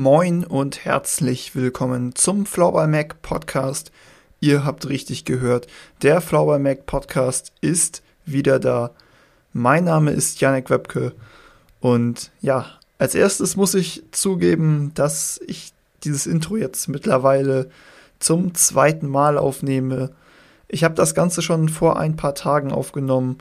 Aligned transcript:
Moin 0.00 0.44
und 0.44 0.84
herzlich 0.84 1.56
willkommen 1.56 2.14
zum 2.14 2.46
Floorball 2.46 2.86
Mac 2.86 3.20
Podcast. 3.20 3.90
Ihr 4.38 4.64
habt 4.64 4.88
richtig 4.88 5.24
gehört, 5.24 5.66
der 6.02 6.20
Floorball 6.20 6.60
Mac 6.60 6.86
Podcast 6.86 7.50
ist 7.62 8.04
wieder 8.24 8.60
da. 8.60 8.92
Mein 9.52 9.82
Name 9.82 10.12
ist 10.12 10.40
Janek 10.40 10.70
Webke 10.70 11.14
und 11.80 12.30
ja, 12.40 12.66
als 12.98 13.16
erstes 13.16 13.56
muss 13.56 13.74
ich 13.74 14.04
zugeben, 14.12 14.92
dass 14.94 15.40
ich 15.48 15.72
dieses 16.04 16.28
Intro 16.28 16.56
jetzt 16.56 16.86
mittlerweile 16.86 17.68
zum 18.20 18.54
zweiten 18.54 19.08
Mal 19.08 19.36
aufnehme. 19.36 20.12
Ich 20.68 20.84
habe 20.84 20.94
das 20.94 21.16
Ganze 21.16 21.42
schon 21.42 21.68
vor 21.68 21.98
ein 21.98 22.14
paar 22.14 22.36
Tagen 22.36 22.70
aufgenommen 22.70 23.38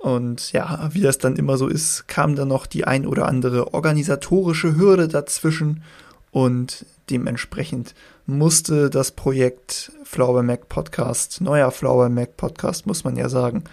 und 0.00 0.52
ja, 0.52 0.88
wie 0.92 1.02
das 1.02 1.18
dann 1.18 1.36
immer 1.36 1.58
so 1.58 1.68
ist, 1.68 2.08
kam 2.08 2.34
dann 2.34 2.48
noch 2.48 2.66
die 2.66 2.84
ein 2.84 3.06
oder 3.06 3.26
andere 3.28 3.74
organisatorische 3.74 4.74
Hürde 4.74 5.08
dazwischen 5.08 5.82
und 6.30 6.86
dementsprechend 7.10 7.94
musste 8.24 8.88
das 8.88 9.10
Projekt 9.10 9.92
Flower 10.04 10.42
Mac 10.42 10.70
Podcast, 10.70 11.42
neuer 11.42 11.70
Flower 11.70 12.08
Mac 12.08 12.38
Podcast, 12.38 12.86
muss 12.86 13.04
man 13.04 13.16
ja 13.16 13.28
sagen, 13.28 13.64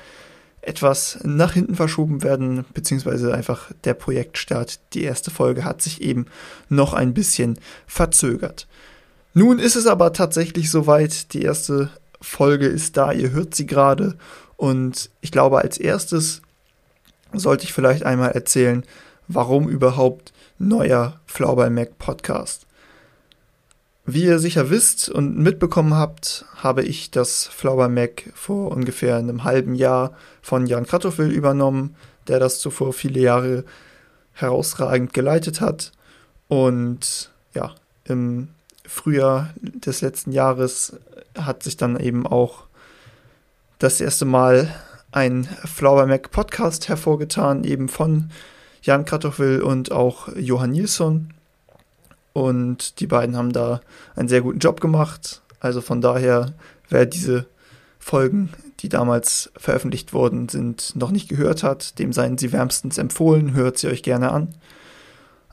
etwas 0.62 1.20
nach 1.23 1.54
hinten 1.54 1.76
verschoben 1.76 2.23
werden, 2.23 2.66
beziehungsweise 2.73 3.34
einfach 3.34 3.71
der 3.85 3.94
Projektstart, 3.94 4.82
die 4.94 5.04
erste 5.04 5.32
Folge 5.32 5.63
hat 5.63 5.82
sich 5.82 6.02
eben 6.02 6.26
noch 6.68 6.94
ein 6.94 7.13
bisschen 7.13 7.57
verzögert. 7.85 8.68
Nun 9.34 9.59
ist 9.59 9.77
es 9.77 9.88
aber 9.88 10.12
tatsächlich 10.12 10.70
soweit, 10.70 11.32
die 11.34 11.44
erste 11.44 11.90
Folge 12.20 12.66
ist 12.66 12.98
da, 12.98 13.13
ihr 13.13 13.32
hört 13.32 13.55
sie 13.55 13.66
gerade 13.66 14.18
und 14.58 15.10
ich 15.22 15.32
glaube, 15.32 15.60
als 15.60 15.78
erstes 15.78 16.42
sollte 17.32 17.64
ich 17.64 17.74
vielleicht 17.74 18.04
einmal 18.04 18.32
erzählen, 18.32 18.84
warum 19.28 19.70
überhaupt 19.70 20.34
neuer 20.58 21.20
Flower 21.26 21.70
Mac 21.70 21.98
Podcast. 22.00 22.66
Wie 24.06 24.24
ihr 24.24 24.40
sicher 24.40 24.70
wisst 24.70 25.10
und 25.10 25.38
mitbekommen 25.38 25.94
habt, 25.94 26.46
habe 26.55 26.82
ich 26.82 27.12
das 27.12 27.46
Flower 27.46 27.90
Mac 27.90 28.32
vor 28.34 28.72
ungefähr 28.72 29.18
einem 29.18 29.44
halben 29.44 29.76
Jahr 29.76 30.14
von 30.41 30.66
Jan 30.66 30.86
Kratoffel 30.86 31.30
übernommen, 31.30 31.96
der 32.27 32.40
das 32.40 32.60
zuvor 32.60 32.94
viele 32.94 33.20
Jahre 33.20 33.66
herausragend 34.32 35.14
geleitet 35.14 35.60
hat. 35.60 35.92
Und 36.48 37.32
ja, 37.54 37.76
im 38.05 38.48
Frühjahr 38.86 39.54
des 39.58 39.99
letzten 39.99 40.32
Jahres 40.32 40.98
hat 41.38 41.64
sich 41.64 41.76
dann 41.76 41.99
eben 41.99 42.26
auch 42.26 42.66
das 43.80 44.02
erste 44.02 44.26
Mal 44.26 44.74
ein 45.12 45.46
Flower 45.66 46.06
Mac 46.08 46.32
Podcast 46.32 46.90
hervorgetan, 46.90 47.64
eben 47.64 47.90
von 47.90 48.32
Jan 48.82 49.06
Kratochwil 49.06 49.62
und 49.62 49.92
auch 49.92 50.30
Johann 50.36 50.72
Nilsson. 50.72 51.34
Und 52.34 53.00
die 53.00 53.08
beiden 53.08 53.36
haben 53.36 53.54
da 53.54 53.82
einen 54.16 54.30
sehr 54.30 54.42
guten 54.42 54.60
Job 54.60 54.82
gemacht. 54.82 55.42
Also 55.60 55.82
von 55.82 56.02
daher, 56.02 56.54
wer 56.90 57.05
diese 57.05 57.46
Folgen, 58.00 58.50
die 58.80 58.90
damals 58.90 59.52
veröffentlicht 59.58 60.14
worden 60.14 60.50
sind, 60.50 60.96
noch 60.96 61.12
nicht 61.12 61.30
gehört 61.30 61.64
hat, 61.64 62.00
dem 62.00 62.14
seien 62.14 62.38
sie 62.38 62.52
wärmstens 62.52 62.98
empfohlen, 62.98 63.54
hört 63.54 63.78
sie 63.78 63.88
euch 63.88 64.03
gerne 64.03 64.31
an. 64.31 64.56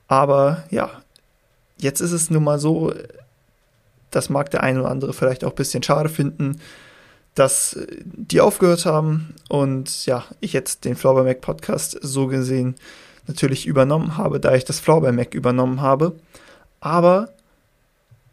Aber 0.08 0.64
ja, 0.70 0.91
jetzt 1.78 2.00
ist 2.00 2.12
es 2.12 2.30
nun 2.30 2.45
mal 2.45 2.58
so, 2.58 2.92
das 4.11 4.28
mag 4.28 4.50
der 4.50 4.62
eine 4.62 4.80
oder 4.80 4.91
andere 4.91 5.12
vielleicht 5.12 5.45
auch 5.45 5.50
ein 5.50 5.56
bisschen 5.56 5.83
schade 5.83 6.08
finden, 6.08 6.61
dass 7.34 7.78
die 8.04 8.40
aufgehört 8.40 8.86
haben 8.86 9.34
und 9.48 10.06
ja, 10.06 10.24
ich 10.40 10.52
jetzt 10.52 10.84
den 10.84 10.96
Flower 10.96 11.24
Mac 11.24 11.40
Podcast 11.40 11.98
so 12.00 12.27
gesehen 12.27 12.77
natürlich 13.27 13.66
übernommen 13.66 14.16
habe, 14.16 14.38
da 14.38 14.54
ich 14.54 14.64
das 14.64 14.80
Flower 14.80 15.10
Mac 15.12 15.34
übernommen 15.34 15.80
habe. 15.80 16.14
Aber 16.80 17.30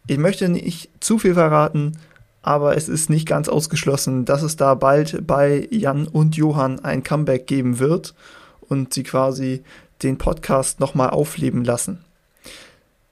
ich 0.08 0.18
möchte 0.18 0.50
nicht 0.50 0.90
zu 1.00 1.18
viel 1.18 1.34
verraten, 1.34 1.98
aber 2.42 2.76
es 2.76 2.90
ist 2.90 3.10
nicht 3.10 3.28
ganz 3.28 3.48
ausgeschlossen, 3.50 4.26
dass 4.26 4.42
es 4.42 4.56
da 4.56 4.76
bald 4.76 5.26
bei 5.26 5.68
Jan 5.72 6.08
und 6.08 6.36
Johann 6.36 6.80
ein 6.80 7.04
Comeback 7.04 7.48
geben 7.48 7.80
wird 7.80 8.14
und 8.62 8.94
sie 8.94 9.04
quasi 9.04 9.64
den 10.04 10.18
Podcast 10.18 10.80
nochmal 10.80 11.12
aufleben 11.12 11.64
lassen. 11.64 12.04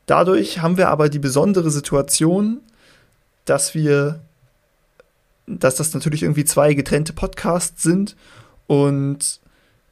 Dadurch 0.08 0.62
haben 0.62 0.78
wir 0.78 0.90
aber 0.90 1.10
die 1.10 1.20
besondere 1.20 1.70
Situation, 1.70 2.62
dass 3.46 3.76
wir 3.76 4.22
dass 5.58 5.76
das 5.76 5.94
natürlich 5.94 6.24
irgendwie 6.24 6.46
zwei 6.46 6.74
getrennte 6.74 7.14
Podcasts 7.14 7.82
sind 7.82 8.16
und 8.68 9.40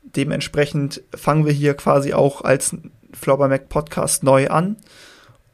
dementsprechend 0.04 1.04
fangen 1.16 1.46
wir 1.46 1.54
hier 1.54 1.74
quasi 1.74 2.14
auch 2.14 2.42
als 2.42 2.76
Flauber 3.14 3.48
Mac 3.48 3.70
Podcast 3.70 4.24
neu 4.24 4.48
an 4.50 4.78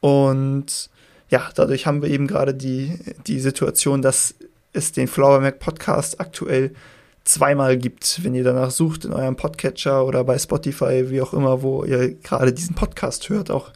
und 0.02 0.90
ja, 1.30 1.50
dadurch 1.56 1.88
haben 1.88 2.02
wir 2.02 2.09
eben 2.09 2.28
gerade 2.28 2.53
die, 2.53 3.00
die 3.25 3.40
Situation, 3.40 4.02
dass 4.02 4.36
es 4.74 4.92
den 4.92 5.08
Flower 5.08 5.40
Mac 5.40 5.59
Podcast 5.59 6.19
aktuell 6.19 6.74
zweimal 7.24 7.78
gibt. 7.78 8.24
Wenn 8.24 8.36
ihr 8.36 8.44
danach 8.44 8.72
sucht 8.72 9.06
in 9.06 9.13
eurem 9.13 9.36
Podcatcher 9.36 10.06
oder 10.06 10.24
bei 10.24 10.38
Spotify, 10.38 11.09
wie 11.09 11.22
auch 11.22 11.34
immer, 11.34 11.62
wo 11.62 11.86
ihr 11.86 12.16
gerade 12.16 12.53
diesen 12.53 12.75
Podcast 12.75 13.30
hört, 13.30 13.50
auch, 13.50 13.72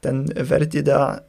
dann 0.00 0.32
werdet 0.34 0.74
ihr 0.74 0.84
da 0.84 1.22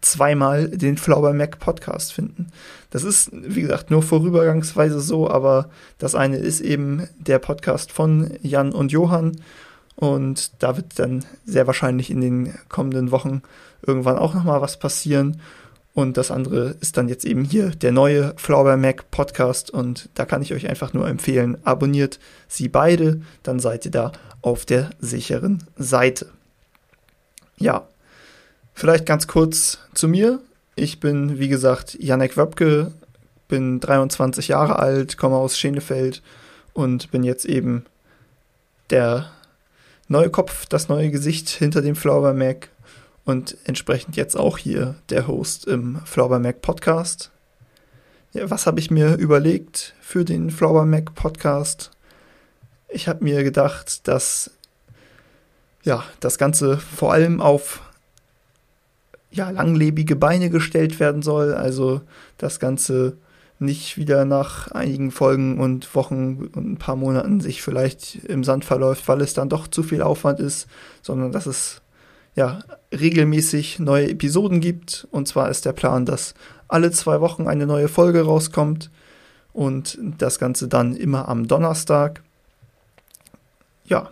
zweimal 0.00 0.68
den 0.68 0.96
Flower 0.96 1.32
Mac 1.32 1.58
Podcast 1.58 2.12
finden. 2.12 2.48
Das 2.90 3.04
ist, 3.04 3.30
wie 3.32 3.62
gesagt, 3.62 3.90
nur 3.90 4.02
vorübergangsweise 4.02 5.00
so, 5.00 5.30
aber 5.30 5.68
das 5.98 6.14
eine 6.14 6.36
ist 6.36 6.60
eben 6.60 7.08
der 7.18 7.38
Podcast 7.38 7.92
von 7.92 8.30
Jan 8.42 8.72
und 8.72 8.92
Johann 8.92 9.36
und 9.96 10.62
da 10.62 10.76
wird 10.76 10.98
dann 10.98 11.24
sehr 11.44 11.66
wahrscheinlich 11.66 12.10
in 12.10 12.20
den 12.20 12.54
kommenden 12.68 13.10
Wochen 13.10 13.42
irgendwann 13.84 14.18
auch 14.18 14.34
nochmal 14.34 14.60
was 14.60 14.78
passieren. 14.78 15.40
Und 15.94 16.18
das 16.18 16.30
andere 16.30 16.76
ist 16.82 16.98
dann 16.98 17.08
jetzt 17.08 17.24
eben 17.24 17.42
hier 17.42 17.70
der 17.70 17.92
neue 17.92 18.34
Flower 18.36 18.76
Mac 18.76 19.10
Podcast. 19.10 19.70
Und 19.70 20.10
da 20.12 20.26
kann 20.26 20.42
ich 20.42 20.52
euch 20.52 20.68
einfach 20.68 20.92
nur 20.92 21.08
empfehlen, 21.08 21.56
abonniert 21.64 22.20
sie 22.48 22.68
beide, 22.68 23.22
dann 23.42 23.58
seid 23.58 23.86
ihr 23.86 23.90
da 23.90 24.12
auf 24.42 24.66
der 24.66 24.90
sicheren 24.98 25.64
Seite. 25.78 26.26
Ja, 27.56 27.88
Vielleicht 28.78 29.06
ganz 29.06 29.26
kurz 29.26 29.78
zu 29.94 30.06
mir. 30.06 30.38
Ich 30.74 31.00
bin, 31.00 31.38
wie 31.38 31.48
gesagt, 31.48 31.96
Janek 31.98 32.36
Wöbke, 32.36 32.92
bin 33.48 33.80
23 33.80 34.48
Jahre 34.48 34.78
alt, 34.78 35.16
komme 35.16 35.36
aus 35.36 35.58
Schenefeld 35.58 36.22
und 36.74 37.10
bin 37.10 37.24
jetzt 37.24 37.46
eben 37.46 37.86
der 38.90 39.30
neue 40.08 40.28
Kopf, 40.28 40.66
das 40.66 40.90
neue 40.90 41.10
Gesicht 41.10 41.48
hinter 41.48 41.80
dem 41.80 41.96
Flower 41.96 42.34
Mac 42.34 42.68
und 43.24 43.56
entsprechend 43.64 44.14
jetzt 44.14 44.36
auch 44.36 44.58
hier 44.58 44.96
der 45.08 45.26
Host 45.26 45.66
im 45.66 46.02
Flower 46.04 46.38
Mac 46.38 46.60
Podcast. 46.60 47.30
Ja, 48.34 48.50
was 48.50 48.66
habe 48.66 48.78
ich 48.78 48.90
mir 48.90 49.14
überlegt 49.14 49.94
für 50.02 50.26
den 50.26 50.50
Flower 50.50 50.84
Mac 50.84 51.14
Podcast? 51.14 51.92
Ich 52.90 53.08
habe 53.08 53.24
mir 53.24 53.42
gedacht, 53.42 54.06
dass 54.06 54.50
ja, 55.82 56.04
das 56.20 56.36
Ganze 56.36 56.76
vor 56.76 57.14
allem 57.14 57.40
auf 57.40 57.80
ja, 59.30 59.50
langlebige 59.50 60.16
Beine 60.16 60.50
gestellt 60.50 61.00
werden 61.00 61.22
soll. 61.22 61.54
Also 61.54 62.00
das 62.38 62.60
Ganze 62.60 63.16
nicht 63.58 63.96
wieder 63.96 64.24
nach 64.24 64.70
einigen 64.72 65.10
Folgen 65.10 65.58
und 65.60 65.94
Wochen 65.94 66.50
und 66.54 66.72
ein 66.72 66.76
paar 66.76 66.96
Monaten 66.96 67.40
sich 67.40 67.62
vielleicht 67.62 68.16
im 68.26 68.44
Sand 68.44 68.64
verläuft, 68.64 69.08
weil 69.08 69.20
es 69.22 69.34
dann 69.34 69.48
doch 69.48 69.66
zu 69.66 69.82
viel 69.82 70.02
Aufwand 70.02 70.40
ist, 70.40 70.66
sondern 71.00 71.32
dass 71.32 71.46
es 71.46 71.80
ja 72.34 72.60
regelmäßig 72.92 73.78
neue 73.78 74.10
Episoden 74.10 74.60
gibt. 74.60 75.08
Und 75.10 75.26
zwar 75.26 75.50
ist 75.50 75.64
der 75.64 75.72
Plan, 75.72 76.04
dass 76.04 76.34
alle 76.68 76.90
zwei 76.90 77.20
Wochen 77.20 77.46
eine 77.46 77.66
neue 77.66 77.88
Folge 77.88 78.22
rauskommt 78.22 78.90
und 79.52 79.98
das 80.18 80.38
Ganze 80.38 80.68
dann 80.68 80.94
immer 80.94 81.28
am 81.28 81.48
Donnerstag. 81.48 82.22
Ja, 83.86 84.10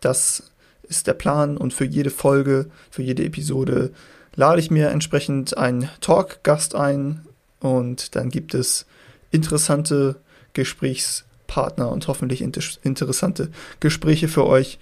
das 0.00 0.50
ist 0.84 1.06
der 1.06 1.12
Plan 1.12 1.58
und 1.58 1.74
für 1.74 1.84
jede 1.84 2.10
Folge, 2.10 2.70
für 2.90 3.02
jede 3.02 3.24
Episode 3.24 3.90
lade 4.38 4.60
ich 4.60 4.70
mir 4.70 4.90
entsprechend 4.90 5.58
einen 5.58 5.90
Talk-Gast 6.00 6.76
ein 6.76 7.26
und 7.58 8.14
dann 8.14 8.28
gibt 8.28 8.54
es 8.54 8.86
interessante 9.32 10.14
Gesprächspartner 10.52 11.90
und 11.90 12.06
hoffentlich 12.06 12.40
inter 12.40 12.62
interessante 12.84 13.50
Gespräche 13.80 14.28
für 14.28 14.46
euch, 14.46 14.78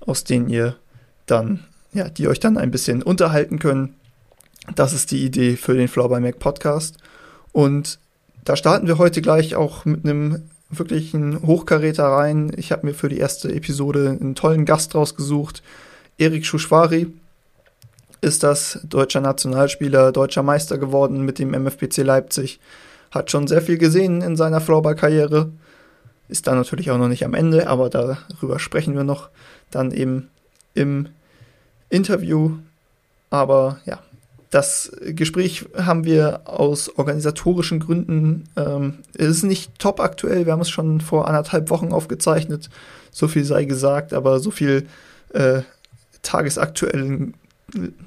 aus 0.00 0.24
denen 0.24 0.48
ihr 0.48 0.76
dann, 1.26 1.64
ja, 1.92 2.08
die 2.08 2.26
euch 2.26 2.40
dann 2.40 2.56
ein 2.56 2.70
bisschen 2.70 3.02
unterhalten 3.02 3.58
können. 3.58 3.96
Das 4.74 4.94
ist 4.94 5.10
die 5.10 5.26
Idee 5.26 5.56
für 5.56 5.74
den 5.74 5.88
Flow 5.88 6.08
by 6.08 6.20
Mac 6.20 6.38
Podcast. 6.38 6.96
Und 7.52 7.98
da 8.46 8.56
starten 8.56 8.86
wir 8.86 8.96
heute 8.96 9.20
gleich 9.20 9.56
auch 9.56 9.84
mit 9.84 10.06
einem 10.06 10.48
wirklichen 10.70 11.42
Hochkaräter 11.42 12.06
rein. 12.06 12.50
Ich 12.56 12.72
habe 12.72 12.86
mir 12.86 12.94
für 12.94 13.10
die 13.10 13.18
erste 13.18 13.52
Episode 13.52 14.16
einen 14.18 14.34
tollen 14.34 14.64
Gast 14.64 14.94
rausgesucht, 14.94 15.62
Erik 16.16 16.46
Schuschwari 16.46 17.12
ist 18.26 18.42
das 18.42 18.80
deutscher 18.82 19.20
Nationalspieler, 19.20 20.10
deutscher 20.10 20.42
Meister 20.42 20.78
geworden 20.78 21.20
mit 21.20 21.38
dem 21.38 21.54
MFPC 21.54 21.98
Leipzig. 21.98 22.58
Hat 23.12 23.30
schon 23.30 23.46
sehr 23.46 23.62
viel 23.62 23.78
gesehen 23.78 24.20
in 24.20 24.36
seiner 24.36 24.60
Floorball-Karriere. 24.60 25.52
Ist 26.28 26.48
da 26.48 26.56
natürlich 26.56 26.90
auch 26.90 26.98
noch 26.98 27.06
nicht 27.06 27.24
am 27.24 27.34
Ende, 27.34 27.68
aber 27.68 27.88
darüber 27.88 28.58
sprechen 28.58 28.96
wir 28.96 29.04
noch 29.04 29.28
dann 29.70 29.92
eben 29.92 30.28
im 30.74 31.08
Interview. 31.88 32.56
Aber 33.30 33.78
ja, 33.86 34.00
das 34.50 34.90
Gespräch 35.02 35.64
haben 35.76 36.04
wir 36.04 36.40
aus 36.46 36.88
organisatorischen 36.98 37.78
Gründen. 37.78 38.48
Ähm, 38.56 38.94
es 39.14 39.28
ist 39.28 39.42
nicht 39.44 39.78
top 39.78 40.00
aktuell. 40.00 40.46
Wir 40.46 40.52
haben 40.52 40.62
es 40.62 40.70
schon 40.70 41.00
vor 41.00 41.28
anderthalb 41.28 41.70
Wochen 41.70 41.92
aufgezeichnet. 41.92 42.70
So 43.12 43.28
viel 43.28 43.44
sei 43.44 43.66
gesagt, 43.66 44.12
aber 44.12 44.40
so 44.40 44.50
viel 44.50 44.88
äh, 45.32 45.62
tagesaktuellen, 46.22 47.34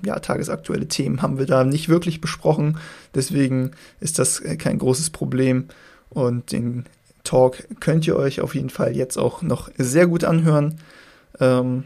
ja, 0.05 0.19
tagesaktuelle 0.19 0.87
Themen 0.87 1.21
haben 1.21 1.37
wir 1.37 1.45
da 1.45 1.63
nicht 1.63 1.89
wirklich 1.89 2.21
besprochen. 2.21 2.77
Deswegen 3.15 3.71
ist 3.99 4.19
das 4.19 4.41
kein 4.57 4.79
großes 4.79 5.09
Problem. 5.09 5.67
Und 6.09 6.51
den 6.51 6.85
Talk 7.23 7.63
könnt 7.79 8.07
ihr 8.07 8.15
euch 8.15 8.41
auf 8.41 8.55
jeden 8.55 8.69
Fall 8.69 8.95
jetzt 8.95 9.17
auch 9.17 9.41
noch 9.41 9.69
sehr 9.77 10.07
gut 10.07 10.23
anhören. 10.23 10.79
Ähm, 11.39 11.85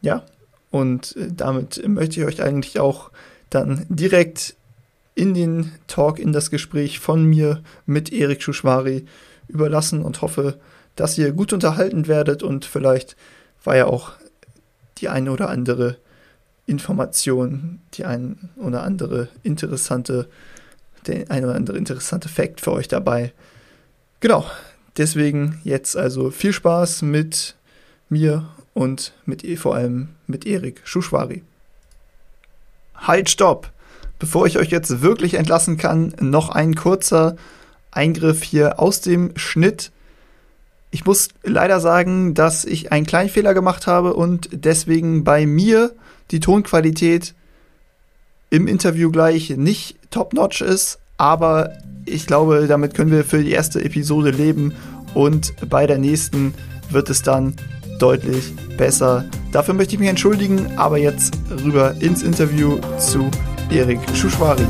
ja, 0.00 0.24
und 0.70 1.16
damit 1.36 1.86
möchte 1.86 2.20
ich 2.20 2.26
euch 2.26 2.42
eigentlich 2.42 2.80
auch 2.80 3.10
dann 3.50 3.86
direkt 3.88 4.56
in 5.14 5.34
den 5.34 5.72
Talk, 5.86 6.18
in 6.18 6.32
das 6.32 6.50
Gespräch 6.50 6.98
von 6.98 7.24
mir 7.24 7.62
mit 7.86 8.12
Erik 8.12 8.42
Schuschwari 8.42 9.04
überlassen 9.48 10.02
und 10.02 10.22
hoffe, 10.22 10.58
dass 10.96 11.18
ihr 11.18 11.32
gut 11.32 11.52
unterhalten 11.52 12.06
werdet 12.06 12.42
und 12.42 12.64
vielleicht 12.64 13.16
war 13.64 13.76
ja 13.76 13.86
auch 13.86 14.12
die 14.98 15.08
eine 15.08 15.30
oder 15.32 15.48
andere 15.48 15.96
Information, 16.66 17.80
die 17.94 18.04
ein 18.04 18.50
oder 18.56 18.82
andere 18.82 19.28
interessante, 19.42 20.28
der 21.06 21.30
ein 21.30 21.44
oder 21.44 21.54
andere 21.54 21.76
interessante 21.76 22.28
Fact 22.28 22.60
für 22.60 22.72
euch 22.72 22.88
dabei. 22.88 23.32
Genau. 24.20 24.46
Deswegen 24.98 25.60
jetzt 25.64 25.96
also 25.96 26.30
viel 26.30 26.52
Spaß 26.52 27.02
mit 27.02 27.56
mir 28.08 28.48
und 28.74 29.14
mit 29.24 29.58
vor 29.58 29.74
allem 29.74 30.10
mit 30.26 30.46
Erik 30.46 30.82
Schuschwari. 30.84 31.42
Halt, 32.94 33.30
stopp! 33.30 33.70
Bevor 34.18 34.46
ich 34.46 34.58
euch 34.58 34.68
jetzt 34.68 35.00
wirklich 35.00 35.34
entlassen 35.34 35.78
kann, 35.78 36.14
noch 36.20 36.50
ein 36.50 36.76
kurzer 36.76 37.36
Eingriff 37.90 38.42
hier 38.42 38.78
aus 38.78 39.00
dem 39.00 39.36
Schnitt. 39.36 39.90
Ich 40.92 41.04
muss 41.04 41.30
leider 41.42 41.80
sagen, 41.80 42.34
dass 42.34 42.64
ich 42.64 42.92
einen 42.92 43.06
kleinen 43.06 43.30
Fehler 43.30 43.54
gemacht 43.54 43.86
habe 43.86 44.14
und 44.14 44.48
deswegen 44.52 45.24
bei 45.24 45.46
mir 45.46 45.92
die 46.32 46.40
Tonqualität 46.40 47.34
im 48.50 48.66
Interview 48.66 49.10
gleich 49.10 49.50
nicht 49.50 49.96
top-notch 50.10 50.60
ist, 50.62 50.98
aber 51.16 51.70
ich 52.04 52.26
glaube, 52.26 52.66
damit 52.66 52.94
können 52.94 53.10
wir 53.10 53.24
für 53.24 53.42
die 53.42 53.52
erste 53.52 53.84
Episode 53.84 54.30
leben 54.30 54.74
und 55.14 55.54
bei 55.68 55.86
der 55.86 55.98
nächsten 55.98 56.54
wird 56.90 57.10
es 57.10 57.22
dann 57.22 57.54
deutlich 57.98 58.52
besser. 58.76 59.24
Dafür 59.52 59.74
möchte 59.74 59.94
ich 59.94 60.00
mich 60.00 60.08
entschuldigen, 60.08 60.76
aber 60.76 60.98
jetzt 60.98 61.38
rüber 61.62 61.94
ins 62.00 62.22
Interview 62.22 62.78
zu 62.98 63.30
Erik 63.70 64.00
Schuschwari. 64.14 64.66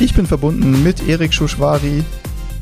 Ich 0.00 0.12
bin 0.12 0.26
verbunden 0.26 0.82
mit 0.82 1.08
Erik 1.08 1.32
Schuschwari, 1.32 2.04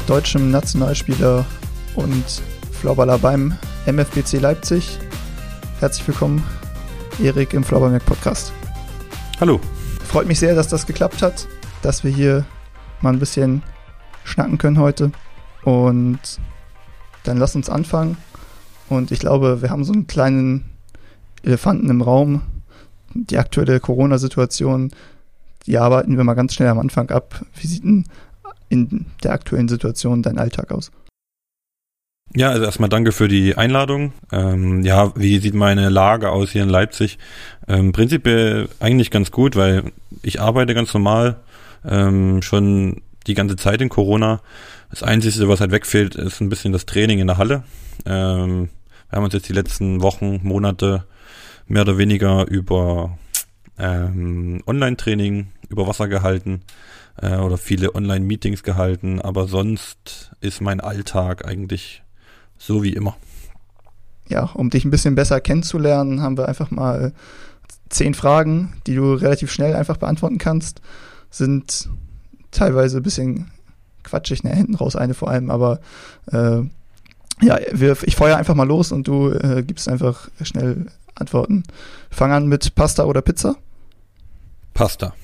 deutschem 0.07 0.51
Nationalspieler 0.51 1.47
und 1.95 2.43
Flauballer 2.73 3.19
beim 3.19 3.57
MFBC 3.87 4.39
Leipzig. 4.39 4.99
Herzlich 5.81 6.07
willkommen, 6.07 6.45
Erik 7.23 7.55
im 7.55 7.65
Flaubermerk 7.65 8.05
Podcast. 8.05 8.53
Hallo. 9.41 9.59
Freut 10.05 10.27
mich 10.27 10.39
sehr, 10.39 10.55
dass 10.55 10.69
das 10.69 10.87
geklappt 10.87 11.23
hat, 11.23 11.49
dass 11.81 12.05
wir 12.05 12.11
hier 12.11 12.45
mal 13.01 13.15
ein 13.15 13.19
bisschen 13.19 13.63
schnacken 14.25 14.59
können 14.59 14.79
heute. 14.79 15.11
Und 15.65 16.21
dann 17.25 17.39
lass 17.39 17.57
uns 17.57 17.71
anfangen. 17.71 18.19
Und 18.91 19.11
ich 19.11 19.21
glaube, 19.21 19.63
wir 19.63 19.71
haben 19.71 19.85
so 19.85 19.93
einen 19.95 20.07
kleinen 20.07 20.71
Elefanten 21.43 21.89
im 21.89 22.03
Raum. 22.03 22.43
Die 23.15 23.39
aktuelle 23.39 23.81
Corona-Situation 23.81 24.91
die 25.67 25.79
arbeiten 25.79 26.17
wir 26.17 26.25
mal 26.25 26.35
ganz 26.35 26.55
schnell 26.55 26.69
am 26.69 26.79
Anfang 26.79 27.11
ab. 27.11 27.45
Wie 27.61 27.67
sieht 27.67 27.85
denn 27.85 28.05
in 28.69 29.07
der 29.23 29.33
aktuellen 29.33 29.69
Situation 29.69 30.23
dein 30.23 30.39
Alltag 30.39 30.71
aus? 30.71 30.91
Ja, 32.35 32.49
also 32.49 32.65
erstmal 32.65 32.89
danke 32.89 33.13
für 33.13 33.29
die 33.29 33.57
Einladung. 33.57 34.15
Ähm, 34.33 34.83
ja, 34.83 35.13
wie 35.17 35.39
sieht 35.39 35.55
meine 35.55 35.91
Lage 35.91 36.31
aus 36.31 36.51
hier 36.51 36.63
in 36.63 36.71
Leipzig? 36.71 37.19
Ähm, 37.69 37.93
prinzipiell 37.93 38.69
eigentlich 38.81 39.11
ganz 39.11 39.31
gut, 39.31 39.55
weil 39.55 39.93
ich 40.23 40.41
arbeite 40.41 40.73
ganz 40.75 40.95
normal, 40.95 41.37
ähm, 41.85 42.41
schon 42.41 43.03
die 43.27 43.35
ganze 43.35 43.57
Zeit 43.57 43.83
in 43.83 43.91
Corona. 43.91 44.41
Das 44.91 45.03
Einzige, 45.03 45.49
was 45.49 45.61
halt 45.61 45.73
wegfällt, 45.73 46.15
ist 46.15 46.41
ein 46.41 46.49
bisschen 46.49 46.73
das 46.73 46.87
Training 46.87 47.19
in 47.19 47.27
der 47.27 47.37
Halle. 47.37 47.65
Ähm, 48.07 48.71
wir 49.11 49.17
haben 49.17 49.25
uns 49.25 49.35
jetzt 49.35 49.51
die 49.51 49.55
letzten 49.55 50.01
Wochen, 50.01 50.41
Monate 50.43 51.05
mehr 51.67 51.83
oder 51.83 51.99
weniger 51.99 52.47
über 52.47 53.19
ähm, 53.79 54.63
Online-Training 54.67 55.49
über 55.69 55.87
Wasser 55.87 56.09
gehalten 56.09 56.63
äh, 57.21 57.37
oder 57.37 57.59
viele 57.59 57.95
Online-Meetings 57.95 58.63
gehalten, 58.63 59.21
aber 59.21 59.49
sonst 59.49 60.33
ist 60.41 60.61
mein 60.61 60.81
Alltag 60.81 61.47
eigentlich 61.47 62.03
so 62.59 62.83
wie 62.83 62.93
immer. 62.93 63.17
Ja, 64.29 64.45
um 64.55 64.71
dich 64.71 64.85
ein 64.85 64.91
bisschen 64.91 65.15
besser 65.15 65.41
kennenzulernen, 65.41 66.23
haben 66.23 66.39
wir 66.39 66.49
einfach 66.49 66.71
mal 66.71 67.13
zehn 67.89 68.15
Fragen, 68.15 68.75
die 68.87 68.95
du 68.95 69.15
relativ 69.15 69.51
schnell 69.51 69.75
einfach 69.75 69.97
beantworten 69.97 70.39
kannst. 70.39 70.81
Sind 71.31 71.89
teilweise 72.51 72.99
ein 72.99 73.03
bisschen 73.03 73.51
quatschig, 74.03 74.45
ne, 74.45 74.55
hinten 74.55 74.75
raus 74.75 74.97
eine 74.97 75.15
vor 75.15 75.29
allem, 75.29 75.51
aber 75.51 75.81
äh, 76.31 76.63
ja, 77.41 77.59
wir, 77.73 77.97
ich 78.03 78.17
feuer 78.17 78.37
einfach 78.37 78.55
mal 78.55 78.67
los 78.67 78.93
und 78.93 79.09
du 79.09 79.31
äh, 79.31 79.63
gibst 79.67 79.89
einfach 79.89 80.29
schnell 80.43 80.87
Antworten. 81.15 81.63
Fang 82.11 82.33
an 82.33 82.47
mit 82.47 82.75
Pasta 82.75 83.05
oder 83.05 83.23
Pizza? 83.23 83.57
Pasta. 84.75 85.15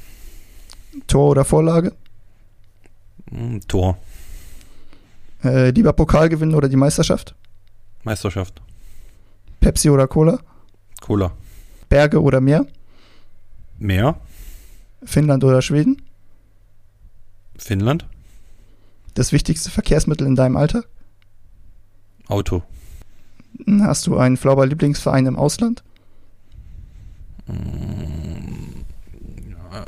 Tor 1.06 1.30
oder 1.30 1.44
Vorlage? 1.44 1.92
Mm, 3.30 3.58
Tor. 3.66 3.98
Äh, 5.44 5.70
lieber 5.70 5.92
Pokal 5.92 6.28
gewinnen 6.28 6.54
oder 6.54 6.68
die 6.68 6.76
Meisterschaft? 6.76 7.34
Meisterschaft. 8.02 8.60
Pepsi 9.60 9.90
oder 9.90 10.08
Cola? 10.08 10.40
Cola. 11.00 11.32
Berge 11.88 12.20
oder 12.20 12.40
Meer? 12.40 12.66
Meer. 13.78 14.20
Finnland 15.04 15.44
oder 15.44 15.62
Schweden? 15.62 16.02
Finnland. 17.56 18.06
Das 19.14 19.32
wichtigste 19.32 19.70
Verkehrsmittel 19.70 20.26
in 20.26 20.36
deinem 20.36 20.56
Alltag? 20.56 20.88
Auto. 22.28 22.62
Hast 23.80 24.06
du 24.06 24.16
einen 24.16 24.36
Flauber-Lieblingsverein 24.36 25.26
im 25.26 25.36
Ausland? 25.36 25.82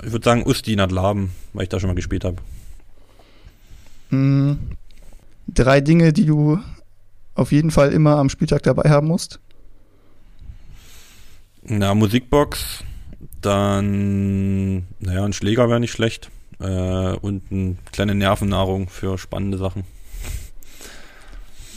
Ich 0.05 0.13
würde 0.13 0.25
sagen 0.25 0.47
Ustinat 0.47 0.93
Laben, 0.93 1.33
weil 1.53 1.65
ich 1.65 1.69
da 1.69 1.81
schon 1.81 1.89
mal 1.89 1.95
gespielt 1.95 2.25
habe. 2.25 2.37
Mhm. 4.11 4.59
Drei 5.47 5.81
Dinge, 5.81 6.13
die 6.13 6.27
du 6.27 6.59
auf 7.35 7.53
jeden 7.53 7.71
Fall 7.71 7.93
immer 7.93 8.17
am 8.17 8.29
Spieltag 8.29 8.63
dabei 8.63 8.91
haben 8.91 9.09
musst? 9.09 9.41
Na, 11.63 11.95
Musikbox, 11.95 12.85
dann, 13.41 14.87
naja, 14.99 15.25
ein 15.25 15.33
Schläger 15.33 15.69
wäre 15.69 15.81
nicht 15.81 15.93
schlecht 15.93 16.31
äh, 16.59 17.15
und 17.17 17.43
eine 17.51 17.77
kleine 17.93 18.15
Nervennahrung 18.15 18.89
für 18.89 19.19
spannende 19.19 19.59
Sachen. 19.59 19.85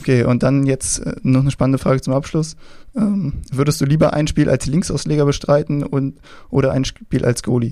Okay, 0.04 0.26
und 0.26 0.44
dann 0.44 0.66
jetzt 0.66 1.00
äh, 1.00 1.16
noch 1.24 1.40
eine 1.40 1.52
spannende 1.52 1.78
Frage 1.78 2.02
zum 2.02 2.12
Abschluss. 2.12 2.58
Ähm, 2.94 3.42
würdest 3.54 3.80
du 3.80 3.86
lieber 3.86 4.12
ein 4.12 4.28
Spiel 4.28 4.50
als 4.50 4.66
Linksausleger 4.66 5.26
bestreiten 5.26 5.82
und, 5.82 6.20
oder 6.50 6.74
ein 6.74 6.84
Spiel 6.84 7.24
als 7.24 7.42
Goalie? 7.42 7.72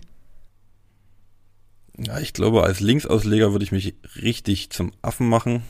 Ja, 1.97 2.21
ich 2.21 2.31
glaube, 2.31 2.63
als 2.63 2.79
Linksausleger 2.79 3.51
würde 3.51 3.65
ich 3.65 3.73
mich 3.73 3.95
richtig 4.15 4.69
zum 4.69 4.93
Affen 5.01 5.27
machen. 5.27 5.63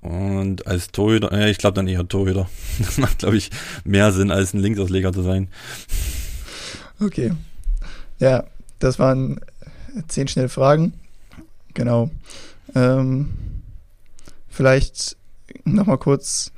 Und 0.00 0.66
als 0.66 0.88
Torhüter, 0.88 1.32
ja, 1.32 1.46
ich 1.46 1.58
glaube 1.58 1.74
dann 1.74 1.86
eher 1.86 2.08
Torhüter. 2.08 2.50
Das 2.80 2.98
macht, 2.98 3.20
glaube 3.20 3.36
ich, 3.36 3.50
mehr 3.84 4.10
Sinn, 4.10 4.32
als 4.32 4.54
ein 4.54 4.58
Linksausleger 4.58 5.12
zu 5.12 5.22
sein. 5.22 5.46
Okay. 6.98 7.30
Ja, 8.18 8.46
das 8.80 8.98
waren 8.98 9.38
zehn 10.08 10.26
schnelle 10.26 10.48
Fragen. 10.48 10.94
Genau. 11.72 12.10
Ähm, 12.74 13.28
vielleicht 14.48 15.21
nochmal 15.64 15.98
kurz 15.98 16.52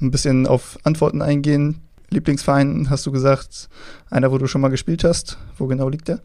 ein 0.00 0.10
bisschen 0.10 0.46
auf 0.46 0.78
Antworten 0.84 1.22
eingehen. 1.22 1.80
Lieblingsverein, 2.10 2.90
hast 2.90 3.06
du 3.06 3.12
gesagt, 3.12 3.68
einer, 4.10 4.30
wo 4.32 4.38
du 4.38 4.46
schon 4.46 4.60
mal 4.60 4.68
gespielt 4.68 5.04
hast. 5.04 5.38
Wo 5.56 5.66
genau 5.66 5.88
liegt 5.88 6.08
der? 6.08 6.20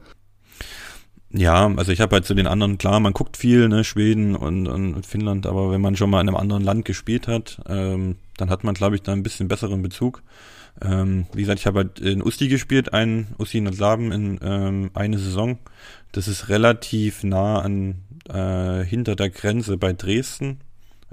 Ja, 1.29 1.71
also 1.75 1.91
ich 1.91 2.01
habe 2.01 2.15
halt 2.15 2.25
zu 2.25 2.33
den 2.33 2.47
anderen, 2.47 2.77
klar, 2.77 2.99
man 2.99 3.13
guckt 3.13 3.37
viel, 3.37 3.67
ne, 3.67 3.83
Schweden 3.83 4.35
und, 4.35 4.67
und 4.67 5.05
Finnland, 5.05 5.45
aber 5.45 5.71
wenn 5.71 5.81
man 5.81 5.95
schon 5.95 6.09
mal 6.09 6.21
in 6.21 6.29
einem 6.29 6.37
anderen 6.37 6.63
Land 6.63 6.85
gespielt 6.85 7.27
hat, 7.27 7.61
ähm, 7.67 8.15
Dann 8.37 8.49
hat 8.49 8.63
man, 8.63 8.75
glaube 8.75 8.95
ich, 8.95 9.01
da 9.01 9.11
ein 9.11 9.23
bisschen 9.23 9.47
besseren 9.47 9.81
Bezug. 9.81 10.23
Ähm, 10.79 11.25
wie 11.33 11.41
gesagt, 11.41 11.59
ich 11.59 11.65
habe 11.65 11.79
halt 11.79 11.99
in 11.99 12.23
Usti 12.23 12.47
gespielt, 12.47 12.93
ein 12.93 13.35
Usti 13.39 13.57
in 13.57 13.65
Laben 13.65 14.11
in 14.11 14.39
ähm, 14.43 14.91
eine 14.93 15.17
Saison. 15.17 15.57
Das 16.11 16.27
ist 16.27 16.49
relativ 16.49 17.23
nah 17.23 17.59
an 17.59 17.95
äh, 18.29 18.85
hinter 18.85 19.15
der 19.15 19.31
Grenze 19.31 19.77
bei 19.77 19.93
Dresden. 19.93 20.59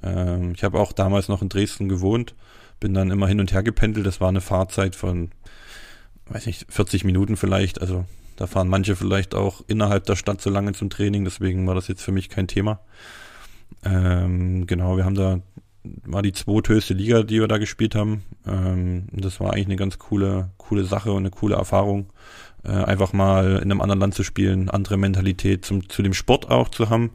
Ähm, 0.02 0.52
ich 0.54 0.64
habe 0.64 0.78
auch 0.78 0.92
damals 0.92 1.28
noch 1.28 1.42
in 1.42 1.48
Dresden 1.48 1.88
gewohnt, 1.88 2.34
bin 2.80 2.94
dann 2.94 3.10
immer 3.10 3.28
hin 3.28 3.40
und 3.40 3.52
her 3.52 3.62
gependelt. 3.62 4.06
Das 4.06 4.20
war 4.20 4.28
eine 4.28 4.40
Fahrzeit 4.40 4.96
von, 4.96 5.30
weiß 6.26 6.46
nicht, 6.46 6.66
40 6.70 7.04
Minuten 7.04 7.36
vielleicht. 7.36 7.80
Also 7.80 8.04
da 8.36 8.46
fahren 8.46 8.68
manche 8.68 8.96
vielleicht 8.96 9.34
auch 9.34 9.62
innerhalb 9.68 10.04
der 10.06 10.16
Stadt 10.16 10.40
so 10.40 10.50
lange 10.50 10.72
zum 10.72 10.90
Training, 10.90 11.24
deswegen 11.24 11.66
war 11.66 11.74
das 11.74 11.88
jetzt 11.88 12.02
für 12.02 12.12
mich 12.12 12.28
kein 12.28 12.48
Thema. 12.48 12.80
Ähm, 13.84 14.66
genau, 14.66 14.96
wir 14.96 15.04
haben 15.04 15.14
da, 15.14 15.40
war 16.04 16.22
die 16.22 16.32
zweithöchste 16.32 16.94
Liga, 16.94 17.22
die 17.22 17.40
wir 17.40 17.48
da 17.48 17.58
gespielt 17.58 17.94
haben. 17.94 18.24
Ähm, 18.46 19.06
das 19.12 19.38
war 19.40 19.52
eigentlich 19.52 19.66
eine 19.66 19.76
ganz 19.76 19.98
coole, 19.98 20.50
coole 20.58 20.84
Sache 20.84 21.12
und 21.12 21.18
eine 21.18 21.30
coole 21.30 21.54
Erfahrung. 21.54 22.12
Äh, 22.64 22.70
einfach 22.70 23.12
mal 23.12 23.56
in 23.56 23.70
einem 23.70 23.80
anderen 23.80 24.00
Land 24.00 24.14
zu 24.14 24.24
spielen, 24.24 24.68
andere 24.70 24.96
Mentalität 24.96 25.64
zum, 25.64 25.88
zu 25.88 26.02
dem 26.02 26.14
Sport 26.14 26.50
auch 26.50 26.68
zu 26.68 26.90
haben 26.90 27.10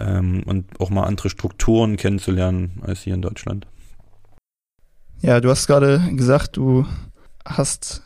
ähm, 0.00 0.42
und 0.44 0.80
auch 0.80 0.90
mal 0.90 1.04
andere 1.04 1.30
Strukturen 1.30 1.96
kennenzulernen 1.96 2.80
als 2.82 3.02
hier 3.02 3.14
in 3.14 3.22
Deutschland. 3.22 3.66
Ja, 5.22 5.40
du 5.40 5.50
hast 5.50 5.66
gerade 5.66 6.00
gesagt, 6.14 6.56
du 6.56 6.86
hast 7.44 8.02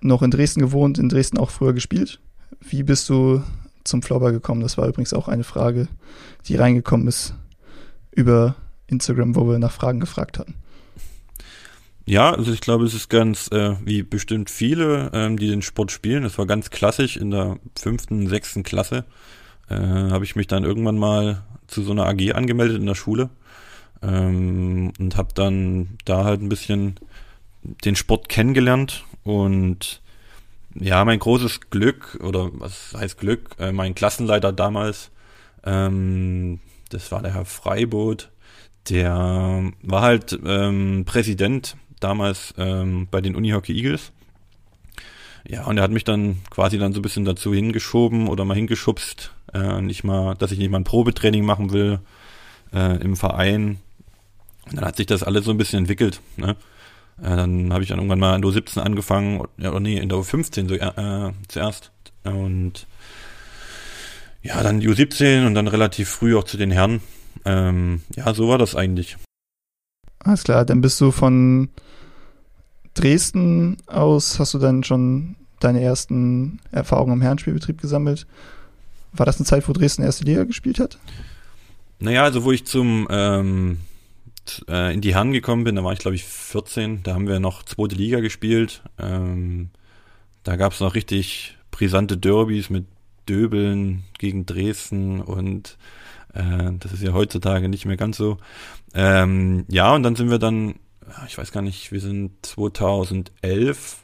noch 0.00 0.22
in 0.22 0.30
Dresden 0.30 0.60
gewohnt, 0.60 0.98
in 0.98 1.08
Dresden 1.08 1.38
auch 1.38 1.50
früher 1.50 1.72
gespielt. 1.72 2.20
Wie 2.60 2.82
bist 2.82 3.08
du 3.08 3.42
zum 3.84 4.02
Flopper 4.02 4.32
gekommen? 4.32 4.62
Das 4.62 4.78
war 4.78 4.88
übrigens 4.88 5.12
auch 5.12 5.28
eine 5.28 5.44
Frage, 5.44 5.88
die 6.46 6.56
reingekommen 6.56 7.08
ist 7.08 7.34
über 8.10 8.56
Instagram, 8.86 9.34
wo 9.34 9.48
wir 9.48 9.58
nach 9.58 9.72
Fragen 9.72 10.00
gefragt 10.00 10.38
hatten. 10.38 10.54
Ja, 12.06 12.32
also 12.32 12.52
ich 12.52 12.60
glaube, 12.60 12.84
es 12.84 12.92
ist 12.92 13.08
ganz, 13.08 13.48
äh, 13.50 13.76
wie 13.84 14.02
bestimmt 14.02 14.50
viele, 14.50 15.10
ähm, 15.14 15.38
die 15.38 15.48
den 15.48 15.62
Sport 15.62 15.90
spielen. 15.90 16.22
Das 16.22 16.36
war 16.36 16.46
ganz 16.46 16.68
klassisch 16.68 17.16
in 17.16 17.30
der 17.30 17.58
fünften, 17.78 18.28
sechsten 18.28 18.62
Klasse. 18.62 19.04
Äh, 19.68 19.76
habe 19.76 20.24
ich 20.24 20.36
mich 20.36 20.46
dann 20.46 20.64
irgendwann 20.64 20.98
mal 20.98 21.42
zu 21.66 21.82
so 21.82 21.92
einer 21.92 22.06
AG 22.06 22.32
angemeldet 22.34 22.78
in 22.78 22.86
der 22.86 22.94
Schule 22.94 23.30
ähm, 24.02 24.92
und 24.98 25.16
habe 25.16 25.34
dann 25.34 25.98
da 26.04 26.24
halt 26.24 26.42
ein 26.42 26.48
bisschen 26.48 26.96
den 27.84 27.96
Sport 27.96 28.28
kennengelernt 28.28 29.04
und 29.22 30.02
ja, 30.74 31.04
mein 31.04 31.18
großes 31.18 31.70
Glück, 31.70 32.18
oder 32.22 32.50
was 32.52 32.94
heißt 32.94 33.18
Glück, 33.18 33.50
äh, 33.58 33.72
mein 33.72 33.94
Klassenleiter 33.94 34.52
damals, 34.52 35.10
ähm, 35.64 36.60
das 36.90 37.10
war 37.12 37.22
der 37.22 37.34
Herr 37.34 37.44
Freiboot, 37.44 38.30
der 38.88 39.72
war 39.82 40.02
halt 40.02 40.38
ähm, 40.44 41.04
Präsident 41.06 41.76
damals 42.00 42.54
ähm, 42.58 43.08
bei 43.10 43.20
den 43.20 43.34
Unihockey 43.34 43.74
Eagles. 43.74 44.12
Ja, 45.46 45.66
und 45.66 45.76
er 45.76 45.84
hat 45.84 45.90
mich 45.90 46.04
dann 46.04 46.38
quasi 46.50 46.78
dann 46.78 46.92
so 46.92 47.00
ein 47.00 47.02
bisschen 47.02 47.24
dazu 47.24 47.52
hingeschoben 47.52 48.28
oder 48.28 48.44
mal 48.44 48.54
hingeschubst, 48.54 49.32
äh, 49.52 49.80
nicht 49.82 50.04
mal, 50.04 50.34
dass 50.34 50.52
ich 50.52 50.58
nicht 50.58 50.70
mal 50.70 50.78
ein 50.78 50.84
Probetraining 50.84 51.44
machen 51.44 51.72
will 51.72 52.00
äh, 52.72 53.00
im 53.02 53.16
Verein. 53.16 53.78
Und 54.70 54.76
dann 54.76 54.84
hat 54.86 54.96
sich 54.96 55.06
das 55.06 55.22
alles 55.22 55.44
so 55.44 55.50
ein 55.50 55.58
bisschen 55.58 55.80
entwickelt. 55.80 56.20
Ne? 56.36 56.56
Äh, 57.22 57.36
dann 57.36 57.72
habe 57.72 57.82
ich 57.82 57.90
dann 57.90 57.98
irgendwann 57.98 58.18
mal 58.18 58.36
in 58.36 58.42
der 58.42 58.50
U17 58.50 58.80
angefangen, 58.80 59.42
ja, 59.58 59.70
oder 59.70 59.80
nee, 59.80 59.98
in 59.98 60.08
der 60.08 60.18
U15 60.18 60.68
so, 60.68 60.74
äh, 60.74 61.32
zuerst. 61.48 61.92
Und 62.24 62.86
ja, 64.42 64.62
dann 64.62 64.80
die 64.80 64.88
U17 64.88 65.46
und 65.46 65.54
dann 65.54 65.68
relativ 65.68 66.08
früh 66.08 66.36
auch 66.36 66.44
zu 66.44 66.56
den 66.56 66.70
Herren. 66.70 67.00
Ähm, 67.44 68.02
ja, 68.16 68.32
so 68.32 68.48
war 68.48 68.58
das 68.58 68.74
eigentlich. 68.74 69.16
Alles 70.20 70.44
klar, 70.44 70.64
dann 70.64 70.80
bist 70.80 71.00
du 71.00 71.10
von 71.10 71.68
Dresden 72.94 73.76
aus, 73.86 74.38
hast 74.38 74.54
du 74.54 74.58
dann 74.58 74.84
schon 74.84 75.36
deine 75.60 75.80
ersten 75.80 76.60
Erfahrungen 76.70 77.14
im 77.14 77.22
Herrenspielbetrieb 77.22 77.80
gesammelt. 77.80 78.26
War 79.12 79.26
das 79.26 79.36
eine 79.36 79.46
Zeit, 79.46 79.68
wo 79.68 79.72
Dresden 79.72 80.02
erste 80.02 80.24
Liga 80.24 80.44
gespielt 80.44 80.78
hat? 80.78 80.98
Naja, 82.00 82.24
also 82.24 82.44
wo 82.44 82.52
ich 82.52 82.66
zum 82.66 83.06
ähm, 83.10 83.78
äh, 84.68 84.92
in 84.92 85.00
die 85.00 85.14
Herren 85.14 85.32
gekommen 85.32 85.64
bin, 85.64 85.76
da 85.76 85.84
war 85.84 85.92
ich 85.92 86.00
glaube 86.00 86.16
ich 86.16 86.24
14, 86.24 87.02
da 87.02 87.14
haben 87.14 87.28
wir 87.28 87.40
noch 87.40 87.62
zweite 87.62 87.94
Liga 87.94 88.20
gespielt. 88.20 88.82
Ähm, 88.98 89.70
da 90.42 90.56
gab 90.56 90.72
es 90.72 90.80
noch 90.80 90.94
richtig 90.94 91.56
brisante 91.70 92.16
Derbys 92.16 92.70
mit 92.70 92.86
Döbeln 93.28 94.04
gegen 94.18 94.46
Dresden 94.46 95.20
und 95.20 95.78
äh, 96.34 96.72
das 96.78 96.92
ist 96.92 97.02
ja 97.02 97.12
heutzutage 97.12 97.68
nicht 97.68 97.86
mehr 97.86 97.96
ganz 97.96 98.16
so. 98.16 98.38
Ähm, 98.92 99.64
ja, 99.68 99.94
und 99.94 100.02
dann 100.02 100.16
sind 100.16 100.30
wir 100.30 100.38
dann, 100.38 100.74
ich 101.26 101.38
weiß 101.38 101.52
gar 101.52 101.62
nicht, 101.62 101.92
wir 101.92 102.00
sind 102.00 102.44
2011, 102.44 103.98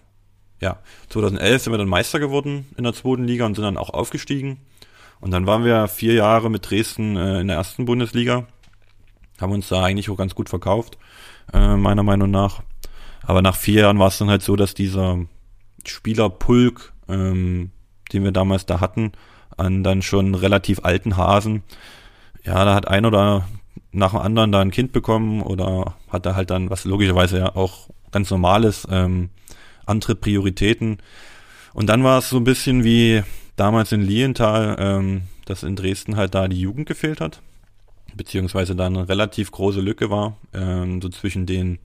ja, 0.61 0.79
2011 1.09 1.63
sind 1.63 1.73
wir 1.73 1.79
dann 1.79 1.89
Meister 1.89 2.21
geworden 2.21 2.67
in 2.77 2.85
der 2.85 2.93
zweiten 2.93 3.25
Liga 3.25 3.47
und 3.47 3.55
sind 3.55 3.65
dann 3.65 3.77
auch 3.77 3.91
aufgestiegen. 3.91 4.59
Und 5.21 5.33
dann 5.33 5.47
waren 5.47 5.65
wir 5.65 5.89
vier 5.89 6.15
Jahre 6.15 6.51
mit 6.51 6.71
Dresden 6.71 7.17
äh, 7.17 7.41
in 7.41 7.49
der 7.49 7.57
ersten 7.57 7.85
Bundesliga 7.85 8.47
haben 9.41 9.53
uns 9.53 9.69
da 9.69 9.83
eigentlich 9.83 10.11
auch 10.11 10.17
ganz 10.17 10.35
gut 10.35 10.49
verkauft, 10.49 10.99
äh, 11.53 11.77
meiner 11.77 12.03
Meinung 12.03 12.31
nach. 12.31 12.63
Aber 13.23 13.43
nach 13.43 13.57
vier 13.57 13.83
Jahren 13.83 13.99
war 13.99 14.09
es 14.09 14.19
dann 14.19 14.31
halt 14.31 14.43
so, 14.43 14.57
dass 14.57 14.75
dieser 14.75 15.19
Spielerpulk, 15.85 16.93
ähm, 17.09 17.71
den 18.13 18.25
wir 18.25 18.33
damals 18.33 18.67
da 18.67 18.81
hatten, 18.81 19.13
an 19.57 19.83
dann 19.83 20.03
schon 20.03 20.35
relativ 20.35 20.81
alten 20.85 21.17
Hasen, 21.17 21.63
ja, 22.45 22.65
da 22.65 22.75
hat 22.75 22.89
ein 22.89 23.05
oder 23.05 23.47
nach 23.93 24.13
dem 24.13 24.21
anderen 24.21 24.53
da 24.53 24.61
ein 24.61 24.71
Kind 24.71 24.93
bekommen 24.93 25.43
oder 25.43 25.97
hat 26.09 26.27
da 26.27 26.35
halt 26.35 26.51
dann, 26.51 26.71
was 26.71 26.85
logischerweise 26.85 27.39
ja 27.39 27.57
auch 27.57 27.89
ganz 28.13 28.31
normales, 28.31 28.87
ähm, 28.91 29.31
andere 29.87 30.15
Prioritäten. 30.15 30.99
Und 31.73 31.89
dann 31.89 32.05
war 32.05 32.19
es 32.19 32.31
so 32.31 32.37
ein 32.37 32.45
bisschen 32.45 32.85
wie 32.85 33.23
damals 33.57 33.93
in 33.93 34.03
Lienthal, 34.03 34.77
ähm, 34.79 35.23
dass 35.45 35.63
in 35.63 35.77
Dresden 35.77 36.17
halt 36.17 36.35
da 36.35 36.49
die 36.49 36.61
Jugend 36.61 36.87
gefehlt 36.87 37.21
hat 37.21 37.41
beziehungsweise 38.15 38.75
da 38.75 38.87
eine 38.87 39.09
relativ 39.09 39.51
große 39.51 39.81
Lücke 39.81 40.11
war, 40.11 40.37
ähm, 40.53 41.01
so 41.01 41.09
zwischen 41.09 41.47
den, 41.47 41.79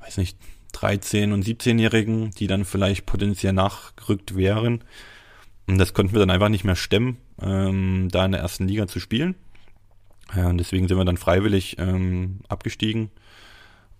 weiß 0.00 0.18
nicht, 0.18 0.36
13- 0.74 1.32
und 1.32 1.44
17-Jährigen, 1.44 2.30
die 2.32 2.46
dann 2.46 2.64
vielleicht 2.64 3.06
potenziell 3.06 3.52
nachgerückt 3.52 4.36
wären. 4.36 4.84
Und 5.66 5.78
das 5.78 5.94
konnten 5.94 6.12
wir 6.12 6.20
dann 6.20 6.30
einfach 6.30 6.48
nicht 6.48 6.64
mehr 6.64 6.76
stemmen, 6.76 7.18
ähm, 7.40 8.08
da 8.10 8.24
in 8.24 8.32
der 8.32 8.40
ersten 8.40 8.68
Liga 8.68 8.86
zu 8.86 9.00
spielen. 9.00 9.34
Ja, 10.36 10.48
und 10.48 10.58
deswegen 10.58 10.88
sind 10.88 10.96
wir 10.96 11.04
dann 11.04 11.16
freiwillig 11.16 11.76
ähm, 11.78 12.40
abgestiegen. 12.48 13.10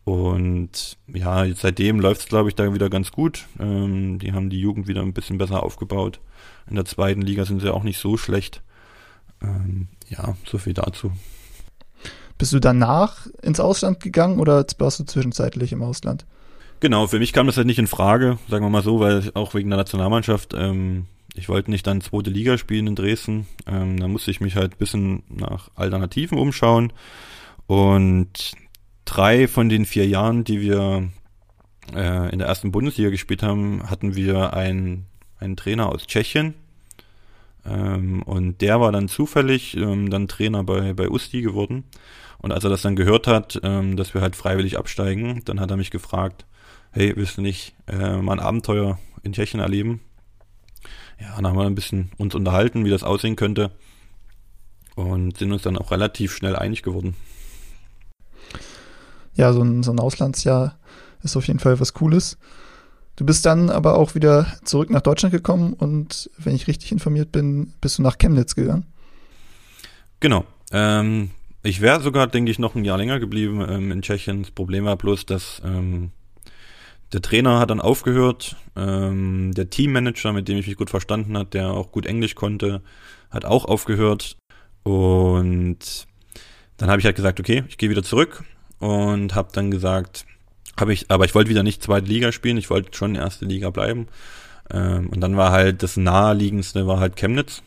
Und 0.05 0.97
ja, 1.13 1.45
seitdem 1.55 2.01
läuft 2.01 2.23
es, 2.23 2.29
glaube 2.29 2.49
ich, 2.49 2.55
da 2.55 2.73
wieder 2.73 2.89
ganz 2.89 3.13
gut. 3.13 3.47
Ähm, 3.59 4.19
die 4.19 4.33
haben 4.33 4.51
die 4.51 4.61
Jugend 4.61 4.89
wieder 4.89 5.03
ein 5.03 5.13
bisschen 5.13 5.39
besser 5.39 5.63
aufgebaut. 5.63 6.21
In 6.69 6.77
der 6.77 6.85
zweiten 6.85 7.23
Liga 7.23 7.45
sind 7.45 7.61
sie 7.61 7.73
auch 7.73 7.83
nicht 7.83 7.99
so 7.99 8.17
schlecht. 8.17 8.63
Ähm, 9.43 9.89
ja, 10.09 10.37
so 10.47 10.59
viel 10.59 10.75
dazu. 10.75 11.13
Bist 12.39 12.53
du 12.53 12.59
danach 12.59 13.27
ins 13.43 13.61
Ausland 13.61 14.01
gegangen 14.01 14.41
oder 14.41 14.65
warst 14.79 14.99
du 14.99 15.05
zwischenzeitlich 15.05 15.73
im 15.73 15.83
Ausland? 15.83 16.25
Genau, 16.81 17.07
für 17.07 17.19
mich 17.19 17.35
kam 17.35 17.47
das 17.47 17.59
halt 17.59 17.67
nicht 17.67 17.79
in 17.79 17.87
Frage, 17.87 18.39
sagen 18.49 18.65
wir 18.65 18.71
mal 18.71 18.83
so, 18.83 19.01
weil 19.01 19.31
auch 19.35 19.53
wegen 19.53 19.69
der 19.69 19.77
Nationalmannschaft, 19.77 20.55
ähm, 20.57 21.05
ich 21.35 21.49
wollte 21.49 21.71
nicht 21.71 21.87
dann 21.87 22.01
zweite 22.01 22.31
Liga 22.31 22.59
spielen 22.59 22.87
in 22.87 22.97
Dresden. 22.97 23.47
Ähm, 23.67 23.99
da 23.99 24.09
musste 24.09 24.31
ich 24.31 24.41
mich 24.41 24.57
halt 24.57 24.75
ein 24.75 24.79
bisschen 24.79 25.23
nach 25.29 25.71
Alternativen 25.75 26.39
umschauen. 26.39 26.93
Und 27.67 28.53
drei 29.05 29.49
von 29.49 29.69
den 29.69 29.85
vier 29.85 30.07
Jahren, 30.07 30.45
die 30.45 30.61
wir 30.61 31.09
äh, 31.95 32.33
in 32.33 32.39
der 32.39 32.49
ersten 32.49 32.73
Bundesliga 32.73 33.11
gespielt 33.11 33.43
haben, 33.43 33.89
hatten 33.89 34.17
wir 34.17 34.55
einen, 34.55 35.07
einen 35.39 35.57
Trainer 35.57 35.89
aus 35.89 36.07
Tschechien. 36.07 36.55
Ähm, 37.65 38.23
und 38.23 38.61
der 38.61 38.81
war 38.81 38.93
dann 38.93 39.09
zufällig 39.09 39.77
ähm, 39.77 40.11
dann 40.11 40.29
Trainer 40.29 40.65
bei, 40.65 40.95
bei 40.95 41.09
Usti 41.09 41.43
geworden. 41.43 41.85
Und 42.39 42.53
als 42.53 42.65
er 42.65 42.71
das 42.71 42.83
dann 42.83 42.97
gehört 42.97 43.27
hat, 43.27 43.61
ähm, 43.63 43.97
dass 43.97 44.15
wir 44.15 44.23
halt 44.23 44.35
freiwillig 44.35 44.79
absteigen, 44.79 45.43
dann 45.45 45.61
hat 45.61 45.71
er 45.71 45.77
mich 45.77 45.91
gefragt, 45.91 46.47
hey, 46.91 47.13
willst 47.17 47.37
du 47.37 47.43
nicht 47.43 47.75
äh, 47.87 48.17
mal 48.17 48.33
ein 48.33 48.41
Abenteuer 48.41 48.99
in 49.23 49.33
Tschechien 49.33 49.61
erleben? 49.61 50.01
Ja, 51.21 51.37
dann 51.37 51.47
haben 51.47 51.57
wir 51.57 51.67
ein 51.67 51.75
bisschen 51.75 52.11
uns 52.17 52.35
unterhalten, 52.35 52.85
wie 52.85 52.91
das 52.91 53.03
aussehen 53.03 53.37
könnte 53.37 53.71
und 54.97 55.37
sind 55.37 55.53
uns 55.53 55.63
dann 55.63 55.77
auch 55.77 55.91
relativ 55.91 56.35
schnell 56.35 56.57
einig 56.57 56.83
geworden. 56.83 57.15
Ja, 59.35 59.53
so 59.53 59.63
ein, 59.63 59.83
so 59.83 59.93
ein 59.93 60.01
Auslandsjahr 60.01 60.79
ist 61.23 61.37
auf 61.37 61.47
jeden 61.47 61.61
Fall 61.61 61.79
was 61.79 61.95
Cooles. 61.95 62.39
Du 63.17 63.27
bist 63.27 63.45
dann 63.45 63.69
aber 63.69 63.97
auch 63.97 64.15
wieder 64.15 64.47
zurück 64.65 64.89
nach 64.91 65.03
Deutschland 65.03 65.33
gekommen 65.33 65.75
und 65.75 66.31
wenn 66.39 66.55
ich 66.55 66.67
richtig 66.67 66.91
informiert 66.91 67.33
bin, 67.33 67.75
bist 67.81 67.99
du 67.99 68.03
nach 68.03 68.17
Chemnitz 68.17 68.55
gegangen. 68.55 68.87
Genau. 70.21 70.45
Ähm, 70.73 71.31
ich 71.63 71.83
wäre 71.83 72.01
sogar, 72.01 72.27
denke 72.27 72.51
ich, 72.51 72.59
noch 72.59 72.75
ein 72.75 72.85
Jahr 72.85 72.97
länger 72.97 73.21
geblieben 73.21 73.65
ähm, 73.69 73.93
in 73.93 74.03
Tschechien. 74.03 74.43
Das 74.43 74.51
Problem 74.51 74.85
war 74.85 74.97
bloß, 74.97 75.27
dass 75.27 75.61
ähm, 75.65 76.13
der 77.13 77.23
Trainer 77.23 77.59
hat 77.59 77.71
dann 77.71 77.81
aufgehört. 77.81 78.57
Ähm, 78.77 79.53
der 79.55 79.71
Teammanager, 79.71 80.33
mit 80.33 80.49
dem 80.49 80.59
ich 80.59 80.67
mich 80.67 80.77
gut 80.77 80.91
verstanden 80.91 81.37
hat, 81.37 81.55
der 81.55 81.71
auch 81.71 81.93
gut 81.93 82.07
Englisch 82.07 82.35
konnte, 82.35 82.83
hat 83.31 83.45
auch 83.45 83.65
aufgehört. 83.65 84.37
Und 84.83 86.07
dann 86.77 86.91
habe 86.91 87.01
ich 87.01 87.05
halt 87.05 87.17
gesagt, 87.17 87.41
okay, 87.41 87.65
ich 87.69 87.79
gehe 87.79 87.91
wieder 87.91 88.03
zurück. 88.03 88.45
und 88.79 89.35
habe 89.35 89.51
dann 89.53 89.71
gesagt, 89.71 90.25
habe 90.79 90.93
ich, 90.93 91.11
aber 91.11 91.27
ich 91.27 91.35
wollte 91.35 91.51
wieder 91.51 91.63
nicht 91.63 91.83
zweite 91.83 92.07
Liga 92.07 92.33
spielen, 92.33 92.57
ich 92.57 92.71
wollte 92.71 92.97
schon 92.97 93.15
erste 93.15 93.45
Liga 93.45 93.71
bleiben. 93.71 94.09
Ähm, 94.71 95.09
und 95.11 95.21
dann 95.21 95.37
war 95.37 95.53
halt 95.53 95.83
das 95.83 95.97
naheliegendste 95.97 96.87
war 96.87 97.01
halt 97.01 97.17
Chemnitz. 97.17 97.63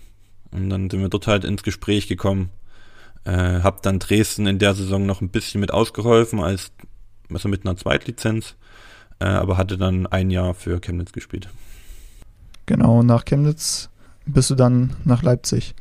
Und 0.52 0.70
dann 0.70 0.90
sind 0.90 1.02
wir 1.02 1.10
dort 1.10 1.28
halt 1.28 1.46
ins 1.46 1.64
Gespräch 1.64 2.08
gekommen. 2.08 2.50
Äh, 3.26 3.62
hab 3.62 3.82
dann 3.84 4.00
Dresden 4.00 4.48
in 4.48 4.60
der 4.60 4.74
Saison 4.74 5.06
noch 5.06 5.22
ein 5.22 5.30
bisschen 5.30 5.62
mit 5.62 5.72
ausgeholfen, 5.72 6.40
als 6.40 6.72
also 7.32 7.50
mit 7.50 7.66
einer 7.66 7.78
Zweitlizenz, 7.78 8.56
äh, 9.24 9.28
aber 9.28 9.58
hatte 9.58 9.78
dann 9.78 10.06
ein 10.06 10.30
Jahr 10.30 10.54
für 10.54 10.82
Chemnitz 10.82 11.14
gespielt. 11.14 11.48
Genau, 12.66 13.04
nach 13.04 13.24
Chemnitz 13.24 13.90
bist 14.26 14.50
du 14.50 14.56
dann 14.56 14.96
nach 15.06 15.24
Leipzig 15.24 15.76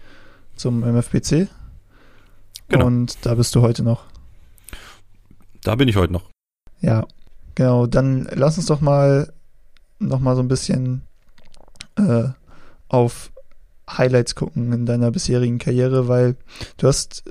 zum 0.55 0.81
MFPC. 0.81 1.49
Genau. 2.69 2.87
Und 2.87 3.27
da 3.27 3.35
bist 3.35 3.55
du 3.55 3.63
heute 3.63 3.83
noch. 3.83 4.05
Da 5.63 5.75
bin 5.75 5.89
ich 5.89 5.97
heute 5.97 6.13
noch. 6.13 6.31
Ja, 6.81 7.05
genau. 7.57 7.87
Dann 7.87 8.29
lass 8.33 8.59
uns 8.59 8.67
doch 8.67 8.81
mal 8.81 9.33
noch 9.99 10.21
mal 10.21 10.37
so 10.37 10.43
ein 10.43 10.49
bisschen 10.49 11.03
äh, 11.97 12.29
auf 12.89 13.33
Highlights 13.91 14.37
gucken 14.37 14.73
in 14.73 14.87
deiner 14.87 15.11
bisherigen 15.11 15.59
Karriere, 15.59 16.07
weil 16.07 16.37
du 16.77 16.87
hast 16.87 17.25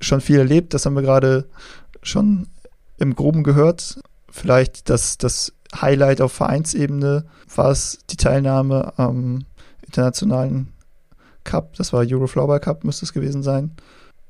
schon 0.00 0.20
viel 0.20 0.38
erlebt, 0.38 0.74
das 0.74 0.86
haben 0.86 0.94
wir 0.94 1.02
gerade 1.02 1.48
schon 2.02 2.46
im 2.98 3.14
Groben 3.16 3.42
gehört. 3.42 4.00
Vielleicht 4.38 4.88
das, 4.88 5.18
das 5.18 5.52
Highlight 5.74 6.20
auf 6.20 6.32
Vereinsebene 6.32 7.26
war 7.56 7.70
es 7.72 7.98
die 8.08 8.16
Teilnahme 8.16 8.96
am 8.96 9.44
internationalen 9.84 10.72
Cup, 11.42 11.74
das 11.74 11.92
war 11.92 12.04
Eurofloorball 12.06 12.60
Cup, 12.60 12.84
müsste 12.84 13.04
es 13.04 13.12
gewesen 13.12 13.42
sein. 13.42 13.72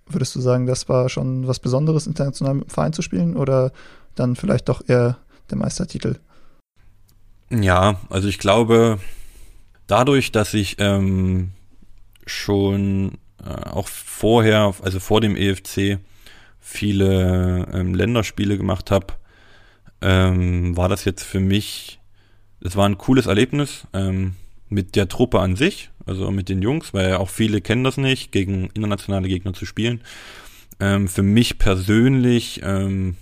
Würdest 0.06 0.34
du 0.34 0.40
sagen, 0.40 0.66
das 0.66 0.88
war 0.88 1.10
schon 1.10 1.46
was 1.46 1.58
Besonderes, 1.58 2.06
international 2.06 2.54
mit 2.54 2.68
dem 2.68 2.70
Verein 2.70 2.94
zu 2.94 3.02
spielen 3.02 3.36
oder 3.36 3.70
dann 4.14 4.34
vielleicht 4.34 4.70
doch 4.70 4.80
eher 4.88 5.18
der 5.50 5.58
Meistertitel? 5.58 6.16
Ja, 7.50 8.00
also 8.08 8.28
ich 8.28 8.38
glaube, 8.38 8.98
dadurch, 9.88 10.32
dass 10.32 10.54
ich 10.54 10.76
ähm, 10.78 11.50
schon 12.24 13.18
äh, 13.44 13.68
auch 13.68 13.88
vorher, 13.88 14.72
also 14.80 15.00
vor 15.00 15.20
dem 15.20 15.36
EFC, 15.36 15.98
viele 16.60 17.66
ähm, 17.74 17.94
Länderspiele 17.94 18.56
gemacht 18.56 18.90
habe, 18.90 19.14
ähm, 20.00 20.76
war 20.76 20.88
das 20.88 21.04
jetzt 21.04 21.24
für 21.24 21.40
mich, 21.40 22.00
das 22.60 22.76
war 22.76 22.88
ein 22.88 22.98
cooles 22.98 23.26
Erlebnis 23.26 23.86
ähm, 23.92 24.34
mit 24.68 24.96
der 24.96 25.08
Truppe 25.08 25.40
an 25.40 25.56
sich, 25.56 25.90
also 26.06 26.30
mit 26.30 26.48
den 26.48 26.62
Jungs, 26.62 26.94
weil 26.94 27.14
auch 27.14 27.30
viele 27.30 27.60
kennen 27.60 27.84
das 27.84 27.96
nicht, 27.96 28.32
gegen 28.32 28.70
internationale 28.74 29.28
Gegner 29.28 29.54
zu 29.54 29.66
spielen. 29.66 30.00
Ähm, 30.80 31.08
für 31.08 31.22
mich 31.22 31.58
persönlich 31.58 32.60
ähm, 32.62 33.16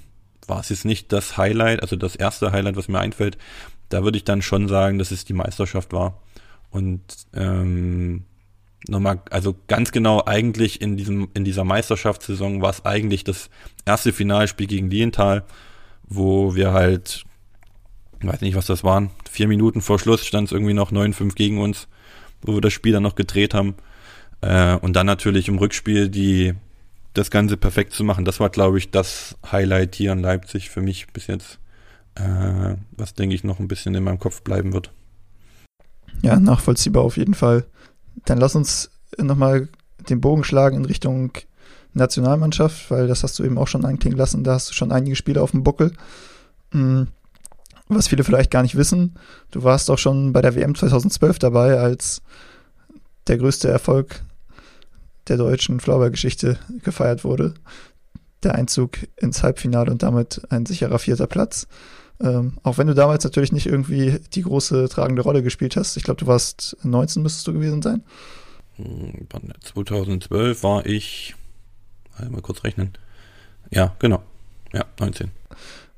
war 0.47 0.61
es 0.61 0.68
jetzt 0.68 0.85
nicht 0.85 1.12
das 1.12 1.37
Highlight, 1.37 1.83
also 1.83 1.97
das 1.97 2.16
erste 2.16 2.52
Highlight, 2.52 2.76
was 2.76 2.88
mir 2.88 3.00
einfällt. 3.00 3.38
Da 3.88 4.04
würde 4.04 4.18
ich 4.18 4.25
dann 4.25 4.42
schon 4.42 4.68
sagen, 4.68 4.99
dass 4.99 5.11
es 5.11 5.25
die 5.25 5.33
Meisterschaft 5.33 5.92
war. 5.92 6.21
Und 6.71 7.00
ähm, 7.35 8.25
nochmal, 8.88 9.21
also 9.30 9.56
ganz 9.68 9.92
genau 9.92 10.25
eigentlich 10.25 10.80
in 10.80 10.97
diesem, 10.97 11.28
in 11.35 11.45
dieser 11.45 11.64
Meisterschaftssaison 11.64 12.61
war 12.62 12.71
es 12.71 12.85
eigentlich 12.85 13.25
das 13.25 13.50
erste 13.85 14.12
Finalspiel 14.12 14.66
gegen 14.66 14.90
Lienthal, 14.90 15.45
wo 16.08 16.54
wir 16.54 16.72
halt, 16.72 17.25
weiß 18.20 18.40
nicht, 18.40 18.56
was 18.56 18.66
das 18.66 18.84
waren, 18.84 19.10
vier 19.30 19.48
Minuten 19.48 19.80
vor 19.80 19.98
Schluss 19.98 20.25
stand 20.25 20.48
es 20.48 20.52
irgendwie 20.52 20.75
noch 20.75 20.92
9-5 20.92 21.34
gegen 21.34 21.58
uns, 21.58 21.88
wo 22.42 22.54
wir 22.54 22.60
das 22.60 22.72
Spiel 22.72 22.92
dann 22.92 23.02
noch 23.02 23.14
gedreht 23.14 23.54
haben. 23.54 23.75
Äh, 24.40 24.76
und 24.76 24.94
dann 24.94 25.06
natürlich 25.06 25.48
im 25.48 25.58
Rückspiel 25.58 26.08
die, 26.08 26.54
das 27.14 27.30
Ganze 27.30 27.56
perfekt 27.56 27.92
zu 27.92 28.04
machen. 28.04 28.25
Das 28.25 28.40
war, 28.40 28.50
glaube 28.50 28.78
ich, 28.78 28.90
das 28.90 29.36
Highlight 29.50 29.94
hier 29.94 30.12
in 30.12 30.20
Leipzig 30.20 30.70
für 30.70 30.82
mich 30.82 31.08
bis 31.12 31.26
jetzt, 31.26 31.58
äh, 32.14 32.76
was 32.92 33.14
denke 33.14 33.34
ich 33.34 33.44
noch 33.44 33.58
ein 33.58 33.68
bisschen 33.68 33.94
in 33.94 34.04
meinem 34.04 34.18
Kopf 34.18 34.42
bleiben 34.42 34.72
wird. 34.72 34.90
Ja, 36.22 36.38
nachvollziehbar 36.38 37.02
auf 37.02 37.16
jeden 37.16 37.34
Fall. 37.34 37.66
Dann 38.25 38.38
lass 38.38 38.54
uns 38.54 38.90
nochmal 39.19 39.69
den 40.08 40.21
Bogen 40.21 40.45
schlagen 40.45 40.76
in 40.76 40.84
Richtung 40.84 41.32
Nationalmannschaft, 41.97 42.91
weil 42.91 43.06
das 43.06 43.23
hast 43.23 43.39
du 43.39 43.45
eben 43.45 43.59
auch 43.59 43.69
schon 43.69 43.85
anklingen 43.85 44.19
lassen. 44.19 44.45
Da 44.45 44.54
hast 44.54 44.71
du 44.71 44.75
schon 44.75 44.93
einige 44.93 45.17
Spiele 45.17 45.43
auf 45.43 45.50
dem 45.50 45.63
Buckel. 45.63 45.93
Hm, 46.73 47.09
was 47.89 48.09
viele 48.09 48.25
vielleicht 48.25 48.50
gar 48.50 48.63
nicht 48.63 48.76
wissen, 48.76 49.15
du 49.52 49.63
warst 49.63 49.91
auch 49.91 49.99
schon 49.99 50.32
bei 50.32 50.43
der 50.43 50.54
WM 50.54 50.75
2012 50.75 51.39
dabei, 51.39 51.78
als 51.78 52.23
der 53.28 53.39
größte 53.39 53.69
Erfolg 53.69 54.23
der 55.28 55.37
deutschen 55.37 55.80
Flaubergeschichte 55.80 56.59
gefeiert 56.82 57.25
wurde. 57.25 57.54
Der 58.43 58.54
Einzug 58.54 58.99
ins 59.17 59.43
Halbfinale 59.43 59.91
und 59.91 60.02
damit 60.02 60.43
ein 60.50 60.67
sicherer 60.67 60.99
vierter 60.99 61.26
Platz. 61.26 61.67
Ähm, 62.21 62.59
auch 62.63 62.78
wenn 62.78 62.87
du 62.87 62.95
damals 62.95 63.25
natürlich 63.25 63.52
nicht 63.52 63.67
irgendwie 63.67 64.21
die 64.35 64.43
große 64.43 64.89
tragende 64.89 65.23
Rolle 65.23 65.43
gespielt 65.43 65.76
hast. 65.76 65.97
Ich 65.97 66.04
glaube, 66.04 66.21
du 66.21 66.26
warst 66.26 66.76
19, 66.82 67.23
müsstest 67.23 67.47
du 67.47 67.52
gewesen 67.52 67.82
sein. 67.82 68.02
2012 68.76 70.56
hm, 70.56 70.63
war 70.63 70.87
ich, 70.87 71.35
mal 72.31 72.43
kurz 72.43 72.65
rechnen. 72.65 72.93
Ja, 73.71 73.95
genau. 73.99 74.23
Ja, 74.73 74.85
19. 75.00 75.31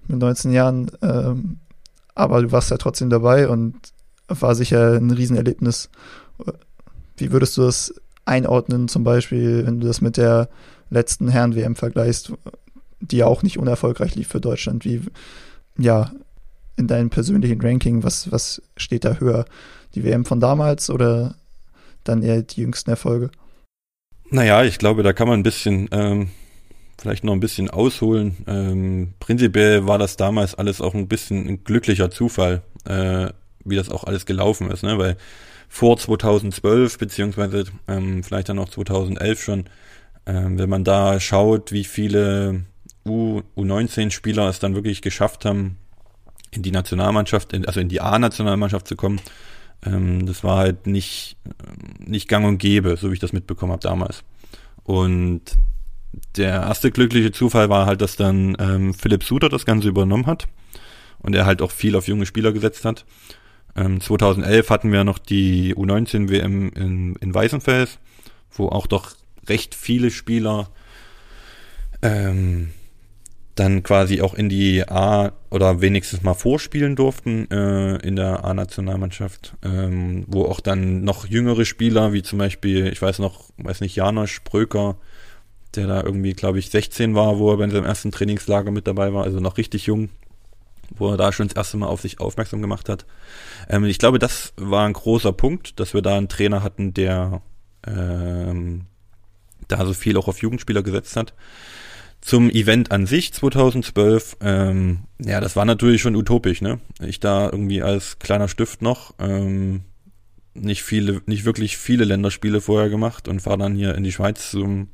Mit 0.09 0.19
19 0.19 0.53
Jahren. 0.53 0.91
Ähm, 1.03 1.59
aber 2.15 2.43
du 2.43 2.53
warst 2.53 2.71
ja 2.71 2.77
trotzdem 2.77 3.11
dabei 3.11 3.49
und 3.49 3.75
war 4.29 4.55
sicher 4.55 4.95
ein 4.95 5.11
Riesenerlebnis. 5.11 5.91
Wie 7.17 7.33
würdest 7.33 7.57
du 7.57 7.63
das 7.63 7.95
einordnen, 8.25 8.89
zum 8.89 9.05
Beispiel, 9.05 9.67
wenn 9.67 9.81
du 9.81 9.87
das 9.87 10.01
mit 10.01 10.17
der 10.17 10.49
letzten 10.91 11.29
Herren-WM 11.29 11.77
vergleichst, 11.77 12.33
die 13.01 13.19
ja 13.19 13.27
auch 13.27 13.43
nicht 13.43 13.59
unerfolgreich 13.59 14.15
lief 14.15 14.29
für 14.29 14.41
Deutschland? 14.41 14.85
Wie, 14.85 15.03
ja, 15.79 16.11
in 16.77 16.87
deinem 16.87 17.11
persönlichen 17.11 17.61
Ranking, 17.61 18.03
was, 18.05 18.31
was 18.31 18.63
steht 18.77 19.05
da 19.05 19.15
höher? 19.15 19.45
Die 19.95 20.05
WM 20.05 20.25
von 20.25 20.41
damals 20.41 20.91
oder 20.91 21.35
dann 22.05 22.23
eher 22.23 22.43
die 22.43 22.61
jüngsten 22.61 22.91
Erfolge? 22.91 23.31
Naja, 24.31 24.63
ich 24.65 24.79
glaube, 24.79 25.03
da 25.03 25.13
kann 25.13 25.29
man 25.29 25.41
ein 25.41 25.43
bisschen, 25.43 25.89
ähm, 25.91 26.31
vielleicht 26.99 27.25
noch 27.25 27.33
ein 27.33 27.41
bisschen 27.41 27.71
ausholen. 27.71 28.37
Ähm, 28.47 29.15
prinzipiell 29.21 29.87
war 29.87 29.99
das 29.99 30.17
damals 30.17 30.55
alles 30.55 30.81
auch 30.81 30.95
ein 30.95 31.09
bisschen 31.09 31.49
ein 31.49 31.65
glücklicher 31.65 32.11
Zufall, 32.11 32.63
äh, 32.85 33.29
wie 33.65 33.77
das 33.77 33.91
auch 33.91 34.05
alles 34.05 34.27
gelaufen 34.27 34.71
ist, 34.71 34.83
ne? 34.83 34.99
weil 34.99 35.17
vor 35.69 35.97
2012, 35.97 36.99
beziehungsweise 36.99 37.65
ähm, 37.87 38.23
vielleicht 38.23 38.49
dann 38.49 38.59
auch 38.59 38.69
2011 38.69 39.43
schon, 39.43 39.65
ähm, 40.27 40.59
wenn 40.59 40.69
man 40.69 40.85
da 40.85 41.21
schaut, 41.21 41.73
wie 41.73 41.85
viele 41.85 42.65
U, 43.07 43.43
U19-Spieler 43.57 44.49
es 44.49 44.59
dann 44.59 44.75
wirklich 44.75 45.01
geschafft 45.01 45.45
haben, 45.45 45.79
in 46.51 46.63
die 46.63 46.71
Nationalmannschaft, 46.71 47.53
in, 47.53 47.67
also 47.67 47.81
in 47.81 47.89
die 47.89 48.01
A-Nationalmannschaft 48.01 48.89
zu 48.89 48.97
kommen, 48.97 49.21
ähm, 49.85 50.27
das 50.27 50.45
war 50.45 50.59
halt 50.59 50.87
nicht, 50.87 51.37
nicht 51.99 52.29
gang 52.29 52.47
und 52.47 52.59
gäbe, 52.59 52.97
so 52.97 53.11
wie 53.11 53.15
ich 53.15 53.21
das 53.21 53.33
mitbekommen 53.33 53.73
habe 53.73 53.83
damals. 53.83 54.25
Und 54.85 55.43
der 56.37 56.63
erste 56.63 56.91
glückliche 56.91 57.33
Zufall 57.33 57.69
war 57.69 57.87
halt, 57.87 58.01
dass 58.01 58.17
dann 58.17 58.57
ähm, 58.59 58.95
Philipp 58.95 59.25
Suter 59.25 59.49
das 59.49 59.67
Ganze 59.67 59.89
übernommen 59.89 60.27
hat 60.27 60.47
und 61.19 61.35
er 61.35 61.47
halt 61.47 61.63
auch 61.63 61.71
viel 61.71 61.97
auf 61.97 62.09
junge 62.09 62.27
Spieler 62.27 62.53
gesetzt 62.53 62.85
hat. 62.85 63.05
Ähm, 63.77 64.01
2011 64.01 64.71
hatten 64.71 64.93
wir 64.93 65.05
noch 65.05 65.19
die 65.19 65.75
U19 65.75 66.31
WM 66.31 66.71
in, 66.75 67.17
in 67.17 67.35
Weißenfels, 67.35 67.99
wo 68.51 68.69
auch 68.69 68.87
doch 68.87 69.13
recht 69.49 69.75
viele 69.75 70.11
Spieler 70.11 70.71
ähm, 72.03 72.71
dann 73.59 73.83
quasi 73.83 74.21
auch 74.21 74.35
in 74.35 74.49
die 74.49 74.89
A 74.89 75.33
oder 75.51 75.81
wenigstens 75.81 76.23
mal 76.23 76.35
vorspielen 76.35 76.95
durften 76.97 77.51
äh, 77.51 77.97
in 77.97 78.17
der 78.17 78.45
A-Nationalmannschaft, 78.45 79.55
ähm, 79.65 80.25
wo 80.29 80.45
auch 80.45 80.61
dann 80.61 81.03
noch 81.03 81.27
jüngere 81.27 81.65
Spieler, 81.65 82.13
wie 82.13 82.23
zum 82.23 82.39
Beispiel, 82.39 82.87
ich 82.89 83.03
weiß 83.03 83.19
noch, 83.19 83.45
weiß 83.57 83.81
nicht, 83.81 83.97
Janosch 83.97 84.43
Bröker, 84.45 84.97
der 85.75 85.87
da 85.87 86.03
irgendwie, 86.03 86.35
glaube 86.35 86.59
ich, 86.59 86.71
16 86.71 87.15
war, 87.15 87.39
wo 87.39 87.51
er 87.51 87.57
bei 87.57 87.69
seinem 87.69 87.85
ersten 87.85 88.13
Trainingslager 88.13 88.71
mit 88.71 88.87
dabei 88.87 89.13
war, 89.13 89.25
also 89.25 89.41
noch 89.41 89.59
richtig 89.59 89.87
jung, 89.87 90.11
wo 90.91 91.11
er 91.11 91.17
da 91.17 91.33
schon 91.33 91.49
das 91.49 91.57
erste 91.57 91.77
Mal 91.79 91.89
auf 91.89 92.01
sich 92.01 92.21
aufmerksam 92.21 92.63
gemacht 92.63 92.89
hat. 92.89 93.07
Ähm, 93.69 93.85
ich 93.85 93.99
glaube, 93.99 94.19
das 94.19 94.53
war 94.57 94.87
ein 94.87 94.93
großer 94.93 95.33
Punkt, 95.33 95.81
dass 95.81 95.95
wir 95.95 96.03
da 96.03 96.17
einen 96.17 96.29
Trainer 96.29 96.63
hatten, 96.63 96.95
der 96.95 97.43
ähm, 97.87 98.83
da 99.67 99.85
so 99.85 99.95
viel 99.95 100.17
auch 100.17 100.29
auf 100.29 100.43
Jugendspieler 100.43 100.83
gesetzt 100.83 101.17
hat. 101.17 101.35
Zum 102.21 102.51
Event 102.51 102.91
an 102.91 103.07
sich 103.07 103.33
2012, 103.33 104.39
ähm, 104.41 105.01
ja, 105.21 105.41
das 105.41 105.57
war 105.57 105.65
natürlich 105.65 106.03
schon 106.03 106.17
utopisch, 106.17 106.61
ne? 106.61 106.81
Ich 107.01 107.21
da 107.21 107.47
irgendwie 107.47 107.83
als 107.83 108.19
kleiner 108.19 108.49
Stift 108.49 108.83
noch 108.83 109.15
ähm, 109.19 109.83
nicht 110.55 110.83
viele, 110.83 111.23
nicht 111.27 111.45
wirklich 111.45 111.77
viele 111.77 112.05
Länderspiele 112.05 112.61
vorher 112.61 112.91
gemacht 112.91 113.29
und 113.29 113.41
fahre 113.41 113.59
dann 113.59 113.75
hier 113.75 113.95
in 113.95 114.05
die 114.05 114.13
Schweiz 114.13 114.51
zum, 114.51 114.89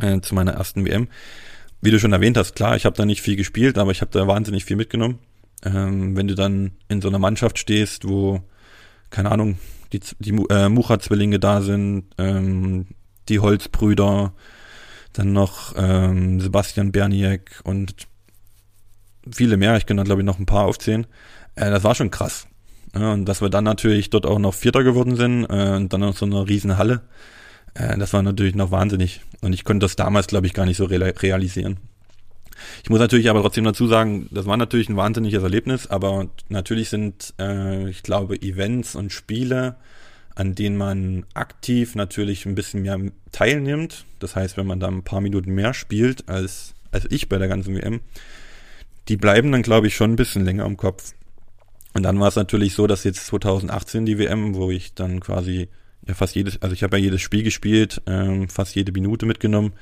äh, 0.00 0.20
zu 0.20 0.34
meiner 0.34 0.52
ersten 0.52 0.84
WM. 0.84 1.08
Wie 1.82 1.90
du 1.90 1.98
schon 1.98 2.12
erwähnt 2.12 2.36
hast, 2.36 2.54
klar, 2.54 2.76
ich 2.76 2.86
habe 2.86 2.96
da 2.96 3.04
nicht 3.04 3.22
viel 3.22 3.36
gespielt, 3.36 3.78
aber 3.78 3.90
ich 3.90 4.00
habe 4.00 4.10
da 4.12 4.26
wahnsinnig 4.26 4.64
viel 4.64 4.76
mitgenommen. 4.76 5.18
Ähm, 5.64 6.16
wenn 6.16 6.28
du 6.28 6.34
dann 6.34 6.72
in 6.88 7.00
so 7.00 7.08
einer 7.08 7.18
Mannschaft 7.18 7.58
stehst, 7.58 8.08
wo, 8.08 8.40
keine 9.10 9.30
Ahnung, 9.30 9.58
die, 9.92 10.00
die 10.18 10.30
äh, 10.50 10.68
Mucha-Zwillinge 10.68 11.38
da 11.38 11.62
sind, 11.62 12.04
ähm, 12.18 12.86
die 13.28 13.40
Holzbrüder, 13.40 14.32
dann 15.18 15.32
noch 15.32 15.74
ähm, 15.76 16.40
Sebastian 16.40 16.92
Berniek 16.92 17.60
und 17.64 18.06
viele 19.30 19.56
mehr, 19.56 19.76
ich 19.76 19.86
kann 19.86 19.96
da 19.96 20.02
glaube 20.02 20.22
ich 20.22 20.26
noch 20.26 20.38
ein 20.38 20.46
paar 20.46 20.66
aufzählen. 20.66 21.06
Äh, 21.54 21.70
das 21.70 21.84
war 21.84 21.94
schon 21.94 22.10
krass. 22.10 22.46
Ja, 22.94 23.12
und 23.12 23.26
dass 23.26 23.40
wir 23.40 23.50
dann 23.50 23.64
natürlich 23.64 24.10
dort 24.10 24.26
auch 24.26 24.38
noch 24.38 24.54
Vierter 24.54 24.82
geworden 24.82 25.16
sind 25.16 25.44
äh, 25.46 25.76
und 25.76 25.92
dann 25.92 26.00
noch 26.00 26.16
so 26.16 26.26
eine 26.26 26.48
riesen 26.48 26.78
Halle, 26.78 27.02
äh, 27.74 27.96
das 27.98 28.12
war 28.12 28.22
natürlich 28.22 28.54
noch 28.54 28.70
wahnsinnig. 28.70 29.20
Und 29.40 29.52
ich 29.52 29.64
konnte 29.64 29.84
das 29.84 29.96
damals, 29.96 30.26
glaube 30.26 30.46
ich, 30.46 30.54
gar 30.54 30.66
nicht 30.66 30.76
so 30.76 30.84
real 30.84 31.02
realisieren. 31.02 31.78
Ich 32.82 32.90
muss 32.90 33.00
natürlich 33.00 33.28
aber 33.28 33.42
trotzdem 33.42 33.64
dazu 33.64 33.86
sagen, 33.86 34.28
das 34.30 34.46
war 34.46 34.56
natürlich 34.56 34.88
ein 34.88 34.96
wahnsinniges 34.96 35.42
Erlebnis, 35.42 35.86
aber 35.86 36.28
natürlich 36.48 36.88
sind, 36.88 37.34
äh, 37.38 37.88
ich 37.90 38.02
glaube, 38.02 38.40
Events 38.40 38.94
und 38.94 39.12
Spiele, 39.12 39.76
an 40.36 40.54
denen 40.54 40.76
man 40.76 41.24
aktiv 41.34 41.94
natürlich 41.94 42.44
ein 42.46 42.54
bisschen 42.54 42.82
mehr 42.82 43.00
teilnimmt. 43.32 44.04
Das 44.18 44.36
heißt, 44.36 44.56
wenn 44.56 44.66
man 44.66 44.78
da 44.78 44.86
ein 44.86 45.02
paar 45.02 45.22
Minuten 45.22 45.52
mehr 45.52 45.74
spielt 45.74 46.28
als, 46.28 46.74
als 46.92 47.06
ich 47.10 47.28
bei 47.28 47.38
der 47.38 47.48
ganzen 47.48 47.74
WM, 47.74 48.00
die 49.08 49.16
bleiben 49.16 49.50
dann, 49.50 49.62
glaube 49.62 49.86
ich, 49.86 49.96
schon 49.96 50.12
ein 50.12 50.16
bisschen 50.16 50.44
länger 50.44 50.66
im 50.66 50.76
Kopf. 50.76 51.14
Und 51.94 52.02
dann 52.02 52.20
war 52.20 52.28
es 52.28 52.36
natürlich 52.36 52.74
so, 52.74 52.86
dass 52.86 53.04
jetzt 53.04 53.26
2018 53.26 54.04
die 54.04 54.18
WM, 54.18 54.54
wo 54.54 54.70
ich 54.70 54.92
dann 54.94 55.20
quasi 55.20 55.68
ja 56.06 56.12
fast 56.12 56.34
jedes, 56.34 56.60
also 56.60 56.74
ich 56.74 56.82
habe 56.82 56.98
ja 56.98 57.04
jedes 57.04 57.22
Spiel 57.22 57.42
gespielt, 57.42 58.02
ähm, 58.06 58.50
fast 58.50 58.74
jede 58.74 58.92
Minute 58.92 59.24
mitgenommen. 59.24 59.72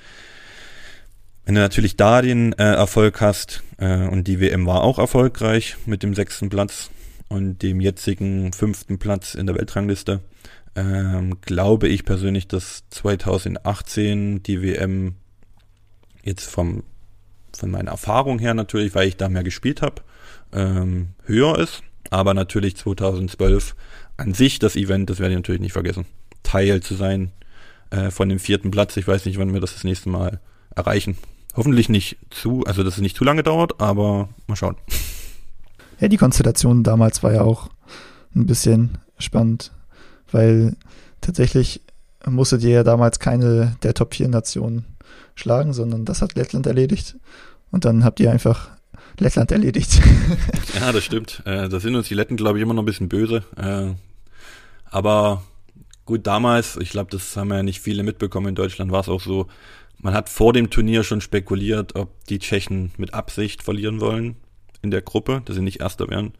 Wenn 1.44 1.56
du 1.56 1.60
natürlich 1.60 1.96
da 1.96 2.22
den 2.22 2.52
äh, 2.52 2.62
Erfolg 2.62 3.20
hast, 3.20 3.64
äh, 3.78 4.06
und 4.06 4.28
die 4.28 4.38
WM 4.38 4.66
war 4.66 4.84
auch 4.84 5.00
erfolgreich 5.00 5.76
mit 5.84 6.04
dem 6.04 6.14
sechsten 6.14 6.48
Platz 6.48 6.90
und 7.28 7.62
dem 7.62 7.80
jetzigen 7.80 8.52
fünften 8.52 8.98
Platz 8.98 9.34
in 9.34 9.46
der 9.46 9.56
Weltrangliste, 9.56 10.20
ähm, 10.76 11.40
glaube 11.40 11.88
ich 11.88 12.04
persönlich, 12.04 12.48
dass 12.48 12.84
2018 12.90 14.42
die 14.42 14.62
WM 14.62 15.14
jetzt 16.22 16.50
vom 16.50 16.84
von 17.56 17.70
meiner 17.70 17.92
Erfahrung 17.92 18.38
her 18.38 18.54
natürlich, 18.54 18.94
weil 18.94 19.08
ich 19.08 19.16
da 19.16 19.28
mehr 19.28 19.44
gespielt 19.44 19.82
habe, 19.82 20.02
ähm, 20.52 21.10
höher 21.24 21.58
ist. 21.58 21.82
Aber 22.10 22.34
natürlich 22.34 22.76
2012 22.76 23.74
an 24.16 24.34
sich 24.34 24.58
das 24.58 24.76
Event, 24.76 25.10
das 25.10 25.18
werde 25.18 25.32
ich 25.32 25.38
natürlich 25.38 25.60
nicht 25.60 25.72
vergessen. 25.72 26.06
Teil 26.42 26.80
zu 26.80 26.94
sein 26.94 27.32
äh, 27.90 28.10
von 28.10 28.28
dem 28.28 28.38
vierten 28.38 28.70
Platz. 28.70 28.96
Ich 28.96 29.08
weiß 29.08 29.24
nicht, 29.24 29.38
wann 29.38 29.52
wir 29.52 29.60
das 29.60 29.74
das 29.74 29.84
nächste 29.84 30.08
Mal 30.08 30.40
erreichen. 30.74 31.16
Hoffentlich 31.56 31.88
nicht 31.88 32.18
zu, 32.30 32.64
also 32.64 32.82
dass 32.82 32.94
es 32.94 33.00
nicht 33.00 33.16
zu 33.16 33.24
lange 33.24 33.42
dauert, 33.42 33.80
aber 33.80 34.28
mal 34.46 34.56
schauen. 34.56 34.76
Ja, 36.04 36.08
die 36.08 36.18
Konstellation 36.18 36.82
damals 36.82 37.22
war 37.22 37.32
ja 37.32 37.40
auch 37.40 37.70
ein 38.36 38.44
bisschen 38.44 38.98
spannend, 39.16 39.72
weil 40.30 40.76
tatsächlich 41.22 41.80
musstet 42.26 42.62
ihr 42.62 42.72
ja 42.72 42.84
damals 42.84 43.20
keine 43.20 43.78
der 43.82 43.94
Top 43.94 44.14
4 44.14 44.28
Nationen 44.28 44.84
schlagen, 45.34 45.72
sondern 45.72 46.04
das 46.04 46.20
hat 46.20 46.34
Lettland 46.34 46.66
erledigt. 46.66 47.16
Und 47.70 47.86
dann 47.86 48.04
habt 48.04 48.20
ihr 48.20 48.30
einfach 48.30 48.68
Lettland 49.18 49.50
erledigt. 49.50 49.98
ja, 50.78 50.92
das 50.92 51.04
stimmt. 51.04 51.40
Äh, 51.46 51.70
da 51.70 51.80
sind 51.80 51.94
uns 51.94 52.08
die 52.08 52.14
Letten, 52.14 52.36
glaube 52.36 52.58
ich, 52.58 52.62
immer 52.62 52.74
noch 52.74 52.82
ein 52.82 52.86
bisschen 52.86 53.08
böse. 53.08 53.42
Äh, 53.56 53.94
aber 54.90 55.42
gut, 56.04 56.26
damals, 56.26 56.76
ich 56.76 56.90
glaube, 56.90 57.10
das 57.12 57.34
haben 57.34 57.50
ja 57.50 57.62
nicht 57.62 57.80
viele 57.80 58.02
mitbekommen 58.02 58.48
in 58.48 58.54
Deutschland, 58.54 58.92
war 58.92 59.00
es 59.00 59.08
auch 59.08 59.22
so, 59.22 59.46
man 60.02 60.12
hat 60.12 60.28
vor 60.28 60.52
dem 60.52 60.68
Turnier 60.68 61.02
schon 61.02 61.22
spekuliert, 61.22 61.96
ob 61.96 62.26
die 62.26 62.40
Tschechen 62.40 62.92
mit 62.98 63.14
Absicht 63.14 63.62
verlieren 63.62 64.02
wollen 64.02 64.36
in 64.84 64.90
der 64.90 65.02
Gruppe, 65.02 65.42
dass 65.44 65.56
sie 65.56 65.62
nicht 65.62 65.80
Erster 65.80 66.08
werden. 66.08 66.32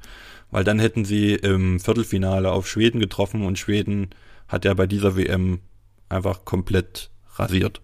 Weil 0.51 0.63
dann 0.63 0.79
hätten 0.79 1.05
sie 1.05 1.35
im 1.35 1.81
Viertelfinale 1.81 2.53
auf 2.53 2.69
Schweden 2.69 3.01
getroffen 3.01 3.45
und 3.45 3.59
Schweden 3.59 4.11
hat 4.47 4.65
ja 4.65 4.75
bei 4.75 4.87
dieser 4.87 5.17
WM 5.17 5.61
einfach 6.09 6.45
komplett 6.45 7.11
rasiert. 7.37 7.81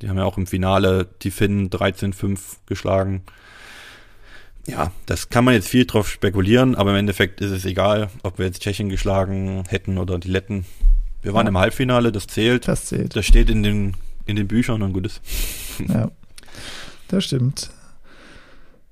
Die 0.00 0.08
haben 0.08 0.16
ja 0.16 0.24
auch 0.24 0.36
im 0.36 0.48
Finale 0.48 1.08
die 1.22 1.30
Finnen 1.30 1.70
13-5 1.70 2.40
geschlagen. 2.66 3.22
Ja, 4.66 4.92
das 5.06 5.28
kann 5.28 5.44
man 5.44 5.54
jetzt 5.54 5.68
viel 5.68 5.86
drauf 5.86 6.08
spekulieren, 6.08 6.74
aber 6.74 6.90
im 6.90 6.96
Endeffekt 6.96 7.40
ist 7.40 7.50
es 7.50 7.64
egal, 7.64 8.08
ob 8.22 8.38
wir 8.38 8.46
jetzt 8.46 8.62
Tschechien 8.62 8.88
geschlagen 8.88 9.64
hätten 9.68 9.98
oder 9.98 10.18
die 10.18 10.28
Letten. 10.28 10.64
Wir 11.20 11.34
waren 11.34 11.46
ja. 11.46 11.50
im 11.50 11.58
Halbfinale, 11.58 12.10
das 12.10 12.26
zählt. 12.26 12.66
Das 12.66 12.86
zählt. 12.86 13.14
Das 13.14 13.26
steht 13.26 13.50
in 13.50 13.62
den, 13.62 13.94
in 14.26 14.36
den 14.36 14.48
Büchern 14.48 14.82
und 14.82 14.92
gutes. 14.92 15.20
Ja, 15.88 16.10
das 17.08 17.24
stimmt. 17.24 17.70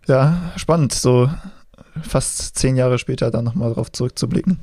Ja, 0.07 0.53
spannend, 0.57 0.93
so 0.93 1.31
fast 2.03 2.57
zehn 2.57 2.77
Jahre 2.77 2.99
später 2.99 3.31
dann 3.31 3.45
nochmal 3.45 3.75
drauf 3.75 3.93
zurückzublicken. 3.93 4.59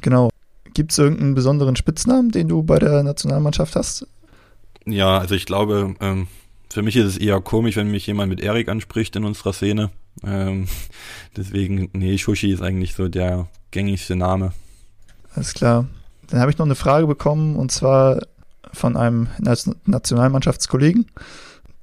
Genau. 0.00 0.30
Gibt 0.74 0.92
es 0.92 0.98
irgendeinen 0.98 1.34
besonderen 1.34 1.76
Spitznamen, 1.76 2.30
den 2.30 2.48
du 2.48 2.62
bei 2.62 2.78
der 2.78 3.02
Nationalmannschaft 3.02 3.76
hast? 3.76 4.06
Ja, 4.86 5.18
also 5.18 5.34
ich 5.34 5.46
glaube, 5.46 5.94
ähm, 6.00 6.28
für 6.72 6.82
mich 6.82 6.96
ist 6.96 7.06
es 7.06 7.18
eher 7.18 7.40
komisch, 7.40 7.76
wenn 7.76 7.90
mich 7.90 8.06
jemand 8.06 8.30
mit 8.30 8.40
Erik 8.40 8.68
anspricht 8.68 9.16
in 9.16 9.24
unserer 9.24 9.52
Szene. 9.52 9.90
Ähm, 10.22 10.68
deswegen, 11.36 11.90
nee, 11.92 12.16
Shushi 12.18 12.52
ist 12.52 12.62
eigentlich 12.62 12.94
so 12.94 13.08
der 13.08 13.48
gängigste 13.70 14.16
Name. 14.16 14.52
Alles 15.34 15.54
klar. 15.54 15.86
Dann 16.28 16.40
habe 16.40 16.50
ich 16.50 16.58
noch 16.58 16.66
eine 16.66 16.76
Frage 16.76 17.06
bekommen 17.06 17.56
und 17.56 17.72
zwar 17.72 18.20
von 18.72 18.96
einem 18.96 19.28
Nationalmannschaftskollegen. 19.38 21.06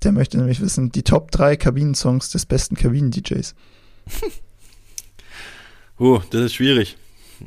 Der 0.03 0.11
möchte 0.11 0.37
nämlich 0.37 0.61
wissen, 0.61 0.91
die 0.91 1.03
Top 1.03 1.31
3 1.31 1.55
Kabinensongs 1.55 2.29
des 2.29 2.45
besten 2.45 2.75
Kabinen-DJs. 2.75 3.55
oh, 5.97 6.21
das 6.31 6.41
ist 6.41 6.53
schwierig. 6.53 6.97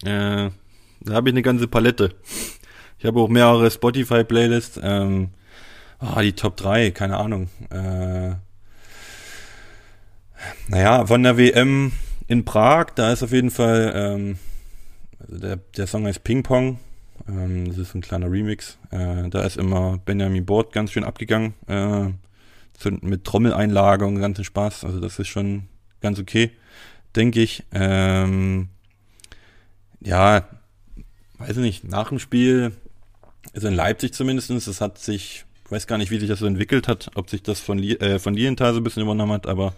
Äh, 0.05 0.51
da 1.01 1.15
habe 1.15 1.29
ich 1.29 1.35
eine 1.35 1.43
ganze 1.43 1.69
Palette. 1.69 2.15
Ich 2.99 3.07
habe 3.07 3.21
auch 3.21 3.29
mehrere 3.29 3.71
Spotify-Playlists. 3.71 4.81
Ähm, 4.83 5.31
oh, 6.01 6.21
die 6.21 6.33
Top 6.33 6.57
3, 6.57 6.91
keine 6.91 7.17
Ahnung. 7.17 7.49
Äh, 7.71 8.35
naja, 10.69 11.07
von 11.07 11.23
der 11.23 11.37
WM 11.37 11.93
in 12.27 12.45
Prag, 12.45 12.87
da 12.95 13.13
ist 13.13 13.23
auf 13.23 13.33
jeden 13.33 13.51
Fall, 13.51 13.93
ähm, 13.95 14.39
der, 15.29 15.57
der 15.57 15.87
Song 15.87 16.07
heißt 16.07 16.25
Ping 16.25 16.43
Pong. 16.43 16.79
Ähm, 17.29 17.69
das 17.69 17.79
ist 17.79 17.95
ein 17.95 18.01
kleiner 18.01 18.31
Remix. 18.31 18.79
Äh, 18.91 19.29
da 19.31 19.43
ist 19.43 19.57
immer 19.57 19.99
Benjamin 20.05 20.45
Bord 20.45 20.73
ganz 20.73 20.93
schön 20.93 21.05
abgegangen. 21.05 21.55
Äh, 21.67 22.11
mit 22.85 23.25
Trommeleinlage 23.25 24.07
und 24.07 24.21
ganzen 24.21 24.45
Spaß. 24.45 24.85
Also 24.85 25.01
das 25.01 25.19
ist 25.19 25.29
schon 25.29 25.65
ganz 26.01 26.19
okay, 26.19 26.51
denke 27.15 27.41
ich. 27.41 27.65
Ähm, 27.73 28.69
ja, 30.01 30.49
weiß 31.39 31.51
ich 31.51 31.63
nicht, 31.63 31.85
nach 31.85 32.09
dem 32.09 32.19
Spiel, 32.19 32.73
also 33.55 33.69
in 33.69 33.75
Leipzig 33.75 34.15
zumindestens, 34.15 34.65
das 34.67 34.81
hat 34.81 34.99
sich, 34.99 35.45
ich 35.65 35.71
weiß 35.71 35.87
gar 35.87 35.99
nicht, 35.99 36.11
wie 36.11 36.19
sich 36.19 36.29
das 36.29 36.39
so 36.39 36.47
entwickelt 36.47 36.89
hat, 36.89 37.11
ob 37.15 37.31
sich 37.31 37.43
das 37.43 37.61
von, 37.61 37.79
äh, 37.83 38.19
von 38.19 38.35
Lienthal 38.35 38.73
so 38.73 38.81
ein 38.81 38.85
bisschen 38.85 39.03
übernommen 39.03 39.33
hat, 39.33 39.47
aber 39.47 39.75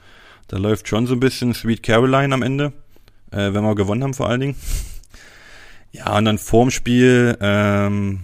da 0.48 0.58
läuft 0.58 0.88
schon 0.88 1.06
so 1.06 1.14
ein 1.14 1.20
bisschen 1.20 1.54
Sweet 1.54 1.82
Caroline 1.82 2.34
am 2.34 2.42
Ende, 2.42 2.72
äh, 3.30 3.52
wenn 3.52 3.62
wir 3.62 3.74
gewonnen 3.74 4.02
haben 4.02 4.14
vor 4.14 4.28
allen 4.28 4.40
Dingen. 4.40 4.56
Ja, 5.92 6.16
und 6.16 6.24
dann 6.24 6.38
vorm 6.38 6.70
Spiel, 6.70 7.36
ähm, 7.40 8.20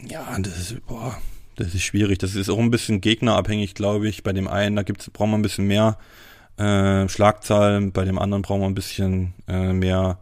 ja, 0.00 0.38
das 0.38 0.58
ist, 0.58 0.86
boah, 0.86 1.20
das 1.56 1.74
ist 1.74 1.82
schwierig. 1.82 2.18
Das 2.18 2.34
ist 2.34 2.48
auch 2.48 2.58
ein 2.58 2.70
bisschen 2.70 3.00
gegnerabhängig, 3.00 3.74
glaube 3.74 4.08
ich. 4.08 4.22
Bei 4.22 4.32
dem 4.32 4.48
einen, 4.48 4.76
da 4.76 4.82
gibt's, 4.82 5.10
brauchen 5.10 5.30
wir 5.30 5.38
ein 5.38 5.42
bisschen 5.42 5.66
mehr 5.66 5.98
äh, 6.56 7.08
Schlagzahlen, 7.08 7.92
bei 7.92 8.04
dem 8.04 8.18
anderen 8.18 8.42
brauchen 8.42 8.60
wir 8.60 8.66
ein 8.66 8.74
bisschen 8.74 9.34
äh, 9.48 9.72
mehr, 9.72 10.18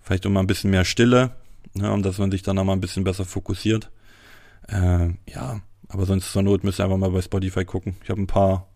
vielleicht 0.00 0.26
auch 0.26 0.34
ein 0.34 0.46
bisschen 0.46 0.70
mehr 0.70 0.84
Stille, 0.84 1.32
ne, 1.74 1.92
um 1.92 2.02
dass 2.02 2.18
man 2.18 2.30
sich 2.30 2.42
dann 2.42 2.58
auch 2.58 2.64
mal 2.64 2.74
ein 2.74 2.80
bisschen 2.80 3.04
besser 3.04 3.24
fokussiert. 3.24 3.90
Äh, 4.68 5.08
ja, 5.28 5.60
aber 5.88 6.06
sonst 6.06 6.32
zur 6.32 6.42
Not 6.42 6.64
müsst 6.64 6.80
ihr 6.80 6.84
einfach 6.84 6.96
mal 6.96 7.10
bei 7.10 7.22
Spotify 7.22 7.64
gucken. 7.64 7.96
Ich 8.02 8.10
habe 8.10 8.20
ein 8.20 8.26
paar 8.26 8.68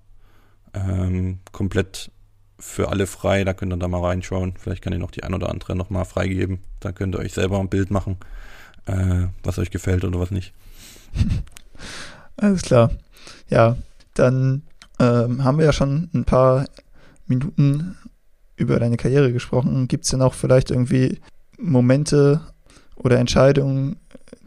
ähm, 0.75 1.40
komplett 1.53 2.11
für 2.59 2.88
alle 2.88 3.07
frei, 3.07 3.45
da 3.45 3.55
könnt 3.55 3.73
ihr 3.73 3.77
da 3.77 3.88
mal 3.88 4.05
reinschauen. 4.05 4.55
Vielleicht 4.57 4.83
kann 4.83 4.92
ich 4.92 4.99
noch 4.99 5.11
die 5.11 5.25
ein 5.25 5.35
oder 5.35 5.51
andere 5.51 5.77
nochmal 5.77 6.05
freigeben. 6.05 6.61
Da 6.81 6.92
könnt 6.92 7.14
ihr 7.14 7.18
euch 7.18 7.33
selber 7.33 7.59
ein 7.59 7.68
Bild 7.68 7.90
machen, 7.90 8.16
äh, 8.87 9.27
was 9.42 9.59
euch 9.59 9.71
gefällt 9.71 10.05
oder 10.05 10.21
was 10.21 10.31
nicht. 10.31 10.55
Alles 12.37 12.62
klar. 12.62 12.90
Ja, 13.49 13.77
dann 14.14 14.62
ähm, 14.99 15.45
haben 15.45 15.59
wir 15.59 15.64
ja 15.64 15.73
schon 15.73 16.11
ein 16.14 16.25
paar 16.25 16.66
Minuten 17.27 17.97
über 18.57 18.79
deine 18.79 18.97
Karriere 18.97 19.33
gesprochen. 19.33 19.88
Gibt 19.88 20.05
es 20.05 20.11
denn 20.11 20.23
auch 20.23 20.35
vielleicht 20.35 20.71
irgendwie 20.71 21.21
Momente 21.59 22.40
oder 22.97 23.18
Entscheidungen, 23.18 23.97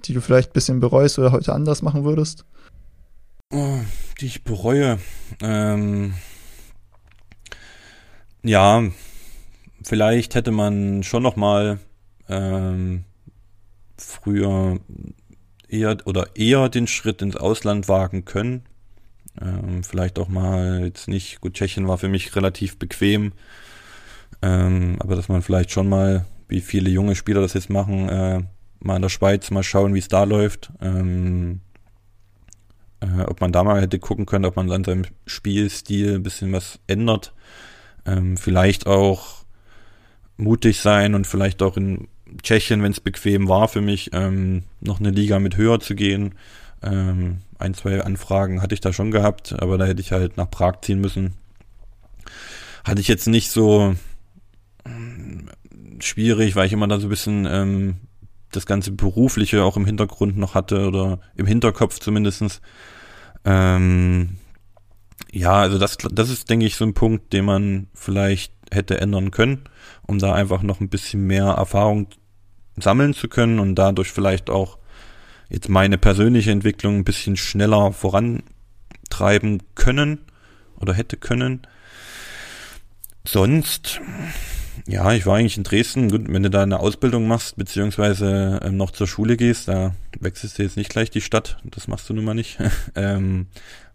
die 0.06 0.14
du 0.14 0.22
vielleicht 0.22 0.52
ein 0.52 0.54
bisschen 0.54 0.80
bereust 0.80 1.20
oder 1.20 1.32
heute 1.32 1.54
anders 1.54 1.82
machen 1.82 2.04
würdest? 2.04 2.46
Oh, 3.52 3.80
die 4.20 4.26
ich 4.28 4.44
bereue. 4.44 5.00
Ähm, 5.42 6.14
ja, 8.44 8.84
vielleicht 9.84 10.36
hätte 10.36 10.52
man 10.52 11.04
schon 11.04 11.24
noch 11.24 11.36
mal 11.36 11.80
ähm, 12.30 13.04
früher 13.98 14.80
eher 15.70 15.98
oder 16.06 16.36
eher 16.36 16.70
den 16.70 16.88
Schritt 16.88 17.22
ins 17.22 17.36
Ausland 17.36 17.88
wagen 17.88 18.26
können. 18.26 18.64
Ähm, 19.42 19.84
vielleicht 19.84 20.20
auch 20.20 20.30
mal 20.30 20.86
jetzt 20.86 21.08
nicht, 21.08 21.42
gut, 21.42 21.54
Tschechien 21.54 21.88
war 21.88 21.98
für 21.98 22.08
mich 22.08 22.36
relativ 22.36 22.78
bequem, 22.78 23.34
ähm, 24.42 24.96
aber 25.00 25.16
dass 25.16 25.28
man 25.28 25.42
vielleicht 25.42 25.72
schon 25.72 25.90
mal, 25.90 26.26
wie 26.48 26.62
viele 26.62 26.90
junge 26.90 27.16
Spieler 27.16 27.42
das 27.42 27.54
jetzt 27.54 27.70
machen, 27.70 28.08
äh, 28.08 28.44
mal 28.80 28.96
in 28.96 29.02
der 29.02 29.10
Schweiz 29.10 29.52
mal 29.52 29.64
schauen, 29.64 29.94
wie 29.94 30.00
es 30.00 30.08
da 30.08 30.24
läuft. 30.24 30.72
Ähm, 30.82 31.62
äh, 33.02 33.22
ob 33.24 33.42
man 33.42 33.52
da 33.52 33.64
mal 33.64 33.82
hätte 33.82 34.00
gucken 34.00 34.26
können, 34.26 34.46
ob 34.46 34.56
man 34.56 34.72
an 34.72 34.84
seinem 34.84 35.06
Spielstil 35.26 36.16
ein 36.16 36.24
bisschen 36.24 36.52
was 36.54 36.80
ändert. 36.88 37.34
Ähm, 38.06 38.38
vielleicht 38.38 38.88
auch 38.88 39.46
mutig 40.38 40.80
sein 40.80 41.16
und 41.16 41.28
vielleicht 41.28 41.62
auch 41.62 41.78
in 41.78 42.08
Tschechien, 42.42 42.82
wenn 42.84 42.92
es 42.92 43.00
bequem 43.00 43.48
war 43.48 43.68
für 43.68 43.82
mich, 43.82 44.12
ähm, 44.14 44.64
noch 44.82 45.00
eine 45.00 45.12
Liga 45.12 45.40
mit 45.40 45.58
höher 45.58 45.80
zu 45.80 45.96
gehen. 45.96 46.36
Ähm, 46.82 47.40
ein, 47.58 47.74
zwei 47.74 48.02
Anfragen 48.02 48.62
hatte 48.62 48.74
ich 48.74 48.82
da 48.82 48.94
schon 48.94 49.12
gehabt, 49.12 49.54
aber 49.54 49.78
da 49.78 49.86
hätte 49.86 50.02
ich 50.02 50.12
halt 50.12 50.38
nach 50.38 50.50
Prag 50.50 50.82
ziehen 50.82 51.00
müssen. 51.00 51.34
Hatte 52.84 53.02
ich 53.02 53.08
jetzt 53.08 53.28
nicht 53.28 53.50
so 53.50 53.96
ähm, 54.86 55.50
schwierig, 56.00 56.56
weil 56.56 56.68
ich 56.68 56.74
immer 56.74 56.88
da 56.88 57.00
so 57.00 57.08
ein 57.08 57.10
bisschen 57.10 57.48
ähm, 57.50 57.98
das 58.52 58.66
ganze 58.66 58.92
Berufliche 58.92 59.64
auch 59.64 59.78
im 59.78 59.86
Hintergrund 59.86 60.38
noch 60.38 60.54
hatte 60.54 60.88
oder 60.88 61.20
im 61.36 61.46
Hinterkopf 61.46 62.00
zumindestens. 62.00 62.62
Ähm, 63.44 64.38
ja, 65.32 65.54
also 65.54 65.78
das, 65.78 65.98
das 65.98 66.30
ist, 66.30 66.50
denke 66.50 66.66
ich, 66.66 66.76
so 66.76 66.86
ein 66.86 66.94
Punkt, 66.94 67.34
den 67.34 67.46
man 67.46 67.88
vielleicht 67.94 68.55
hätte 68.72 69.00
ändern 69.00 69.32
können, 69.32 69.64
um 70.08 70.20
da 70.20 70.34
einfach 70.34 70.62
noch 70.62 70.80
ein 70.80 70.90
bisschen 70.90 71.26
mehr 71.28 71.46
Erfahrung 71.46 72.08
sammeln 72.78 73.14
zu 73.14 73.28
können 73.28 73.60
und 73.60 73.76
dadurch 73.76 74.12
vielleicht 74.12 74.50
auch 74.50 74.78
jetzt 75.50 75.70
meine 75.70 75.98
persönliche 75.98 76.52
Entwicklung 76.52 76.98
ein 76.98 77.04
bisschen 77.04 77.38
schneller 77.38 77.94
vorantreiben 77.94 79.64
können 79.76 80.20
oder 80.80 80.94
hätte 80.94 81.18
können. 81.18 81.62
Sonst, 83.28 84.02
ja, 84.88 85.14
ich 85.14 85.26
war 85.26 85.38
eigentlich 85.38 85.58
in 85.58 85.64
Dresden. 85.64 86.10
Gut, 86.12 86.26
wenn 86.28 86.44
du 86.44 86.50
da 86.50 86.64
eine 86.64 86.80
Ausbildung 86.80 87.28
machst, 87.28 87.58
beziehungsweise 87.58 88.60
ähm, 88.64 88.78
noch 88.78 88.92
zur 88.92 89.08
Schule 89.08 89.36
gehst, 89.38 89.68
da 89.68 89.96
wechselst 90.20 90.60
du 90.60 90.64
jetzt 90.64 90.78
nicht 90.78 90.90
gleich 90.90 91.10
die 91.10 91.22
Stadt. 91.22 91.58
Das 91.64 91.88
machst 91.88 92.08
du 92.10 92.14
nun 92.14 92.26
mal 92.26 92.36
nicht. 92.36 92.60
ähm, 92.96 93.48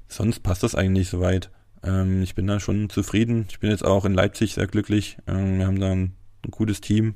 sonst 0.09 0.41
passt 0.41 0.63
das 0.63 0.75
eigentlich 0.75 1.09
soweit. 1.09 1.51
Ähm, 1.83 2.23
ich 2.23 2.35
bin 2.35 2.47
da 2.47 2.61
schon 2.61 2.91
zufrieden. 2.91 3.47
Ich 3.49 3.61
bin 3.61 3.71
jetzt 3.71 3.85
auch 3.85 4.05
in 4.05 4.15
Leipzig 4.15 4.55
sehr 4.55 4.67
glücklich. 4.67 5.19
Ähm, 5.27 5.59
wir 5.59 5.67
haben 5.67 5.81
da 5.81 5.91
ein, 5.91 6.13
ein 6.45 6.51
gutes 6.51 6.81
Team. 6.81 7.15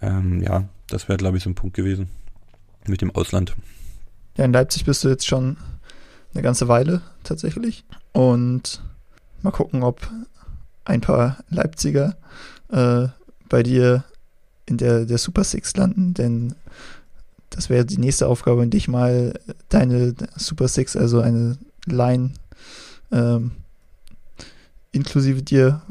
Ähm, 0.00 0.42
ja, 0.42 0.68
das 0.88 1.08
wäre, 1.08 1.18
glaube 1.18 1.36
ich, 1.36 1.44
so 1.44 1.50
ein 1.50 1.54
Punkt 1.54 1.76
gewesen 1.76 2.08
mit 2.86 3.00
dem 3.00 3.14
Ausland. 3.14 3.54
Ja, 4.36 4.44
in 4.44 4.52
Leipzig 4.52 4.84
bist 4.84 5.04
du 5.04 5.08
jetzt 5.08 5.26
schon 5.26 5.56
eine 6.34 6.42
ganze 6.42 6.68
Weile 6.68 7.02
tatsächlich. 7.22 7.84
Und 8.12 8.82
mal 9.42 9.50
gucken, 9.50 9.82
ob 9.82 10.08
ein 10.84 11.00
paar 11.00 11.38
Leipziger 11.48 12.16
äh, 12.70 13.08
bei 13.48 13.62
dir 13.62 14.04
in 14.66 14.78
der, 14.78 15.04
der 15.04 15.18
Super 15.18 15.44
Six 15.44 15.76
landen, 15.76 16.14
denn 16.14 16.54
das 17.50 17.68
wäre 17.68 17.84
die 17.84 17.98
nächste 17.98 18.26
Aufgabe, 18.26 18.62
in 18.62 18.70
dich 18.70 18.88
mal 18.88 19.34
deine 19.68 20.14
Super 20.36 20.68
Six, 20.68 20.96
also 20.96 21.20
eine 21.20 21.58
Line 21.86 22.30
ähm, 23.10 23.52
inklusive 24.92 25.42
dir 25.42 25.82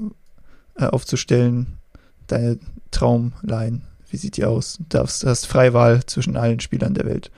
äh, 0.75 0.85
aufzustellen, 0.85 1.77
deine 2.27 2.59
Traumline. 2.91 3.81
Wie 4.09 4.17
sieht 4.17 4.37
die 4.37 4.45
aus? 4.45 4.77
Du 4.77 4.85
darfst, 4.89 5.25
hast 5.25 5.47
Freiwahl 5.47 6.05
zwischen 6.05 6.37
allen 6.37 6.59
Spielern 6.59 6.93
der 6.93 7.05
Welt. 7.05 7.31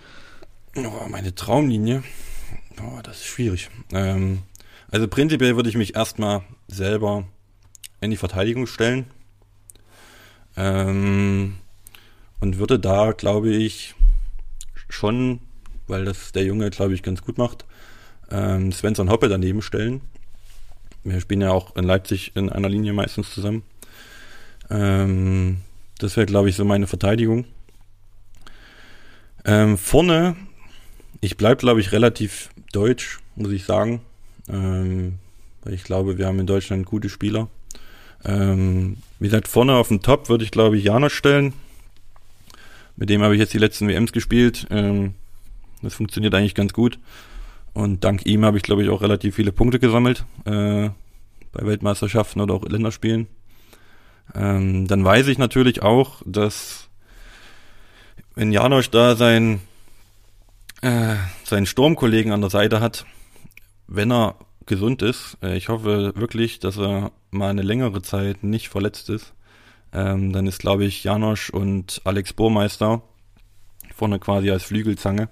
Oh, 0.75 1.07
meine 1.09 1.33
Traumlinie? 1.35 2.03
Oh, 2.79 2.99
das 3.03 3.17
ist 3.17 3.25
schwierig. 3.25 3.69
Ähm, 3.91 4.39
also 4.91 5.07
prinzipiell 5.07 5.55
würde 5.55 5.69
ich 5.69 5.77
mich 5.77 5.95
erstmal 5.95 6.41
selber 6.67 7.25
in 8.01 8.11
die 8.11 8.17
Verteidigung 8.17 8.67
stellen. 8.67 9.05
Ähm, 10.55 11.55
und 12.39 12.57
würde 12.57 12.79
da, 12.79 13.11
glaube 13.11 13.51
ich, 13.51 13.95
schon, 14.89 15.39
weil 15.87 16.05
das 16.05 16.31
der 16.31 16.43
Junge, 16.43 16.69
glaube 16.69 16.93
ich, 16.93 17.03
ganz 17.03 17.21
gut 17.21 17.37
macht, 17.37 17.65
ähm, 18.29 18.71
Svensson 18.71 19.09
Hoppe 19.09 19.29
daneben 19.29 19.61
stellen. 19.61 20.01
Wir 21.03 21.19
spielen 21.19 21.41
ja 21.41 21.51
auch 21.51 21.75
in 21.75 21.83
Leipzig 21.83 22.31
in 22.35 22.49
einer 22.49 22.69
Linie 22.69 22.93
meistens 22.93 23.33
zusammen. 23.33 23.63
Ähm, 24.69 25.57
das 25.99 26.15
wäre, 26.15 26.25
glaube 26.25 26.49
ich, 26.49 26.55
so 26.55 26.65
meine 26.65 26.87
Verteidigung. 26.87 27.45
Ähm, 29.45 29.77
vorne, 29.77 30.35
ich 31.21 31.37
bleibe, 31.37 31.57
glaube 31.57 31.81
ich, 31.81 31.91
relativ 31.91 32.49
deutsch, 32.71 33.19
muss 33.35 33.51
ich 33.51 33.65
sagen. 33.65 34.01
Ähm, 34.49 35.19
ich 35.65 35.83
glaube, 35.83 36.17
wir 36.17 36.27
haben 36.27 36.39
in 36.39 36.47
Deutschland 36.47 36.85
gute 36.85 37.09
Spieler. 37.09 37.49
Ähm, 38.25 38.97
wie 39.19 39.27
gesagt, 39.27 39.47
vorne 39.47 39.75
auf 39.75 39.89
dem 39.89 40.01
Top 40.01 40.29
würde 40.29 40.43
ich, 40.43 40.51
glaube 40.51 40.77
ich, 40.77 40.83
Janosch 40.85 41.15
stellen. 41.15 41.53
Mit 42.95 43.09
dem 43.09 43.21
habe 43.21 43.33
ich 43.33 43.39
jetzt 43.39 43.53
die 43.53 43.59
letzten 43.59 43.87
WMs 43.87 44.11
gespielt. 44.11 44.67
Ähm, 44.69 45.13
das 45.81 45.93
funktioniert 45.93 46.33
eigentlich 46.33 46.55
ganz 46.55 46.73
gut. 46.73 46.99
Und 47.73 48.03
dank 48.03 48.25
ihm 48.25 48.45
habe 48.45 48.57
ich, 48.57 48.63
glaube 48.63 48.83
ich, 48.83 48.89
auch 48.89 49.01
relativ 49.01 49.35
viele 49.35 49.51
Punkte 49.51 49.79
gesammelt. 49.79 50.25
Äh, 50.45 50.89
bei 51.53 51.65
Weltmeisterschaften 51.65 52.41
oder 52.41 52.55
auch 52.55 52.67
Länderspielen. 52.67 53.27
Ähm, 54.35 54.87
dann 54.87 55.05
weiß 55.05 55.27
ich 55.27 55.37
natürlich 55.37 55.81
auch, 55.81 56.21
dass 56.25 56.89
wenn 58.35 58.51
Janosch 58.51 58.89
da 58.89 59.15
sein, 59.15 59.61
äh, 60.81 61.15
seinen 61.43 61.67
Sturmkollegen 61.67 62.31
an 62.31 62.41
der 62.41 62.49
Seite 62.49 62.81
hat, 62.81 63.05
wenn 63.87 64.11
er 64.11 64.35
gesund 64.65 65.01
ist, 65.01 65.37
äh, 65.43 65.55
ich 65.55 65.69
hoffe 65.69 66.13
wirklich, 66.15 66.59
dass 66.59 66.77
er 66.77 67.11
mal 67.31 67.49
eine 67.49 67.61
längere 67.61 68.01
Zeit 68.01 68.43
nicht 68.43 68.69
verletzt 68.69 69.09
ist, 69.09 69.33
ähm, 69.93 70.33
dann 70.33 70.47
ist, 70.47 70.59
glaube 70.59 70.85
ich, 70.85 71.03
Janosch 71.03 71.51
und 71.51 72.01
Alex 72.05 72.33
Burmeister 72.33 73.03
vorne 73.93 74.17
quasi 74.17 74.49
als 74.49 74.63
Flügelzange. 74.63 75.29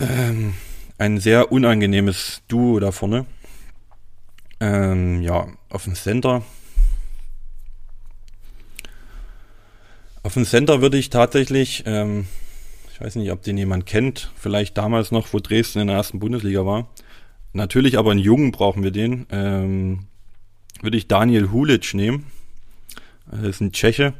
Ähm, 0.00 0.54
ein 0.98 1.18
sehr 1.18 1.52
unangenehmes 1.52 2.42
Duo 2.48 2.80
da 2.80 2.92
vorne. 2.92 3.26
Ähm, 4.60 5.22
ja, 5.22 5.48
auf 5.68 5.84
dem 5.84 5.94
Center. 5.94 6.42
Auf 10.22 10.34
dem 10.34 10.44
Center 10.44 10.80
würde 10.80 10.96
ich 10.96 11.10
tatsächlich, 11.10 11.82
ähm, 11.86 12.26
ich 12.92 13.00
weiß 13.00 13.16
nicht, 13.16 13.30
ob 13.30 13.42
den 13.42 13.58
jemand 13.58 13.86
kennt, 13.86 14.32
vielleicht 14.36 14.78
damals 14.78 15.10
noch, 15.10 15.32
wo 15.32 15.38
Dresden 15.40 15.80
in 15.80 15.88
der 15.88 15.96
ersten 15.96 16.18
Bundesliga 16.18 16.64
war, 16.64 16.88
Natürlich 17.54 17.98
aber 17.98 18.10
einen 18.10 18.20
Jungen 18.20 18.50
brauchen 18.50 18.82
wir 18.82 18.90
den. 18.90 19.26
Ähm, 19.30 20.06
würde 20.82 20.96
ich 20.96 21.06
Daniel 21.06 21.52
Hulic 21.52 21.94
nehmen. 21.94 22.26
Das 23.30 23.42
ist 23.42 23.60
ein 23.60 23.72
Tscheche. 23.72 24.12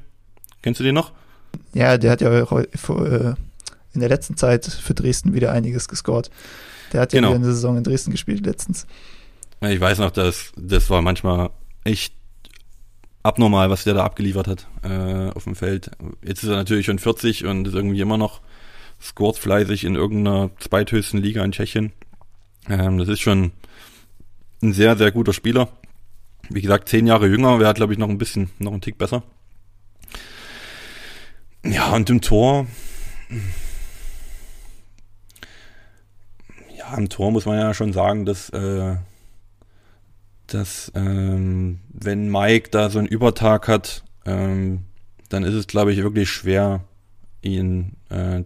Kennst 0.62 0.78
du 0.78 0.84
den 0.84 0.94
noch? 0.94 1.12
Ja, 1.74 1.98
der 1.98 2.12
hat 2.12 2.20
ja 2.20 2.42
äh, 2.42 3.34
in 3.94 4.00
der 4.00 4.08
letzten 4.08 4.36
Zeit 4.36 4.66
für 4.66 4.94
Dresden 4.94 5.34
wieder 5.34 5.52
einiges 5.52 5.88
gescored. 5.88 6.30
Der 6.92 7.00
hat 7.00 7.12
ja 7.12 7.20
genau. 7.20 7.30
wieder 7.30 7.44
eine 7.44 7.46
Saison 7.46 7.76
in 7.76 7.84
Dresden 7.84 8.10
gespielt 8.10 8.44
letztens. 8.44 8.86
Ich 9.60 9.80
weiß 9.80 9.98
noch, 9.98 10.10
dass 10.10 10.52
das 10.56 10.90
war 10.90 11.00
manchmal 11.00 11.50
echt 11.84 12.14
abnormal, 13.22 13.70
was 13.70 13.84
der 13.84 13.94
da 13.94 14.04
abgeliefert 14.04 14.46
hat 14.46 14.66
äh, 14.82 15.30
auf 15.30 15.44
dem 15.44 15.56
Feld. 15.56 15.90
Jetzt 16.22 16.42
ist 16.42 16.50
er 16.50 16.56
natürlich 16.56 16.86
schon 16.86 16.98
40 16.98 17.46
und 17.46 17.66
ist 17.66 17.74
irgendwie 17.74 18.00
immer 18.00 18.18
noch 18.18 18.40
scored 19.00 19.38
fleißig 19.38 19.84
in 19.84 19.94
irgendeiner 19.94 20.50
zweithöchsten 20.60 21.20
Liga 21.20 21.44
in 21.44 21.52
Tschechien. 21.52 21.92
Ähm, 22.68 22.98
das 22.98 23.08
ist 23.08 23.20
schon 23.20 23.52
ein 24.62 24.72
sehr, 24.72 24.96
sehr 24.96 25.10
guter 25.10 25.32
Spieler. 25.32 25.68
Wie 26.50 26.62
gesagt, 26.62 26.88
zehn 26.88 27.06
Jahre 27.06 27.26
jünger, 27.26 27.58
wäre, 27.58 27.74
glaube 27.74 27.92
ich, 27.92 27.98
noch 27.98 28.08
ein 28.08 28.18
bisschen, 28.18 28.50
noch 28.58 28.72
ein 28.72 28.80
Tick 28.80 28.98
besser. 28.98 29.22
Ja, 31.64 31.92
und 31.92 32.10
im 32.10 32.20
Tor. 32.20 32.66
Ja, 36.90 36.96
im 36.98 37.08
Tor 37.08 37.30
muss 37.30 37.46
man 37.46 37.58
ja 37.58 37.72
schon 37.74 37.92
sagen, 37.92 38.26
dass, 38.26 38.50
äh, 38.50 38.96
dass 40.46 40.92
ähm, 40.94 41.80
wenn 41.88 42.30
Mike 42.30 42.70
da 42.70 42.90
so 42.90 42.98
einen 42.98 43.08
Übertag 43.08 43.68
hat, 43.68 44.04
ähm, 44.26 44.84
dann 45.28 45.44
ist 45.44 45.54
es, 45.54 45.66
glaube 45.66 45.92
ich, 45.92 46.02
wirklich 46.02 46.30
schwer, 46.30 46.84
ihn 47.42 47.96
äh, 48.10 48.44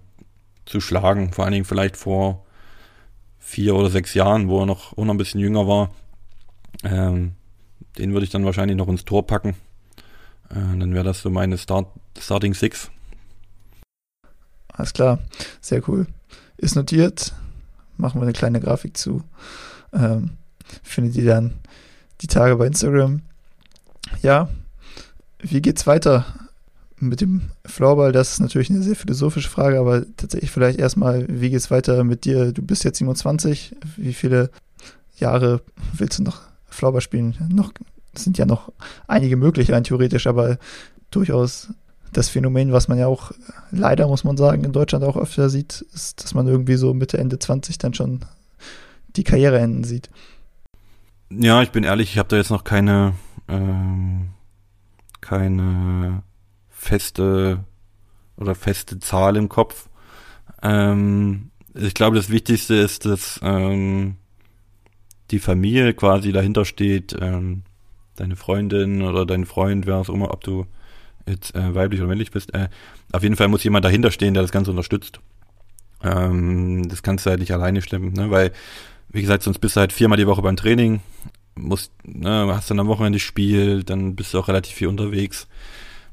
zu 0.66 0.81
schlagen. 0.81 1.33
Vor 1.33 1.44
allen 1.44 1.53
Dingen 1.53 1.64
vielleicht 1.64 1.96
vor 1.96 2.44
vier 3.38 3.74
oder 3.74 3.90
sechs 3.90 4.14
Jahren, 4.14 4.48
wo 4.48 4.61
er 4.61 4.66
noch, 4.66 4.96
auch 4.96 5.05
noch 5.05 5.14
ein 5.14 5.18
bisschen 5.18 5.40
jünger 5.40 5.66
war. 5.66 5.90
Ähm, 6.85 7.33
den 7.96 8.12
würde 8.12 8.24
ich 8.24 8.31
dann 8.31 8.44
wahrscheinlich 8.44 8.77
noch 8.77 8.88
ins 8.88 9.05
Tor 9.05 9.27
packen. 9.27 9.57
Äh, 10.51 10.79
dann 10.79 10.94
wäre 10.94 11.05
das 11.05 11.22
so 11.22 11.31
meine 11.31 11.59
Start, 11.59 11.88
Starting 12.18 12.55
Six. 12.55 12.90
Alles 14.68 14.92
klar, 14.92 15.18
sehr 15.61 15.87
cool. 15.88 16.07
Ist 16.57 16.77
notiert. 16.77 17.35
Machen 17.98 18.20
wir 18.20 18.22
eine 18.22 18.32
kleine 18.32 18.61
Grafik 18.61 18.96
zu. 18.96 19.22
Ähm, 19.92 20.30
findet 20.82 21.16
ihr 21.16 21.26
dann 21.26 21.54
die 22.20 22.26
Tage 22.26 22.56
bei 22.56 22.66
Instagram. 22.66 23.20
Ja, 24.22 24.48
wie 25.40 25.61
geht's 25.61 25.87
weiter 25.87 26.24
mit 27.00 27.20
dem 27.20 27.50
Floorball, 27.64 28.12
das 28.12 28.32
ist 28.32 28.40
natürlich 28.40 28.70
eine 28.70 28.82
sehr 28.82 28.96
philosophische 28.96 29.48
Frage, 29.48 29.78
aber 29.78 30.04
tatsächlich 30.16 30.50
vielleicht 30.50 30.78
erstmal, 30.78 31.26
wie 31.28 31.50
geht 31.50 31.61
es 31.61 31.70
weiter 31.70 32.02
mit 32.02 32.24
dir? 32.24 32.52
Du 32.52 32.62
bist 32.62 32.84
jetzt 32.84 32.98
27, 32.98 33.76
wie 33.96 34.14
viele 34.14 34.50
Jahre 35.16 35.61
willst 35.92 36.18
du 36.18 36.22
noch 36.24 36.42
Floorball 36.66 37.00
spielen? 37.00 37.37
Noch 37.48 37.72
sind 38.14 38.38
ja 38.38 38.46
noch 38.46 38.72
einige 39.06 39.37
möglich 39.37 39.70
rein 39.70 39.84
theoretisch, 39.84 40.26
aber 40.26 40.58
durchaus 41.11 41.68
das 42.12 42.28
Phänomen, 42.28 42.72
was 42.72 42.88
man 42.88 42.98
ja 42.98 43.06
auch 43.06 43.32
leider, 43.70 44.08
muss 44.08 44.24
man 44.24 44.36
sagen, 44.36 44.64
in 44.64 44.72
Deutschland 44.72 45.04
auch 45.04 45.16
öfter 45.16 45.48
sieht, 45.48 45.84
ist, 45.94 46.22
dass 46.22 46.34
man 46.34 46.46
irgendwie 46.46 46.76
so 46.76 46.94
Mitte, 46.94 47.18
Ende 47.18 47.38
20 47.38 47.78
dann 47.78 47.94
schon 47.94 48.20
die 49.16 49.24
Karriere 49.24 49.58
enden 49.58 49.84
sieht. 49.84 50.10
Ja, 51.30 51.62
ich 51.62 51.70
bin 51.70 51.84
ehrlich, 51.84 52.12
ich 52.12 52.18
habe 52.18 52.28
da 52.28 52.36
jetzt 52.36 52.50
noch 52.50 52.64
keine, 52.64 53.14
ähm, 53.48 54.28
keine 55.20 56.22
feste 56.68 57.64
oder 58.36 58.54
feste 58.54 58.98
Zahl 58.98 59.36
im 59.36 59.48
Kopf. 59.48 59.88
Ähm, 60.62 61.50
ich 61.74 61.94
glaube, 61.94 62.16
das 62.16 62.30
Wichtigste 62.30 62.74
ist, 62.74 63.04
dass 63.04 63.38
ähm, 63.42 64.16
die 65.30 65.38
Familie 65.38 65.92
quasi 65.94 66.32
dahinter 66.32 66.64
steht, 66.64 67.16
ähm, 67.20 67.62
deine 68.16 68.36
Freundin 68.36 69.02
oder 69.02 69.26
dein 69.26 69.44
Freund, 69.44 69.86
wer 69.86 69.96
auch 69.96 70.08
immer, 70.08 70.32
ob 70.32 70.42
du 70.42 70.66
jetzt 71.28 71.54
äh, 71.54 71.74
weiblich 71.74 72.00
oder 72.00 72.08
männlich 72.08 72.30
bist. 72.30 72.54
Äh, 72.54 72.68
auf 73.12 73.22
jeden 73.22 73.36
Fall 73.36 73.48
muss 73.48 73.64
jemand 73.64 73.84
dahinter 73.84 74.10
stehen, 74.10 74.34
der 74.34 74.42
das 74.42 74.52
Ganze 74.52 74.70
unterstützt. 74.70 75.20
Ähm, 76.02 76.88
das 76.88 77.02
kannst 77.02 77.26
du 77.26 77.30
halt 77.30 77.40
nicht 77.40 77.52
alleine 77.52 77.82
stemmen, 77.82 78.12
ne? 78.12 78.30
weil, 78.30 78.52
wie 79.08 79.20
gesagt, 79.20 79.42
sonst 79.42 79.58
bist 79.58 79.76
du 79.76 79.80
halt 79.80 79.92
viermal 79.92 80.18
die 80.18 80.26
Woche 80.26 80.42
beim 80.42 80.56
Training, 80.56 81.00
musst, 81.54 81.92
ne, 82.04 82.46
hast 82.54 82.70
dann 82.70 82.80
am 82.80 82.86
Wochenende 82.86 83.18
Spiel, 83.18 83.82
dann 83.82 84.14
bist 84.14 84.32
du 84.32 84.38
auch 84.38 84.48
relativ 84.48 84.74
viel 84.74 84.88
unterwegs. 84.88 85.48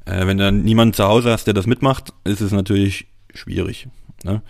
Äh, 0.04 0.26
wenn 0.26 0.38
du 0.38 0.44
dann 0.44 0.62
niemanden 0.62 0.94
zu 0.94 1.04
Hause 1.04 1.30
hast, 1.30 1.46
der 1.46 1.54
das 1.54 1.66
mitmacht, 1.66 2.12
ist 2.24 2.40
es 2.40 2.52
natürlich 2.52 3.06
schwierig, 3.34 3.88
ne? 4.24 4.42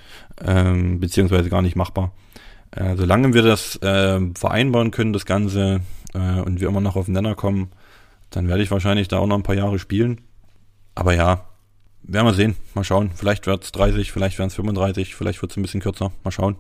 ähm, 0.45 1.01
beziehungsweise 1.01 1.51
gar 1.51 1.63
nicht 1.63 1.77
machbar. 1.77 2.13
Äh, 2.71 2.97
solange 2.97 3.35
wir 3.35 3.43
das 3.43 3.77
äh, 3.83 4.21
vereinbaren 4.35 4.91
können, 4.91 5.13
das 5.13 5.27
Ganze, 5.27 5.81
äh, 6.15 6.41
und 6.41 6.61
wir 6.61 6.69
immer 6.69 6.81
noch 6.81 6.97
auf 6.97 7.07
den 7.07 7.15
Nenner 7.15 7.35
kommen, 7.35 7.71
dann 8.31 8.49
werde 8.49 8.63
ich 8.63 8.71
wahrscheinlich 8.71 9.09
da 9.09 9.19
auch 9.19 9.27
noch 9.27 9.37
ein 9.37 9.43
paar 9.43 9.55
Jahre 9.55 9.79
spielen. 9.79 10.21
Aber 10.97 11.15
ja, 11.15 11.45
werden 12.03 12.27
wir 12.27 12.35
sehen. 12.35 12.57
Mal 12.75 12.83
schauen. 12.83 13.11
Vielleicht 13.15 13.47
wird 13.47 13.63
es 13.63 13.73
30, 13.73 14.11
vielleicht 14.11 14.39
werden 14.39 14.49
es 14.49 14.55
35, 14.55 15.15
vielleicht 15.15 15.43
wird 15.43 15.53
es 15.53 15.57
ein 15.57 15.63
bisschen 15.63 15.81
kürzer. 15.81 16.11
Mal 16.25 16.31
schauen. 16.33 16.57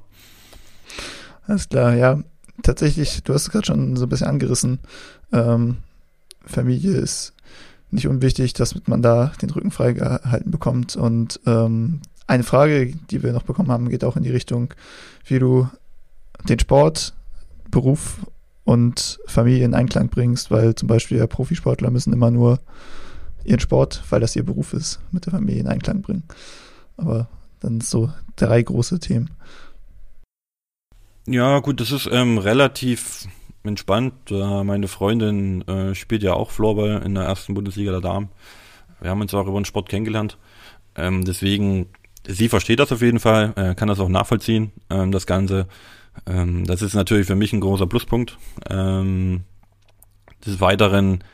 Alles 1.46 1.68
klar, 1.68 1.94
ja. 1.94 2.20
Tatsächlich, 2.62 3.22
du 3.24 3.34
hast 3.34 3.42
es 3.42 3.50
gerade 3.50 3.66
schon 3.66 3.96
so 3.96 4.06
ein 4.06 4.08
bisschen 4.08 4.28
angerissen. 4.28 4.78
Ähm, 5.32 5.78
Familie 6.44 6.92
ist 6.92 7.32
nicht 7.90 8.06
unwichtig, 8.08 8.52
dass 8.52 8.74
man 8.86 9.02
da 9.02 9.32
den 9.40 9.50
Rücken 9.50 9.70
freigehalten 9.70 10.50
bekommt. 10.50 10.96
Und 10.96 11.40
ähm, 11.46 12.02
eine 12.26 12.42
Frage, 12.42 12.92
die 13.10 13.22
wir 13.22 13.32
noch 13.32 13.44
bekommen 13.44 13.70
haben, 13.70 13.88
geht 13.88 14.04
auch 14.04 14.16
in 14.16 14.22
die 14.22 14.30
Richtung, 14.30 14.74
wie 15.24 15.38
du 15.38 15.68
den 16.48 16.58
Sport, 16.58 17.14
Beruf 17.70 18.18
und 18.64 19.18
Familie 19.26 19.64
in 19.64 19.74
Einklang 19.74 20.08
bringst, 20.08 20.50
weil 20.50 20.74
zum 20.74 20.88
Beispiel 20.88 21.18
ja, 21.18 21.26
Profisportler 21.26 21.90
müssen 21.90 22.12
immer 22.12 22.30
nur 22.30 22.58
ihren 23.46 23.60
Sport, 23.60 24.02
weil 24.10 24.20
das 24.20 24.36
ihr 24.36 24.44
Beruf 24.44 24.72
ist, 24.72 25.00
mit 25.10 25.26
der 25.26 25.32
Familie 25.32 25.60
in 25.60 25.68
Einklang 25.68 26.02
bringen. 26.02 26.24
Aber 26.96 27.28
dann 27.60 27.80
so 27.80 28.10
drei 28.36 28.62
große 28.62 29.00
Themen. 29.00 29.30
Ja, 31.26 31.58
gut, 31.58 31.80
das 31.80 31.90
ist 31.90 32.08
ähm, 32.10 32.38
relativ 32.38 33.26
entspannt. 33.64 34.30
Äh, 34.30 34.64
meine 34.64 34.88
Freundin 34.88 35.66
äh, 35.66 35.94
spielt 35.94 36.22
ja 36.22 36.34
auch 36.34 36.50
Floorball 36.50 37.02
in 37.04 37.14
der 37.14 37.24
ersten 37.24 37.54
Bundesliga 37.54 37.90
der 37.90 38.00
Damen. 38.00 38.28
Wir 39.00 39.10
haben 39.10 39.20
uns 39.20 39.34
auch 39.34 39.46
über 39.46 39.60
den 39.60 39.64
Sport 39.64 39.88
kennengelernt. 39.88 40.38
Ähm, 40.94 41.24
deswegen, 41.24 41.88
sie 42.26 42.48
versteht 42.48 42.78
das 42.78 42.92
auf 42.92 43.02
jeden 43.02 43.20
Fall, 43.20 43.52
äh, 43.56 43.74
kann 43.74 43.88
das 43.88 44.00
auch 44.00 44.08
nachvollziehen, 44.08 44.72
ähm, 44.88 45.12
das 45.12 45.26
Ganze. 45.26 45.66
Ähm, 46.26 46.64
das 46.64 46.80
ist 46.80 46.94
natürlich 46.94 47.26
für 47.26 47.34
mich 47.34 47.52
ein 47.52 47.60
großer 47.60 47.86
Pluspunkt. 47.86 48.38
Ähm, 48.70 49.42
des 50.46 50.60
Weiteren 50.60 51.24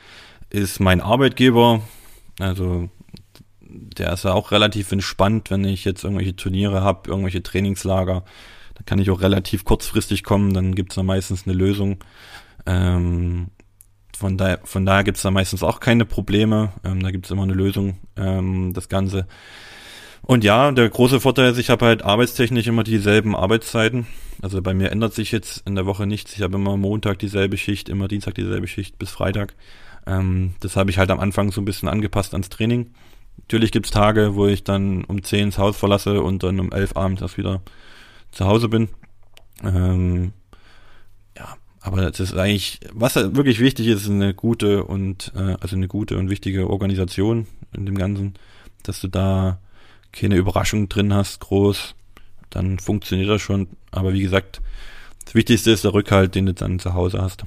ist 0.51 0.81
mein 0.81 1.01
Arbeitgeber, 1.01 1.83
also 2.39 2.89
der 3.73 4.13
ist 4.13 4.25
ja 4.25 4.33
auch 4.33 4.51
relativ 4.51 4.93
entspannt, 4.93 5.51
wenn 5.51 5.65
ich 5.65 5.85
jetzt 5.85 6.05
irgendwelche 6.05 6.37
Turniere 6.37 6.83
habe, 6.83 7.11
irgendwelche 7.11 7.43
Trainingslager. 7.43 8.25
Da 8.75 8.83
kann 8.85 8.99
ich 8.99 9.11
auch 9.11 9.21
relativ 9.21 9.65
kurzfristig 9.65 10.25
kommen, 10.25 10.55
dann 10.55 10.75
gibt 10.75 10.93
es 10.93 10.97
da 10.97 11.03
meistens 11.03 11.47
eine 11.47 11.55
Lösung. 11.55 11.99
Ähm, 12.67 13.49
von, 14.17 14.37
daher, 14.37 14.61
von 14.65 14.87
daher 14.87 15.05
gibt 15.05 15.17
es 15.17 15.23
da 15.23 15.31
meistens 15.31 15.63
auch 15.63 15.81
keine 15.81 16.05
Probleme. 16.05 16.73
Ähm, 16.85 17.03
da 17.03 17.11
gibt 17.11 17.27
es 17.27 17.31
immer 17.31 17.43
eine 17.43 17.55
Lösung, 17.55 17.99
ähm, 18.17 18.73
das 18.75 18.89
Ganze. 18.89 19.27
Und 20.23 20.45
ja, 20.45 20.71
der 20.71 20.89
große 20.89 21.21
Vorteil 21.21 21.51
ist, 21.51 21.59
ich 21.59 21.71
habe 21.71 21.87
halt 21.87 22.03
arbeitstechnisch 22.03 22.69
immer 22.69 22.85
dieselben 22.85 23.35
Arbeitszeiten. 23.35 24.07
Also 24.41 24.63
bei 24.63 24.73
mir 24.73 24.91
ändert 24.91 25.15
sich 25.15 25.33
jetzt 25.33 25.67
in 25.67 25.75
der 25.75 25.87
Woche 25.87 26.07
nichts. 26.07 26.35
Ich 26.35 26.43
habe 26.43 26.57
immer 26.57 26.77
Montag 26.77 27.19
dieselbe 27.19 27.57
Schicht, 27.57 27.89
immer 27.89 28.07
Dienstag 28.07 28.35
dieselbe 28.37 28.69
Schicht 28.69 28.99
bis 28.99 29.11
Freitag. 29.11 29.55
Ähm, 30.07 30.55
das 30.61 30.77
habe 30.77 30.91
ich 30.91 30.99
halt 30.99 31.11
am 31.11 31.21
Anfang 31.21 31.53
so 31.53 31.61
ein 31.61 31.65
bisschen 31.65 31.89
angepasst 31.89 32.35
ans 32.35 32.49
Training. 32.49 32.91
Natürlich 33.39 33.73
gibt's 33.73 33.91
Tage, 33.91 34.35
wo 34.35 34.47
ich 34.47 34.65
dann 34.65 35.05
um 35.05 35.23
10 35.23 35.45
ins 35.45 35.59
Haus 35.59 35.77
verlasse 35.77 36.23
und 36.23 36.43
dann 36.43 36.61
um 36.61 36.73
11 36.73 36.97
abends 36.97 37.23
erst 37.23 37.39
wieder 37.39 37.63
zu 38.31 38.47
Hause 38.47 38.69
bin. 38.69 38.89
Ähm, 39.63 40.33
ja, 41.37 41.57
aber 41.81 42.11
das 42.11 42.21
ist 42.21 42.35
eigentlich, 42.35 42.81
was 42.93 43.17
halt 43.17 43.37
wirklich 43.37 43.61
wichtig 43.61 43.87
ist, 43.87 44.03
ist 44.03 44.11
eine 44.11 44.35
gute 44.35 44.85
und 44.85 45.33
äh, 45.37 45.57
also 45.61 45.77
eine 45.77 45.89
gute 45.89 46.19
und 46.19 46.31
wichtige 46.31 46.69
Organisation 46.69 47.47
in 47.73 47.87
dem 47.87 47.97
Ganzen, 47.97 48.35
dass 48.83 49.01
du 49.01 49.09
da 49.09 49.59
keine 50.13 50.37
Überraschung 50.37 50.89
drin 50.89 51.15
hast, 51.15 51.41
groß, 51.41 51.95
dann 52.51 52.79
funktioniert 52.79 53.31
das 53.31 53.41
schon. 53.41 53.69
Aber 53.91 54.13
wie 54.13 54.23
gesagt, 54.23 54.61
das 55.25 55.35
Wichtigste 55.35 55.71
ist 55.71 55.85
der 55.85 55.95
Rückhalt, 55.95 56.35
den 56.35 56.47
du 56.47 56.55
dann 56.55 56.79
zu 56.79 56.95
Hause 56.95 57.21
hast, 57.21 57.45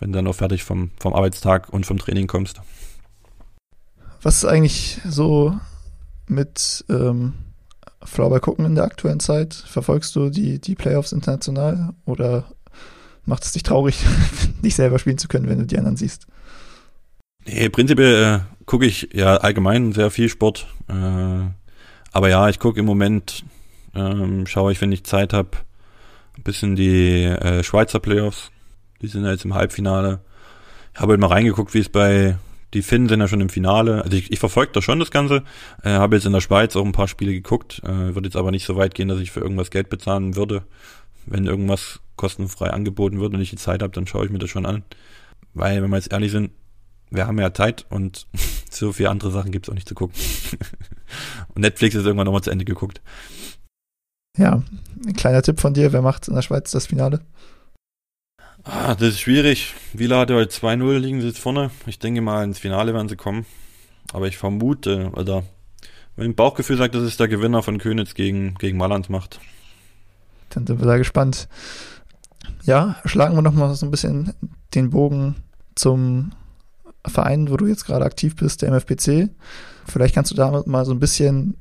wenn 0.00 0.12
du 0.12 0.18
dann 0.18 0.26
auch 0.26 0.34
fertig 0.34 0.64
vom, 0.64 0.90
vom 0.98 1.14
Arbeitstag 1.14 1.68
und 1.68 1.86
vom 1.86 1.98
Training 1.98 2.26
kommst. 2.26 2.60
Was 4.22 4.38
ist 4.38 4.44
eigentlich 4.44 5.00
so 5.06 5.58
mit 6.26 6.84
ähm, 6.88 7.34
Floorball 8.02 8.40
gucken 8.40 8.64
in 8.64 8.74
der 8.74 8.84
aktuellen 8.84 9.20
Zeit? 9.20 9.54
Verfolgst 9.54 10.16
du 10.16 10.30
die, 10.30 10.58
die 10.58 10.74
Playoffs 10.74 11.12
international 11.12 11.94
oder 12.04 12.44
macht 13.24 13.44
es 13.44 13.52
dich 13.52 13.62
traurig, 13.62 14.04
nicht 14.62 14.74
selber 14.74 14.98
spielen 14.98 15.18
zu 15.18 15.28
können, 15.28 15.48
wenn 15.48 15.58
du 15.58 15.66
die 15.66 15.78
anderen 15.78 15.96
siehst? 15.96 16.26
Nee, 17.46 17.68
prinzipiell 17.68 18.24
äh, 18.24 18.40
gucke 18.66 18.86
ich 18.86 19.08
ja 19.12 19.36
allgemein 19.36 19.92
sehr 19.92 20.10
viel 20.10 20.28
Sport. 20.28 20.66
Äh, 20.88 20.92
aber 22.12 22.28
ja, 22.28 22.48
ich 22.48 22.58
gucke 22.58 22.80
im 22.80 22.86
Moment, 22.86 23.44
ähm, 23.94 24.46
schaue 24.46 24.72
ich, 24.72 24.80
wenn 24.80 24.92
ich 24.92 25.04
Zeit 25.04 25.32
habe, 25.32 25.50
ein 26.36 26.42
bisschen 26.42 26.76
die 26.76 27.24
äh, 27.24 27.62
Schweizer 27.62 28.00
Playoffs. 28.00 28.50
Die 29.02 29.08
sind 29.08 29.24
ja 29.24 29.30
jetzt 29.30 29.44
im 29.44 29.54
Halbfinale. 29.54 30.20
Ich 30.94 31.00
habe 31.00 31.12
halt 31.12 31.20
mal 31.20 31.28
reingeguckt, 31.28 31.74
wie 31.74 31.78
es 31.78 31.88
bei 31.88 32.36
die 32.74 32.82
Finnen 32.82 33.08
sind 33.08 33.20
ja 33.20 33.28
schon 33.28 33.40
im 33.40 33.48
Finale. 33.48 34.04
Also 34.04 34.16
ich, 34.16 34.30
ich 34.30 34.38
verfolge 34.38 34.72
da 34.72 34.82
schon 34.82 35.00
das 35.00 35.10
Ganze. 35.10 35.42
Äh, 35.82 35.90
habe 35.90 36.16
jetzt 36.16 36.26
in 36.26 36.32
der 36.32 36.40
Schweiz 36.40 36.76
auch 36.76 36.84
ein 36.84 36.92
paar 36.92 37.08
Spiele 37.08 37.32
geguckt. 37.32 37.80
Äh, 37.84 38.14
würde 38.14 38.28
jetzt 38.28 38.36
aber 38.36 38.50
nicht 38.50 38.64
so 38.64 38.76
weit 38.76 38.94
gehen, 38.94 39.08
dass 39.08 39.18
ich 39.18 39.30
für 39.30 39.40
irgendwas 39.40 39.70
Geld 39.70 39.88
bezahlen 39.88 40.36
würde. 40.36 40.62
Wenn 41.26 41.46
irgendwas 41.46 42.00
kostenfrei 42.16 42.70
angeboten 42.70 43.20
wird 43.20 43.34
und 43.34 43.40
ich 43.40 43.50
die 43.50 43.56
Zeit 43.56 43.82
habe, 43.82 43.92
dann 43.92 44.06
schaue 44.06 44.24
ich 44.24 44.30
mir 44.30 44.38
das 44.38 44.50
schon 44.50 44.66
an. 44.66 44.84
Weil, 45.52 45.82
wenn 45.82 45.90
wir 45.90 45.96
jetzt 45.96 46.12
ehrlich 46.12 46.30
sind, 46.30 46.52
wir 47.10 47.26
haben 47.26 47.38
ja 47.40 47.52
Zeit 47.52 47.86
und 47.88 48.26
so 48.70 48.92
viele 48.92 49.10
andere 49.10 49.32
Sachen 49.32 49.50
gibt 49.50 49.66
es 49.66 49.70
auch 49.70 49.74
nicht 49.74 49.88
zu 49.88 49.94
gucken. 49.94 50.14
und 51.54 51.62
Netflix 51.62 51.96
ist 51.96 52.06
irgendwann 52.06 52.26
nochmal 52.26 52.42
zu 52.42 52.50
Ende 52.50 52.64
geguckt. 52.64 53.00
Ja, 54.38 54.62
ein 55.04 55.14
kleiner 55.14 55.42
Tipp 55.42 55.60
von 55.60 55.74
dir, 55.74 55.92
wer 55.92 56.02
macht 56.02 56.28
in 56.28 56.34
der 56.34 56.42
Schweiz 56.42 56.70
das 56.70 56.86
Finale? 56.86 57.20
Ah, 58.64 58.94
das 58.94 59.10
ist 59.10 59.20
schwierig. 59.20 59.74
Wieler 59.92 60.18
hatte 60.18 60.34
heute 60.34 60.54
2-0, 60.54 60.98
liegen 60.98 61.20
sie 61.20 61.28
jetzt 61.28 61.38
vorne. 61.38 61.70
Ich 61.86 61.98
denke 61.98 62.20
mal, 62.20 62.44
ins 62.44 62.58
Finale 62.58 62.92
werden 62.92 63.08
sie 63.08 63.16
kommen. 63.16 63.46
Aber 64.12 64.26
ich 64.26 64.36
vermute, 64.36 65.10
oder 65.14 65.44
mein 66.16 66.34
Bauchgefühl 66.34 66.76
sagt, 66.76 66.94
dass 66.94 67.02
es 67.02 67.16
der 67.16 67.28
Gewinner 67.28 67.62
von 67.62 67.78
Könitz 67.78 68.14
gegen, 68.14 68.54
gegen 68.54 68.76
Malland 68.76 69.08
macht. 69.08 69.40
Dann 70.50 70.66
sind 70.66 70.80
wir 70.80 70.86
da 70.86 70.98
gespannt. 70.98 71.48
Ja, 72.64 72.96
schlagen 73.04 73.34
wir 73.34 73.42
nochmal 73.42 73.74
so 73.74 73.86
ein 73.86 73.90
bisschen 73.90 74.34
den 74.74 74.90
Bogen 74.90 75.36
zum 75.74 76.32
Verein, 77.06 77.50
wo 77.50 77.56
du 77.56 77.66
jetzt 77.66 77.86
gerade 77.86 78.04
aktiv 78.04 78.36
bist, 78.36 78.62
der 78.62 78.70
MFPC. 78.70 79.30
Vielleicht 79.86 80.14
kannst 80.14 80.30
du 80.30 80.34
damit 80.34 80.66
mal 80.66 80.84
so 80.84 80.92
ein 80.92 81.00
bisschen 81.00 81.56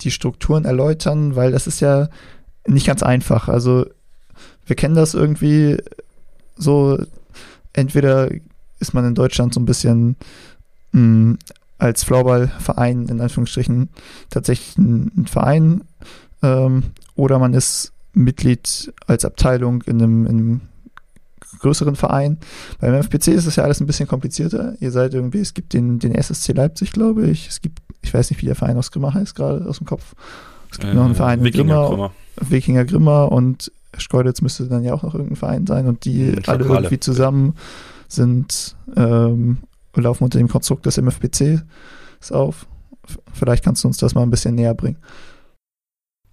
die 0.00 0.10
Strukturen 0.10 0.64
erläutern, 0.64 1.36
weil 1.36 1.52
das 1.52 1.66
ist 1.66 1.80
ja 1.80 2.08
nicht 2.66 2.86
ganz 2.86 3.02
einfach. 3.02 3.48
Also 3.48 3.86
wir 4.66 4.76
kennen 4.76 4.94
das 4.94 5.14
irgendwie 5.14 5.78
so, 6.56 6.98
entweder 7.72 8.30
ist 8.78 8.94
man 8.94 9.06
in 9.06 9.14
Deutschland 9.14 9.54
so 9.54 9.60
ein 9.60 9.66
bisschen 9.66 10.16
mh, 10.92 11.00
mm, 11.00 11.38
als 11.78 12.04
Floorballverein 12.04 13.08
in 13.08 13.20
Anführungsstrichen 13.20 13.88
tatsächlich 14.30 14.78
ein, 14.78 15.10
ein 15.16 15.26
Verein 15.26 15.82
ähm, 16.42 16.84
oder 17.14 17.38
man 17.38 17.52
ist 17.54 17.92
Mitglied 18.12 18.92
als 19.06 19.24
Abteilung 19.24 19.82
in 19.82 20.00
einem, 20.00 20.26
in 20.26 20.38
einem 20.38 20.60
größeren 21.58 21.96
Verein. 21.96 22.38
Beim 22.78 22.94
FPC 22.94 23.28
ist 23.28 23.46
es 23.46 23.56
ja 23.56 23.64
alles 23.64 23.80
ein 23.80 23.86
bisschen 23.86 24.08
komplizierter. 24.08 24.74
Ihr 24.80 24.90
seid 24.90 25.14
irgendwie, 25.14 25.40
es 25.40 25.54
gibt 25.54 25.72
den, 25.72 25.98
den 25.98 26.14
SSC 26.14 26.52
Leipzig, 26.52 26.92
glaube 26.92 27.26
ich. 27.26 27.48
Es 27.48 27.60
gibt, 27.60 27.80
ich 28.02 28.12
weiß 28.12 28.30
nicht, 28.30 28.42
wie 28.42 28.46
der 28.46 28.54
Verein 28.54 28.76
aus 28.76 28.90
Grimma 28.90 29.14
heißt, 29.14 29.34
gerade 29.34 29.66
aus 29.66 29.78
dem 29.78 29.86
Kopf. 29.86 30.14
Es 30.70 30.78
gibt 30.78 30.92
äh, 30.92 30.96
noch 30.96 31.06
einen 31.06 31.14
Verein 31.14 31.40
in 31.40 31.44
Wikinger 31.44 31.88
Grimma, 31.88 31.88
Grimma. 31.88 32.12
Wikinger 32.36 32.84
Grimma 32.84 33.24
und 33.24 33.72
Schkeuditz 33.98 34.40
müsste 34.40 34.66
dann 34.66 34.84
ja 34.84 34.94
auch 34.94 35.02
noch 35.02 35.14
irgendein 35.14 35.36
Verein 35.36 35.66
sein 35.66 35.86
und 35.86 36.04
die 36.04 36.24
mhm, 36.24 36.42
alle 36.46 36.64
irgendwie 36.64 37.00
zusammen 37.00 37.54
sind, 38.08 38.76
ähm, 38.96 39.58
laufen 39.94 40.24
unter 40.24 40.38
dem 40.38 40.48
Konstrukt 40.48 40.86
des 40.86 40.96
MFPC 40.98 41.62
auf. 42.30 42.66
vielleicht 43.32 43.64
kannst 43.64 43.84
du 43.84 43.88
uns 43.88 43.98
das 43.98 44.14
mal 44.14 44.22
ein 44.22 44.30
bisschen 44.30 44.54
näher 44.54 44.74
bringen. 44.74 44.96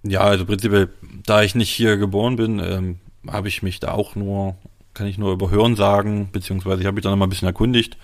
Ja, 0.03 0.22
also 0.22 0.45
prinzipiell, 0.45 0.89
da 1.26 1.43
ich 1.43 1.53
nicht 1.53 1.70
hier 1.70 1.97
geboren 1.97 2.36
bin, 2.36 2.59
ähm, 2.59 2.99
habe 3.28 3.49
ich 3.49 3.62
mich 3.62 3.80
da 3.80 3.91
auch 3.91 4.16
nur, 4.16 4.55
kann 4.93 5.05
ich 5.05 5.18
nur 5.18 5.34
über 5.34 5.51
Hören 5.51 5.76
sagen, 5.76 6.30
beziehungsweise 6.32 6.82
ich 6.82 6.88
habe 6.88 6.95
mich 6.95 7.03
da 7.03 7.12
noch 7.12 7.18
mal 7.18 7.28
ein 7.28 7.30
bisschen 7.30 7.47
erkundigt, 7.47 7.97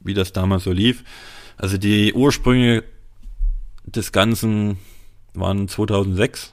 wie 0.00 0.14
das 0.14 0.32
damals 0.32 0.64
so 0.64 0.72
lief. 0.72 1.02
Also 1.56 1.78
die 1.78 2.12
Ursprünge 2.12 2.84
des 3.86 4.12
Ganzen 4.12 4.78
waren 5.34 5.68
2006, 5.68 6.52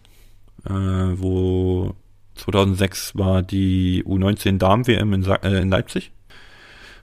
äh, 0.66 0.70
wo 0.70 1.96
2006 2.42 3.16
war 3.16 3.44
die 3.44 4.04
U19 4.04 4.58
Damen-WM 4.58 5.14
in, 5.14 5.24
äh, 5.26 5.62
in 5.62 5.70
Leipzig. 5.70 6.12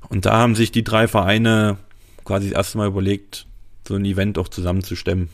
Und 0.08 0.26
da 0.26 0.38
haben 0.38 0.54
sich 0.54 0.72
die 0.72 0.84
drei 0.84 1.06
Vereine 1.06 1.78
quasi 2.24 2.48
das 2.48 2.56
erste 2.56 2.78
Mal 2.78 2.88
überlegt, 2.88 3.46
so 3.86 3.94
ein 3.94 4.04
Event 4.04 4.38
auch 4.38 4.48
zusammenzustemmen. 4.48 5.28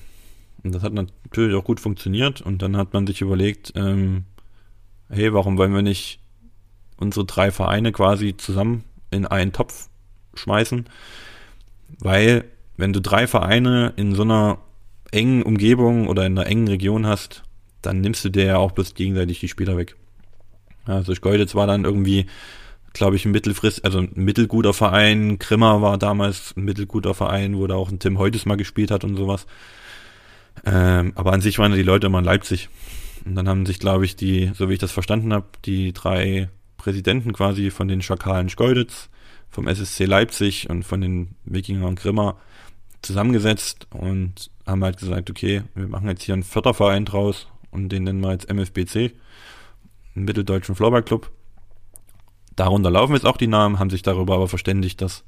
Und 0.63 0.75
das 0.75 0.83
hat 0.83 0.93
natürlich 0.93 1.55
auch 1.57 1.65
gut 1.65 1.81
funktioniert. 1.81 2.43
Und 2.43 2.61
dann 2.61 2.77
hat 2.77 2.93
man 2.93 3.07
sich 3.07 3.23
überlegt, 3.23 3.73
ähm, 3.77 4.25
hey, 5.09 5.33
warum 5.33 5.57
wollen 5.57 5.75
wir 5.75 5.83
nicht 5.83 6.21
unsere 6.99 7.25
drei 7.25 7.51
Vereine 7.51 7.91
quasi 7.93 8.37
zusammen 8.37 8.85
in 9.11 9.27
einen 9.27 9.53
Topf 9.53 9.89
schmeißen? 10.35 10.85
Weil, 11.99 12.45
wenn 12.77 12.93
du 12.93 13.01
drei 13.01 13.27
Vereine 13.27 13.95
in 13.97 14.15
so 14.15 14.23
einer 14.23 14.59
engen 15.13 15.43
Umgebung 15.43 16.09
oder 16.09 16.27
in 16.27 16.39
einer 16.39 16.47
engen 16.47 16.69
Region 16.69 17.07
hast, 17.07 17.44
dann 17.87 18.01
nimmst 18.01 18.25
du 18.25 18.31
dir 18.31 18.45
ja 18.45 18.57
auch 18.57 18.73
bloß 18.73 18.95
gegenseitig 18.95 19.41
die 19.41 19.49
Spieler 19.49 19.77
weg. 19.77 19.97
Also 20.87 21.15
Schkeuditz 21.15 21.55
war 21.55 21.67
dann 21.67 21.85
irgendwie, 21.85 22.27
glaube 22.93 23.17
ich, 23.17 23.25
ein 23.25 23.33
mittelfrist, 23.33 23.85
also 23.85 23.99
ein 23.99 24.13
mittelguter 24.15 24.75
Verein. 24.75 25.39
Grimmer 25.39 25.83
war 25.83 25.99
damals 25.99 26.55
ein 26.57 26.65
mittelguter 26.65 27.15
Verein, 27.15 27.57
wo 27.57 27.67
da 27.67 27.75
auch 27.75 27.91
ein 27.91 27.99
Tim 27.99 28.19
Heutes 28.19 28.47
mal 28.47 28.57
gespielt 28.57 28.91
hat 28.91 29.05
und 29.05 29.17
sowas. 29.17 29.47
Ähm, 30.65 31.13
aber 31.15 31.33
an 31.33 31.41
sich 31.41 31.59
waren 31.59 31.73
die 31.73 31.83
Leute 31.83 32.07
immer 32.07 32.19
in 32.19 32.25
Leipzig. 32.25 32.69
Und 33.25 33.35
dann 33.35 33.49
haben 33.49 33.67
sich, 33.67 33.79
glaube 33.79 34.05
ich, 34.05 34.17
die, 34.17 34.53
so 34.55 34.69
wie 34.69 34.75
ich 34.75 34.79
das 34.79 34.93
verstanden 34.93 35.33
habe, 35.33 35.47
die 35.65 35.93
drei 35.93 36.51
Präsidenten 36.77 37.33
quasi 37.33 37.71
von 37.71 37.89
den 37.89 38.03
Schakalen 38.03 38.51
Schkeuditz, 38.51 39.09
vom 39.49 39.67
SSC 39.67 40.05
Leipzig 40.05 40.69
und 40.69 40.83
von 40.83 41.01
den 41.01 41.37
Wikingern 41.45 41.95
Grimmer 41.95 42.37
zusammengesetzt 43.01 43.87
und 43.91 44.51
haben 44.67 44.85
halt 44.85 44.99
gesagt, 44.99 45.31
okay, 45.31 45.63
wir 45.75 45.89
machen 45.89 46.09
jetzt 46.09 46.23
hier 46.23 46.35
einen 46.35 46.43
Förderverein 46.43 47.05
draus 47.05 47.49
und 47.75 47.91
den 47.91 48.05
nennen 48.05 48.21
wir 48.21 48.33
jetzt 48.33 48.49
MFBC, 48.49 49.13
mitteldeutschen 50.15 50.75
Floorball-Club. 50.75 51.31
Darunter 52.57 52.91
laufen 52.91 53.15
jetzt 53.15 53.27
auch 53.27 53.37
die 53.37 53.49
Namen, 53.49 53.79
haben 53.79 53.91
sich 53.91 54.03
darüber 54.03 54.37
aber 54.37 54.49
verständigt, 54.49 55.03
dass 55.03 55.25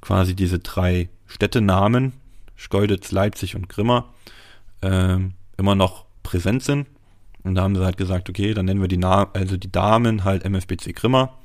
quasi 0.00 0.36
diese 0.36 0.58
drei 0.58 1.08
Städtenamen, 1.26 2.12
Schkeuditz, 2.54 3.12
Leipzig 3.12 3.56
und 3.56 3.68
Grimmer, 3.68 4.12
äh, 4.82 5.18
immer 5.56 5.74
noch 5.74 6.04
präsent 6.22 6.62
sind. 6.62 6.86
Und 7.42 7.54
da 7.54 7.62
haben 7.62 7.76
sie 7.76 7.84
halt 7.84 7.96
gesagt, 7.96 8.28
okay, 8.28 8.54
dann 8.54 8.66
nennen 8.66 8.80
wir 8.80 8.88
die, 8.88 8.98
Na 8.98 9.30
also 9.32 9.56
die 9.56 9.70
Damen 9.72 10.24
halt 10.24 10.44
MFBC 10.44 10.92
Grimmer, 10.92 11.38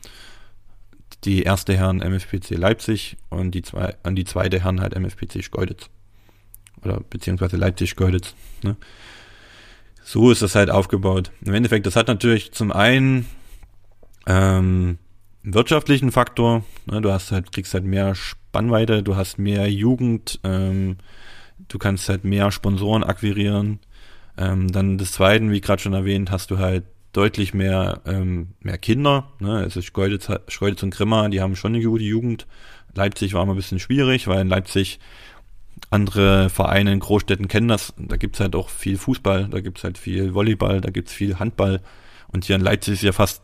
die 1.24 1.44
erste 1.44 1.78
Herren 1.78 2.02
MFBC 2.02 2.56
Leipzig 2.56 3.18
und 3.30 3.52
die, 3.52 3.62
zwei, 3.62 3.96
und 4.04 4.16
die 4.16 4.26
zweite 4.26 4.64
Herren 4.64 4.82
halt 4.82 4.96
MFBC 4.96 5.44
Schkeuditz. 5.44 5.90
Oder 6.84 7.00
beziehungsweise 7.10 7.58
Leipzig 7.58 7.92
Schkeuditz. 7.92 8.34
Ne? 8.64 8.76
So 10.12 10.30
ist 10.30 10.42
das 10.42 10.56
halt 10.56 10.70
aufgebaut. 10.70 11.32
Im 11.46 11.54
Endeffekt, 11.54 11.86
das 11.86 11.96
hat 11.96 12.10
natürlich 12.10 12.52
zum 12.52 12.74
einen 12.74 13.28
ähm, 14.28 14.98
wirtschaftlichen 15.42 16.12
Faktor. 16.12 16.66
Ne? 16.86 17.00
Du 17.00 17.14
hast 17.14 17.32
halt, 17.32 17.54
kriegst 17.54 17.74
halt 17.74 17.86
mehr 17.86 18.14
Spannweite, 18.14 19.04
du 19.04 19.16
hast 19.16 19.40
mehr 19.40 19.72
Jugend, 19.72 20.42
ähm, 20.44 20.98
du 21.70 21.78
kannst 21.78 22.10
halt 22.10 22.26
mehr 22.26 22.52
Sponsoren 22.52 23.06
akquirieren. 23.06 23.80
Ähm, 24.38 24.70
dann 24.70 24.98
des 24.98 25.14
Zweiten, 25.14 25.50
wie 25.50 25.62
gerade 25.62 25.82
schon 25.82 25.94
erwähnt, 25.94 26.30
hast 26.30 26.52
du 26.52 26.58
halt 26.58 26.84
deutlich 27.14 27.54
mehr, 27.54 28.02
ähm, 28.06 28.50
mehr 28.60 28.78
Kinder. 28.78 29.32
Ne? 29.40 29.60
Also 29.60 29.82
Schkeuditz, 29.82 30.28
Schkeuditz 30.50 30.84
und 30.84 30.94
Grimma, 30.94 31.30
die 31.30 31.40
haben 31.40 31.56
schon 31.56 31.74
eine 31.74 31.86
gute 31.86 32.04
Jugend. 32.04 32.48
Leipzig 32.96 33.34
war 33.34 33.44
immer 33.44 33.54
ein 33.54 33.56
bisschen 33.56 33.80
schwierig, 33.80 34.28
weil 34.28 34.42
in 34.42 34.50
Leipzig 34.50 35.00
andere 35.92 36.50
Vereine 36.50 36.94
in 36.94 37.00
Großstädten 37.00 37.48
kennen 37.48 37.68
das. 37.68 37.94
Da 37.98 38.18
gibt's 38.18 38.40
halt 38.40 38.56
auch 38.56 38.70
viel 38.70 38.98
Fußball, 38.98 39.50
da 39.50 39.60
gibt's 39.60 39.84
halt 39.84 39.98
viel 39.98 40.34
Volleyball, 40.34 40.82
da 40.82 40.90
gibt's 40.90 41.14
viel 41.14 41.38
Handball. 41.38 41.82
Und 42.30 42.46
hier 42.46 42.56
in 42.56 42.62
Leipzig 42.62 42.96
ist 42.96 43.04
ja 43.04 43.12
fast, 43.12 43.44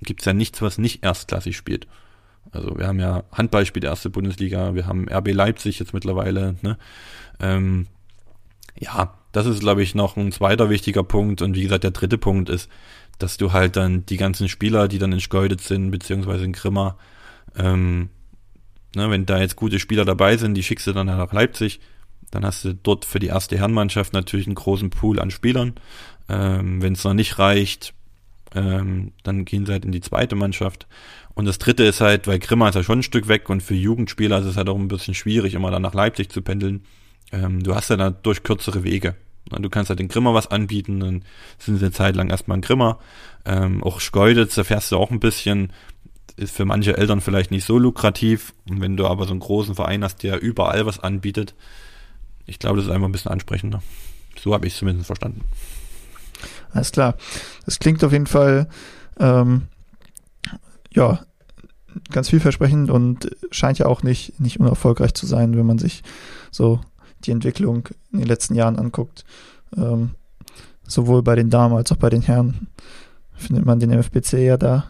gibt's 0.00 0.24
ja 0.24 0.32
nichts, 0.32 0.62
was 0.62 0.78
nicht 0.78 1.04
erstklassig 1.04 1.56
spielt. 1.56 1.86
Also 2.50 2.78
wir 2.78 2.86
haben 2.86 2.98
ja 2.98 3.24
Handball 3.32 3.66
spielt 3.66 3.84
erste 3.84 4.08
Bundesliga, 4.08 4.74
wir 4.74 4.86
haben 4.86 5.08
RB 5.08 5.34
Leipzig 5.34 5.78
jetzt 5.78 5.92
mittlerweile. 5.92 6.56
Ne? 6.62 6.78
Ähm, 7.38 7.86
ja, 8.78 9.14
das 9.32 9.46
ist, 9.46 9.60
glaube 9.60 9.82
ich, 9.82 9.94
noch 9.94 10.16
ein 10.16 10.32
zweiter 10.32 10.70
wichtiger 10.70 11.02
Punkt. 11.02 11.42
Und 11.42 11.54
wie 11.54 11.62
gesagt, 11.62 11.84
der 11.84 11.90
dritte 11.90 12.16
Punkt 12.16 12.48
ist, 12.48 12.70
dass 13.18 13.36
du 13.36 13.52
halt 13.52 13.76
dann 13.76 14.06
die 14.06 14.16
ganzen 14.16 14.48
Spieler, 14.48 14.88
die 14.88 14.98
dann 14.98 15.12
in 15.12 15.20
Schkeuditz 15.20 15.68
sind, 15.68 15.90
beziehungsweise 15.90 16.44
in 16.44 16.52
Grimma, 16.52 16.96
ähm, 17.56 18.08
ne, 18.94 19.10
wenn 19.10 19.26
da 19.26 19.40
jetzt 19.40 19.56
gute 19.56 19.78
Spieler 19.78 20.04
dabei 20.04 20.36
sind, 20.36 20.54
die 20.54 20.62
schickst 20.62 20.86
du 20.86 20.92
dann 20.92 21.06
nach 21.06 21.32
Leipzig, 21.32 21.80
dann 22.30 22.44
hast 22.44 22.64
du 22.64 22.74
dort 22.74 23.04
für 23.04 23.18
die 23.18 23.28
erste 23.28 23.56
Herrenmannschaft 23.56 24.12
natürlich 24.12 24.46
einen 24.46 24.54
großen 24.54 24.90
Pool 24.90 25.18
an 25.18 25.30
Spielern. 25.30 25.74
Ähm, 26.28 26.82
wenn 26.82 26.92
es 26.92 27.04
noch 27.04 27.14
nicht 27.14 27.38
reicht, 27.38 27.94
ähm, 28.54 29.12
dann 29.22 29.44
gehen 29.44 29.66
sie 29.66 29.72
halt 29.72 29.84
in 29.84 29.92
die 29.92 30.00
zweite 30.00 30.36
Mannschaft. 30.36 30.86
Und 31.34 31.46
das 31.46 31.58
dritte 31.58 31.84
ist 31.84 32.00
halt, 32.00 32.26
weil 32.26 32.38
Grimma 32.38 32.68
ist 32.68 32.74
ja 32.74 32.82
schon 32.82 33.00
ein 33.00 33.04
Stück 33.04 33.28
weg 33.28 33.48
und 33.48 33.62
für 33.62 33.74
Jugendspieler 33.74 34.40
ist 34.40 34.46
es 34.46 34.56
halt 34.56 34.68
auch 34.68 34.76
ein 34.76 34.88
bisschen 34.88 35.14
schwierig, 35.14 35.54
immer 35.54 35.70
dann 35.70 35.82
nach 35.82 35.94
Leipzig 35.94 36.30
zu 36.30 36.42
pendeln. 36.42 36.84
Ähm, 37.32 37.62
du 37.62 37.74
hast 37.74 37.90
ja 37.90 37.96
dadurch 37.96 38.42
kürzere 38.42 38.84
Wege. 38.84 39.14
Du 39.50 39.70
kannst 39.70 39.88
halt 39.88 39.98
den 39.98 40.08
Grimmer 40.08 40.34
was 40.34 40.50
anbieten, 40.50 41.00
dann 41.00 41.24
sind 41.58 41.78
sie 41.78 41.84
eine 41.84 41.92
Zeit 41.92 42.16
lang 42.16 42.28
erstmal 42.28 42.58
ein 42.58 42.62
Grimmer. 42.62 42.98
Ähm, 43.46 43.82
auch 43.82 44.00
Schkeuditz, 44.00 44.56
da 44.56 44.64
fährst 44.64 44.92
du 44.92 44.96
auch 44.96 45.10
ein 45.10 45.20
bisschen, 45.20 45.72
ist 46.38 46.54
für 46.54 46.64
manche 46.64 46.96
Eltern 46.96 47.20
vielleicht 47.20 47.50
nicht 47.50 47.64
so 47.64 47.78
lukrativ. 47.78 48.54
Und 48.68 48.80
wenn 48.80 48.96
du 48.96 49.06
aber 49.06 49.24
so 49.24 49.32
einen 49.32 49.40
großen 49.40 49.74
Verein 49.74 50.04
hast, 50.04 50.22
der 50.22 50.40
überall 50.40 50.86
was 50.86 51.00
anbietet, 51.00 51.54
ich 52.46 52.58
glaube, 52.58 52.76
das 52.76 52.86
ist 52.86 52.90
einfach 52.90 53.08
ein 53.08 53.12
bisschen 53.12 53.30
ansprechender. 53.30 53.82
So 54.40 54.54
habe 54.54 54.66
ich 54.66 54.72
es 54.72 54.78
zumindest 54.78 55.06
verstanden. 55.06 55.42
Alles 56.72 56.92
klar. 56.92 57.16
Das 57.64 57.78
klingt 57.78 58.02
auf 58.04 58.12
jeden 58.12 58.26
Fall, 58.26 58.68
ähm, 59.18 59.62
ja, 60.92 61.20
ganz 62.10 62.28
vielversprechend 62.30 62.90
und 62.90 63.30
scheint 63.50 63.78
ja 63.78 63.86
auch 63.86 64.02
nicht, 64.02 64.38
nicht 64.40 64.60
unerfolgreich 64.60 65.14
zu 65.14 65.26
sein, 65.26 65.56
wenn 65.56 65.66
man 65.66 65.78
sich 65.78 66.02
so 66.50 66.80
die 67.24 67.32
Entwicklung 67.32 67.88
in 68.12 68.20
den 68.20 68.28
letzten 68.28 68.54
Jahren 68.54 68.78
anguckt. 68.78 69.24
Ähm, 69.76 70.12
sowohl 70.86 71.22
bei 71.22 71.34
den 71.34 71.50
Damen 71.50 71.74
als 71.74 71.90
auch 71.92 71.96
bei 71.96 72.10
den 72.10 72.22
Herren 72.22 72.68
findet 73.34 73.66
man 73.66 73.80
den 73.80 73.90
MFBC 73.90 74.44
ja 74.44 74.56
da 74.56 74.88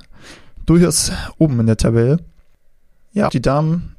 durchaus 0.68 1.12
oben 1.38 1.60
in 1.60 1.66
der 1.66 1.76
Tabelle. 1.76 2.18
Ja, 3.12 3.30
die 3.30 3.42
Damen 3.42 3.96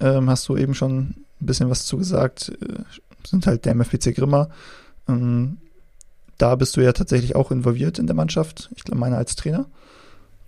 ähm, 0.00 0.30
hast 0.30 0.48
du 0.48 0.56
eben 0.56 0.74
schon 0.74 0.98
ein 0.98 1.46
bisschen 1.46 1.68
was 1.68 1.84
zugesagt, 1.84 2.52
äh, 2.60 2.82
sind 3.26 3.46
halt 3.46 3.64
der 3.64 3.74
MFBC 3.74 4.14
Grimmer. 4.14 4.48
Ähm, 5.08 5.58
da 6.38 6.54
bist 6.54 6.76
du 6.76 6.80
ja 6.80 6.92
tatsächlich 6.92 7.34
auch 7.34 7.50
involviert 7.50 7.98
in 7.98 8.06
der 8.06 8.14
Mannschaft. 8.14 8.70
Ich 8.76 8.84
glaube, 8.84 9.00
meine 9.00 9.16
als 9.16 9.36
Trainer. 9.36 9.66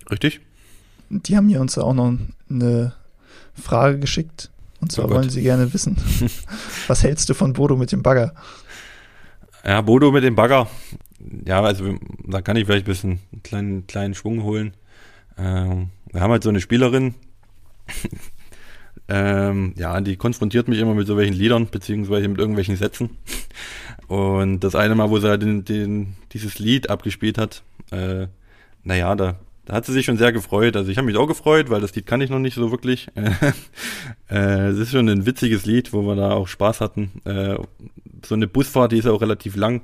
Richtig. 0.09 0.41
Die 1.09 1.35
haben 1.35 1.47
mir 1.47 1.61
uns 1.61 1.77
auch 1.77 1.93
noch 1.93 2.13
eine 2.49 2.93
Frage 3.55 3.99
geschickt. 3.99 4.51
Und 4.81 4.91
zwar 4.91 5.05
oh 5.05 5.09
wollen 5.09 5.29
sie 5.29 5.41
gerne 5.41 5.73
wissen, 5.73 5.97
was 6.87 7.03
hältst 7.03 7.27
du 7.29 7.33
von 7.33 7.53
Bodo 7.53 7.75
mit 7.75 7.91
dem 7.91 8.01
Bagger? 8.01 8.33
Ja, 9.65 9.81
Bodo 9.81 10.11
mit 10.11 10.23
dem 10.23 10.35
Bagger. 10.35 10.67
Ja, 11.45 11.61
also 11.61 11.95
da 12.25 12.41
kann 12.41 12.55
ich 12.55 12.65
vielleicht 12.65 12.85
ein 12.85 12.91
bisschen 12.91 13.19
einen 13.33 13.43
kleinen, 13.43 13.87
kleinen 13.87 14.13
Schwung 14.13 14.43
holen. 14.43 14.73
Ähm, 15.39 15.89
wir 16.11 16.21
haben 16.21 16.31
halt 16.31 16.43
so 16.43 16.49
eine 16.49 16.59
Spielerin, 16.59 17.15
ähm, 19.07 19.73
ja, 19.77 19.99
die 20.01 20.17
konfrontiert 20.17 20.67
mich 20.67 20.79
immer 20.79 20.93
mit 20.93 21.07
so 21.07 21.17
welchen 21.17 21.33
Liedern, 21.33 21.67
beziehungsweise 21.67 22.27
mit 22.27 22.39
irgendwelchen 22.39 22.75
Sätzen. 22.75 23.11
Und 24.07 24.61
das 24.61 24.75
eine 24.75 24.95
Mal, 24.95 25.09
wo 25.09 25.19
sie 25.19 25.29
halt 25.29 25.41
den, 25.41 25.65
den, 25.65 26.15
dieses 26.33 26.59
Lied 26.59 26.89
abgespielt 26.89 27.37
hat, 27.37 27.63
äh, 27.91 28.27
naja, 28.83 29.15
da, 29.15 29.35
da 29.65 29.75
hat 29.75 29.85
sie 29.85 29.93
sich 29.93 30.05
schon 30.05 30.17
sehr 30.17 30.31
gefreut. 30.31 30.75
Also 30.75 30.89
ich 30.89 30.97
habe 30.97 31.05
mich 31.05 31.17
auch 31.17 31.27
gefreut, 31.27 31.69
weil 31.69 31.81
das 31.81 31.95
Lied 31.95 32.07
kann 32.07 32.21
ich 32.21 32.29
noch 32.29 32.39
nicht 32.39 32.55
so 32.55 32.71
wirklich. 32.71 33.07
äh, 34.29 34.67
es 34.67 34.79
ist 34.79 34.91
schon 34.91 35.07
ein 35.09 35.25
witziges 35.25 35.65
Lied, 35.65 35.93
wo 35.93 36.01
wir 36.01 36.15
da 36.15 36.31
auch 36.31 36.47
Spaß 36.47 36.81
hatten. 36.81 37.11
Äh, 37.25 37.55
so 38.25 38.35
eine 38.35 38.47
Busfahrt, 38.47 38.91
die 38.91 38.97
ist 38.97 39.05
auch 39.07 39.21
relativ 39.21 39.55
lang. 39.55 39.81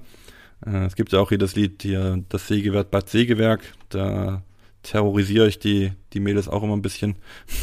Äh, 0.66 0.86
es 0.86 0.96
gibt 0.96 1.12
ja 1.12 1.20
auch 1.20 1.30
hier 1.30 1.38
das 1.38 1.56
Lied 1.56 1.84
hier, 1.84 2.24
das 2.30 2.48
Sägewerk 2.48 2.90
Bad 2.90 3.10
Sägewerk. 3.10 3.62
Da 3.90 4.42
terrorisiere 4.86 5.48
ich 5.48 5.60
die, 5.60 5.92
die 6.14 6.20
Mädels 6.20 6.48
auch 6.48 6.64
immer 6.64 6.76
ein 6.76 6.82
bisschen. 6.82 7.16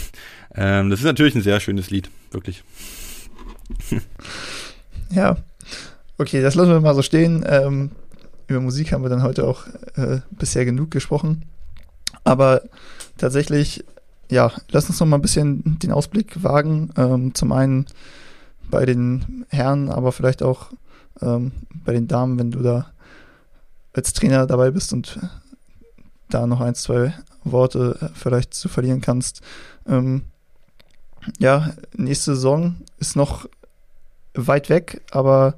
ähm, 0.55 0.91
das 0.91 1.01
ist 1.01 1.07
natürlich 1.07 1.35
ein 1.35 1.43
sehr 1.43 1.61
schönes 1.61 1.91
Lied, 1.91 2.11
wirklich. 2.31 2.64
ja, 5.11 5.37
okay, 6.18 6.43
das 6.43 6.55
lassen 6.55 6.70
wir 6.70 6.81
mal 6.81 6.95
so 6.95 7.03
stehen. 7.03 7.45
Ähm, 7.47 7.91
über 8.49 8.61
Musik 8.61 8.93
haben 8.93 9.03
wir 9.03 9.09
dann 9.09 9.23
heute 9.23 9.47
auch 9.47 9.66
äh, 9.97 10.20
bisher 10.31 10.64
genug 10.64 10.91
gesprochen. 10.91 11.45
Aber 12.25 12.62
tatsächlich, 13.16 13.85
ja, 14.31 14.53
lass 14.70 14.89
uns 14.89 15.01
noch 15.01 15.07
mal 15.07 15.16
ein 15.16 15.23
bisschen 15.23 15.79
den 15.79 15.93
Ausblick 15.93 16.43
wagen. 16.43 16.91
Ähm, 16.97 17.35
zum 17.35 17.53
einen 17.53 17.87
bei 18.70 18.85
den 18.87 19.45
Herren, 19.49 19.91
aber 19.91 20.12
vielleicht 20.12 20.43
auch 20.43 20.70
ähm, 21.20 21.53
bei 21.85 21.93
den 21.93 22.09
Damen, 22.09 22.39
wenn 22.39 22.51
du 22.51 22.61
da 22.61 22.87
als 23.93 24.12
Trainer 24.12 24.47
dabei 24.47 24.70
bist 24.70 24.93
und 24.93 25.18
da 26.35 26.47
noch 26.47 26.61
ein, 26.61 26.74
zwei 26.74 27.14
Worte 27.45 27.99
äh, 28.01 28.09
vielleicht 28.14 28.55
zu 28.55 28.68
verlieren 28.68 29.01
kannst. 29.01 29.43
Ähm, 29.87 30.22
ja, 31.39 31.72
nächste 31.97 32.35
Saison 32.35 32.76
ist 32.99 33.16
noch 33.16 33.49
weit 34.35 34.68
weg, 34.68 35.03
aber 35.11 35.55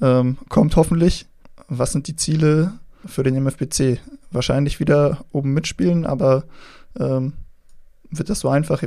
ähm, 0.00 0.38
kommt 0.48 0.76
hoffentlich. 0.76 1.26
Was 1.68 1.92
sind 1.92 2.08
die 2.08 2.16
Ziele 2.16 2.72
für 3.04 3.22
den 3.22 3.36
MFBC? 3.36 3.98
Wahrscheinlich 4.30 4.80
wieder 4.80 5.24
oben 5.32 5.52
mitspielen, 5.52 6.06
aber 6.06 6.44
ähm, 6.98 7.32
wird 8.10 8.28
das 8.28 8.40
so 8.40 8.48
einfach? 8.48 8.82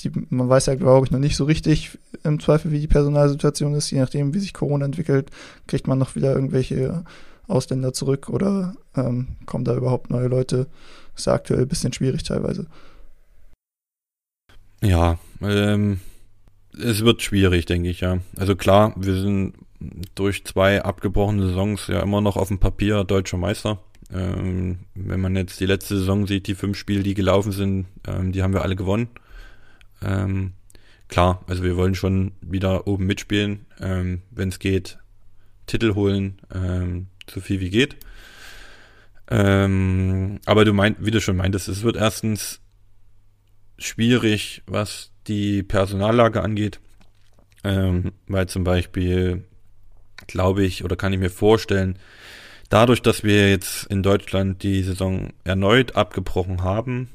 Die, 0.00 0.12
man 0.28 0.48
weiß 0.48 0.66
ja, 0.66 0.74
glaube 0.74 1.06
ich, 1.06 1.10
noch 1.10 1.18
nicht 1.18 1.36
so 1.36 1.44
richtig 1.44 1.98
im 2.24 2.40
Zweifel, 2.40 2.72
wie 2.72 2.80
die 2.80 2.86
Personalsituation 2.86 3.74
ist. 3.74 3.90
Je 3.90 4.00
nachdem, 4.00 4.34
wie 4.34 4.38
sich 4.38 4.52
Corona 4.52 4.84
entwickelt, 4.84 5.30
kriegt 5.66 5.86
man 5.86 5.98
noch 5.98 6.14
wieder 6.14 6.34
irgendwelche 6.34 7.04
Ausländer 7.48 7.92
zurück 7.92 8.28
oder 8.28 8.74
ähm, 8.96 9.36
kommen 9.46 9.64
da 9.64 9.76
überhaupt 9.76 10.10
neue 10.10 10.28
Leute? 10.28 10.66
Ist 11.16 11.26
ja 11.26 11.34
aktuell 11.34 11.62
ein 11.62 11.68
bisschen 11.68 11.92
schwierig 11.92 12.22
teilweise. 12.24 12.66
Ja, 14.82 15.18
ähm, 15.40 16.00
es 16.78 17.04
wird 17.04 17.22
schwierig, 17.22 17.66
denke 17.66 17.88
ich, 17.88 18.00
ja. 18.00 18.18
Also 18.36 18.54
klar, 18.56 18.92
wir 18.96 19.18
sind 19.20 19.54
durch 20.14 20.44
zwei 20.44 20.82
abgebrochene 20.82 21.48
Saisons 21.48 21.86
ja 21.88 22.00
immer 22.00 22.20
noch 22.20 22.36
auf 22.36 22.48
dem 22.48 22.58
Papier 22.58 23.04
deutscher 23.04 23.38
Meister. 23.38 23.78
Ähm, 24.12 24.80
wenn 24.94 25.20
man 25.20 25.34
jetzt 25.36 25.58
die 25.60 25.66
letzte 25.66 25.98
Saison 25.98 26.26
sieht, 26.26 26.46
die 26.46 26.54
fünf 26.54 26.76
Spiele, 26.76 27.02
die 27.02 27.14
gelaufen 27.14 27.52
sind, 27.52 27.86
ähm, 28.06 28.32
die 28.32 28.42
haben 28.42 28.52
wir 28.52 28.62
alle 28.62 28.76
gewonnen. 28.76 29.08
Ähm, 30.02 30.52
klar, 31.08 31.42
also 31.46 31.62
wir 31.62 31.76
wollen 31.76 31.94
schon 31.94 32.32
wieder 32.40 32.86
oben 32.86 33.06
mitspielen, 33.06 33.66
ähm, 33.80 34.22
wenn 34.30 34.50
es 34.50 34.58
geht, 34.58 34.98
Titel 35.66 35.94
holen, 35.94 36.40
ähm, 36.54 37.08
so 37.30 37.40
viel 37.40 37.60
wie 37.60 37.70
geht. 37.70 37.96
Ähm, 39.28 40.40
aber 40.46 40.64
du 40.64 40.72
meint, 40.72 40.98
wie 41.04 41.10
du 41.10 41.20
schon 41.20 41.36
meintest, 41.36 41.68
es 41.68 41.82
wird 41.82 41.96
erstens 41.96 42.60
schwierig, 43.78 44.62
was 44.66 45.10
die 45.26 45.62
Personallage 45.62 46.42
angeht, 46.42 46.80
weil 47.62 48.48
zum 48.48 48.62
Beispiel 48.62 49.44
glaube 50.28 50.62
ich 50.62 50.84
oder 50.84 50.94
kann 50.94 51.12
ich 51.12 51.18
mir 51.18 51.30
vorstellen, 51.30 51.98
Dadurch, 52.68 53.00
dass 53.00 53.22
wir 53.22 53.48
jetzt 53.48 53.86
in 53.86 54.02
Deutschland 54.02 54.62
die 54.62 54.82
Saison 54.82 55.32
erneut 55.44 55.94
abgebrochen 55.94 56.62
haben, 56.62 57.08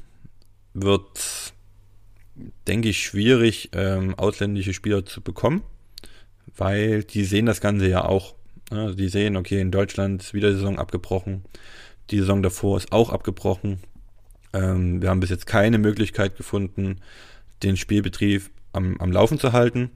wird, 0.72 1.52
denke 2.66 2.88
ich, 2.88 3.02
schwierig, 3.02 3.70
ähm, 3.74 4.14
ausländische 4.14 4.72
Spieler 4.72 5.04
zu 5.04 5.20
bekommen, 5.20 5.62
weil 6.56 7.04
die 7.04 7.24
sehen 7.24 7.46
das 7.46 7.60
Ganze 7.60 7.88
ja 7.88 8.04
auch. 8.04 8.34
Also 8.72 8.94
die 8.94 9.08
sehen, 9.08 9.36
okay, 9.36 9.60
in 9.60 9.70
Deutschland 9.70 10.22
ist 10.22 10.34
wieder 10.34 10.50
die 10.50 10.56
Saison 10.56 10.78
abgebrochen, 10.78 11.44
die 12.10 12.18
Saison 12.18 12.42
davor 12.42 12.76
ist 12.76 12.92
auch 12.92 13.10
abgebrochen. 13.10 13.80
Ähm, 14.52 15.02
wir 15.02 15.10
haben 15.10 15.20
bis 15.20 15.30
jetzt 15.30 15.46
keine 15.46 15.78
Möglichkeit 15.78 16.36
gefunden, 16.36 17.00
den 17.62 17.76
Spielbetrieb 17.76 18.50
am, 18.72 18.96
am 18.98 19.12
Laufen 19.12 19.38
zu 19.38 19.52
halten 19.52 19.90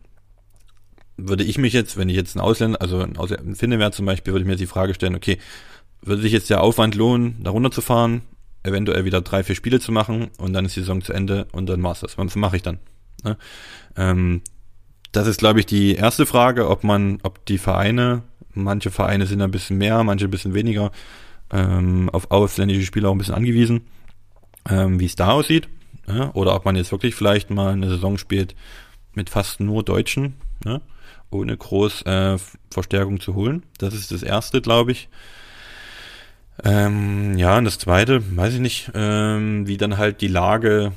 würde 1.17 1.45
ich 1.45 1.59
mich 1.59 1.73
jetzt, 1.73 1.97
wenn 1.97 2.09
ich 2.09 2.17
jetzt 2.17 2.37
ein 2.37 2.41
Ausländer, 2.41 2.81
also 2.81 3.01
ein, 3.01 3.17
Ausländer, 3.17 3.45
ein 3.45 3.55
Finne 3.55 3.79
wäre 3.79 3.91
zum 3.91 4.07
Beispiel, 4.07 4.33
würde 4.33 4.43
ich 4.43 4.47
mir 4.47 4.53
jetzt 4.53 4.61
die 4.61 4.67
Frage 4.67 4.95
stellen, 4.95 5.15
okay, 5.15 5.39
würde 6.03 6.23
sich 6.23 6.33
jetzt 6.33 6.51
der 6.51 6.63
Aufwand 6.63 6.95
lohnen, 6.95 7.43
da 7.43 7.51
runterzufahren, 7.51 8.23
eventuell 8.63 9.05
wieder 9.05 9.23
drei, 9.23 9.43
vier 9.43 9.55
Spiele 9.55 9.81
zu 9.81 9.93
machen 9.93 10.29
und 10.39 10.53
dann 10.53 10.65
ist 10.65 10.77
die 10.77 10.81
Saison 10.81 11.03
zu 11.03 11.13
Ende 11.13 11.47
und 11.53 11.69
dann 11.69 11.83
war's 11.83 12.01
das. 12.01 12.19
Was 12.19 12.37
mache 12.37 12.57
ich 12.57 12.63
dann? 12.63 12.79
Ne? 13.25 13.37
Ähm, 13.97 14.43
das 15.13 15.27
ist, 15.27 15.39
glaube 15.39 15.61
ich, 15.61 15.67
die 15.67 15.95
erste 15.95 16.27
Frage, 16.27 16.69
ob 16.69 16.85
man, 16.85 17.19
ob 17.23 17.45
die 17.47 17.59
Vereine, 17.59 18.23
manche 18.57 18.91
Vereine 18.91 19.27
sind 19.27 19.43
ein 19.43 19.51
bisschen 19.51 19.79
mehr, 19.79 20.03
manche 20.05 20.27
ein 20.27 20.31
bisschen 20.31 20.55
weniger, 20.55 20.91
ähm, 21.53 22.11
auf 22.11 22.31
ausländische 22.31 22.87
Spieler 22.87 23.11
auch 23.11 23.15
ein 23.15 23.19
bisschen 23.19 23.35
angewiesen, 23.35 23.83
ähm, 24.69 24.99
wie 24.99 25.07
es 25.07 25.17
da 25.17 25.31
aussieht. 25.31 25.69
Ja? 26.09 26.31
Oder 26.35 26.55
ob 26.55 26.65
man 26.65 26.77
jetzt 26.77 26.93
wirklich 26.93 27.15
vielleicht 27.15 27.51
mal 27.51 27.73
eine 27.73 27.89
Saison 27.89 28.19
spielt 28.19 28.55
mit 29.15 29.31
fast 29.31 29.61
nur 29.61 29.83
Deutschen. 29.83 30.35
Ne? 30.65 30.81
ohne 31.31 31.57
groß 31.57 32.03
äh, 32.03 32.39
Verstärkung 32.71 33.21
zu 33.21 33.35
holen. 33.35 33.63
Das 33.79 33.95
ist 33.95 34.13
das 34.13 34.23
erste, 34.23 34.61
glaube 34.61 34.93
ich. 34.93 35.09
Ähm, 36.65 37.37
ja, 37.37 37.59
und 37.59 37.65
das 37.65 37.79
zweite, 37.79 38.37
weiß 38.37 38.55
ich 38.55 38.61
nicht, 38.61 38.91
ähm, 38.95 39.67
wie 39.67 39.77
dann 39.77 39.99
halt 39.99 40.21
die 40.21 40.29
Lage 40.29 40.93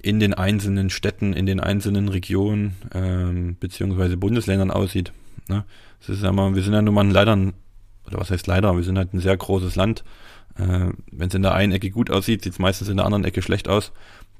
in 0.00 0.20
den 0.20 0.34
einzelnen 0.34 0.90
Städten, 0.90 1.32
in 1.32 1.46
den 1.46 1.58
einzelnen 1.58 2.08
Regionen 2.08 2.76
ähm, 2.94 3.56
beziehungsweise 3.58 4.16
Bundesländern 4.16 4.70
aussieht. 4.70 5.12
Ne? 5.48 5.64
Das 6.00 6.10
ist 6.10 6.22
ja 6.22 6.32
mal, 6.32 6.54
wir 6.54 6.62
sind 6.62 6.74
ja 6.74 6.82
nun 6.82 6.94
mal 6.94 7.08
leider, 7.08 7.34
oder 7.34 8.18
was 8.18 8.30
heißt 8.30 8.46
leider, 8.46 8.74
wir 8.76 8.84
sind 8.84 8.98
halt 8.98 9.12
ein 9.14 9.20
sehr 9.20 9.36
großes 9.36 9.76
Land. 9.76 10.04
Äh, 10.56 10.90
Wenn 11.10 11.28
es 11.28 11.34
in 11.34 11.42
der 11.42 11.54
einen 11.54 11.72
Ecke 11.72 11.90
gut 11.90 12.10
aussieht, 12.10 12.42
sieht 12.42 12.54
es 12.54 12.58
meistens 12.58 12.88
in 12.88 12.96
der 12.96 13.06
anderen 13.06 13.24
Ecke 13.24 13.42
schlecht 13.42 13.68
aus. 13.68 13.92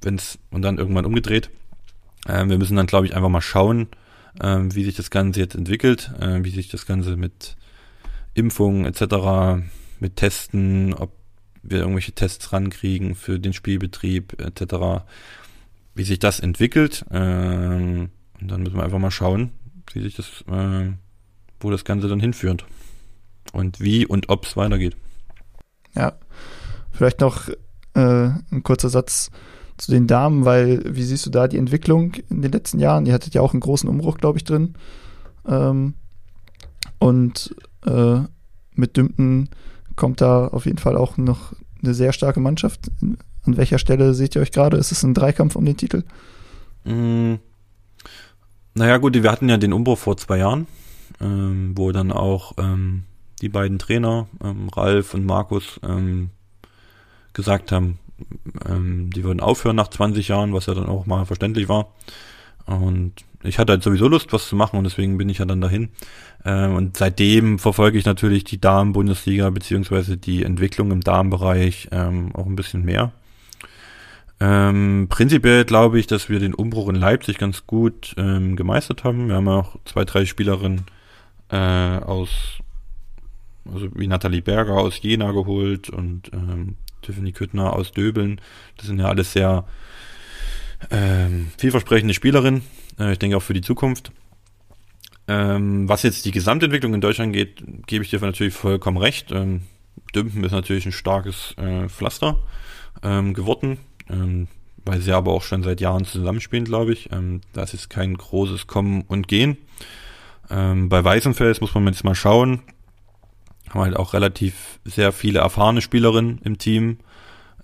Wenn's, 0.03 0.39
und 0.51 0.63
dann 0.63 0.79
irgendwann 0.79 1.05
umgedreht. 1.05 1.51
Äh, 2.27 2.47
wir 2.47 2.59
müssen 2.59 2.77
dann, 2.77 2.87
glaube 2.87 3.07
ich, 3.07 3.17
einfach 3.17 3.29
mal 3.29 3.41
schauen, 3.41 3.89
ähm, 4.41 4.75
wie 4.75 4.85
sich 4.85 4.97
das 4.97 5.11
Ganze 5.11 5.41
jetzt 5.41 5.55
entwickelt, 5.55 6.13
äh, 6.21 6.45
wie 6.45 6.51
sich 6.51 6.69
das 6.69 6.87
Ganze 6.87 7.17
mit 7.17 7.57
Impfungen 8.35 8.85
etc., 8.85 9.65
mit 10.01 10.17
Testen, 10.17 10.95
ob 10.95 11.13
wir 11.63 11.81
irgendwelche 11.81 12.13
Tests 12.13 12.53
rankriegen 12.53 13.15
für 13.15 13.39
den 13.39 13.53
Spielbetrieb 13.53 14.41
etc., 14.41 15.05
wie 15.95 16.05
sich 16.05 16.19
das 16.19 16.41
entwickelt. 16.41 17.05
Ähm, 17.11 18.11
und 18.41 18.49
dann 18.51 18.63
müssen 18.63 18.77
wir 18.77 18.85
einfach 18.85 19.01
mal 19.01 19.11
schauen, 19.11 19.51
wie 19.93 20.01
sich 20.01 20.15
das, 20.15 20.45
äh, 20.49 20.93
wo 21.61 21.71
das 21.71 21.85
Ganze 21.85 22.09
dann 22.09 22.21
hinführt. 22.21 22.65
Und 23.53 23.81
wie 23.81 24.07
und 24.07 24.29
ob 24.29 24.45
es 24.45 24.57
weitergeht. 24.57 24.97
Ja, 25.95 26.13
vielleicht 26.93 27.21
noch 27.21 27.49
äh, 27.95 28.31
ein 28.51 28.63
kurzer 28.63 28.91
Satz 28.91 29.31
zu 29.79 29.93
den 29.93 30.07
Damen, 30.07 30.45
weil 30.45 30.83
wie 30.85 31.03
siehst 31.03 31.25
du 31.27 31.31
da 31.31 31.49
die 31.49 31.57
Entwicklung 31.57 32.15
in 32.29 32.43
den 32.43 32.53
letzten 32.53 32.79
Jahren? 32.79 33.07
Ihr 33.07 33.15
hattet 33.15 33.35
ja 33.35 33.41
auch 33.41 33.53
einen 33.53 33.61
großen 33.61 33.89
Umbruch, 33.89 34.19
glaube 34.19 34.39
ich, 34.39 34.45
drin. 34.45 34.75
Ähm, 35.47 35.95
und 36.99 37.55
äh, 37.87 38.21
mit 38.75 38.97
Dümpten 38.97 39.49
kommt 39.97 40.21
da 40.21 40.49
auf 40.49 40.67
jeden 40.67 40.79
Fall 40.79 40.97
auch 40.97 41.17
noch 41.17 41.53
eine 41.83 41.95
sehr 41.95 42.13
starke 42.13 42.41
Mannschaft. 42.41 42.91
An 43.45 43.57
welcher 43.57 43.79
Stelle 43.79 44.15
seht 44.15 44.35
ihr 44.35 44.43
euch 44.43 44.53
gerade? 44.53 44.77
Ist 44.77 44.93
es 44.93 45.03
ein 45.03 45.15
Dreikampf 45.15 45.57
um 45.57 45.65
den 45.65 45.77
Titel? 45.77 46.05
Mm, 46.85 47.35
naja, 48.75 48.99
gut, 48.99 49.15
wir 49.15 49.31
hatten 49.31 49.49
ja 49.49 49.57
den 49.57 49.73
Umbruch 49.73 49.99
vor 49.99 50.17
zwei 50.17 50.39
Jahren, 50.39 50.67
ähm, 51.21 51.73
wo 51.77 51.93
dann 51.93 52.13
auch 52.13 52.53
ähm, 52.59 53.05
die 53.41 53.49
beiden 53.49 53.79
Trainer, 53.79 54.29
ähm, 54.43 54.69
Ralf 54.69 55.15
und 55.15 55.25
Markus, 55.25 55.81
ähm, 55.83 56.31
gesagt 57.33 57.73
haben, 57.73 57.99
ähm, 58.69 59.11
die 59.11 59.25
würden 59.25 59.41
aufhören 59.41 59.77
nach 59.77 59.89
20 59.89 60.29
Jahren, 60.29 60.53
was 60.53 60.67
ja 60.67 60.75
dann 60.75 60.87
auch 60.87 61.07
mal 61.07 61.25
verständlich 61.25 61.69
war. 61.69 61.93
Und 62.67 63.13
ich 63.43 63.59
hatte 63.59 63.73
halt 63.73 63.83
sowieso 63.83 64.09
Lust, 64.09 64.33
was 64.33 64.49
zu 64.49 64.57
machen 64.57 64.77
und 64.77 64.85
deswegen 64.85 65.17
bin 65.17 65.29
ich 65.29 65.39
ja 65.39 65.45
dann 65.45 65.61
dahin. 65.61 65.91
Ähm, 66.45 66.75
und 66.75 66.97
seitdem 66.97 67.59
verfolge 67.59 67.99
ich 67.99 68.05
natürlich 68.05 68.45
die 68.45 68.61
Damen-Bundesliga 68.61 69.51
beziehungsweise 69.51 70.17
die 70.17 70.43
Entwicklung 70.43 70.91
im 70.91 71.01
Damenbereich 71.01 71.89
ähm, 71.93 72.35
auch 72.35 72.47
ein 72.47 72.57
bisschen 72.57 72.85
mehr. 72.85 73.13
Ähm, 74.41 75.07
prinzipiell 75.09 75.65
glaube 75.65 75.99
ich, 75.99 76.07
dass 76.07 76.29
wir 76.29 76.39
den 76.39 76.55
Umbruch 76.55 76.89
in 76.89 76.95
Leipzig 76.95 77.39
ganz 77.39 77.67
gut 77.67 78.15
ähm, 78.17 78.55
gemeistert 78.57 79.05
haben. 79.05 79.29
Wir 79.29 79.37
haben 79.37 79.49
auch 79.49 79.77
zwei, 79.85 80.05
drei 80.05 80.27
Spielerinnen 80.27 80.83
äh, 81.51 81.57
aus, 81.57 82.59
also 83.73 83.89
wie 83.95 84.07
Nathalie 84.07 84.43
Berger 84.43 84.75
aus 84.75 85.01
Jena 85.03 85.33
geholt 85.33 85.91
und 85.91 86.31
ähm, 86.33 86.77
Tiffany 87.03 87.33
Küttner 87.33 87.73
aus 87.73 87.93
Döbeln. 87.93 88.41
Das 88.77 88.87
sind 88.87 88.99
ja 88.99 89.07
alles 89.07 89.33
sehr 89.33 89.65
ähm, 90.91 91.51
vielversprechende 91.57 92.15
Spielerinnen. 92.15 92.63
Äh, 92.99 93.13
ich 93.13 93.19
denke 93.19 93.37
auch 93.37 93.43
für 93.43 93.55
die 93.55 93.61
Zukunft. 93.61 94.13
Ähm, 95.27 95.89
was 95.89 96.03
jetzt 96.03 96.25
die 96.25 96.31
Gesamtentwicklung 96.31 96.95
in 96.95 97.01
Deutschland 97.01 97.33
geht, 97.33 97.63
gebe 97.87 98.03
ich 98.03 98.11
dir 98.11 98.21
natürlich 98.21 98.55
vollkommen 98.55 98.97
recht. 98.97 99.31
Ähm, 99.31 99.63
Dümpen 100.15 100.43
ist 100.45 100.53
natürlich 100.53 100.87
ein 100.87 100.93
starkes 100.93 101.55
äh, 101.59 101.89
Pflaster 101.89 102.39
ähm, 103.03 103.35
geworden, 103.35 103.79
ähm, 104.09 104.49
weil 104.85 105.01
sie 105.01 105.13
aber 105.13 105.33
auch 105.33 105.43
schon 105.43 105.63
seit 105.63 105.83
Jahren 105.83 106.07
zusammenspielen, 106.07 106.65
glaube 106.65 106.93
ich. 106.95 107.13
Ähm, 107.13 107.43
das 107.53 107.75
ist 107.75 107.91
kein 107.91 108.17
großes 108.17 108.67
Kommen 108.67 109.03
und 109.03 109.29
Gehen. 109.29 109.59
Ähm, 110.51 110.89
bei 110.89 111.05
Weißenfels 111.05 111.61
muss 111.61 111.75
man 111.75 111.87
jetzt 111.87 112.05
mal 112.05 112.15
schauen 112.15 112.63
haben 113.71 113.83
halt 113.83 113.97
auch 113.97 114.15
relativ 114.15 114.81
sehr 114.85 115.13
viele 115.13 115.41
erfahrene 115.41 115.81
Spielerinnen 115.81 116.41
im 116.45 116.59
Team, 116.59 116.99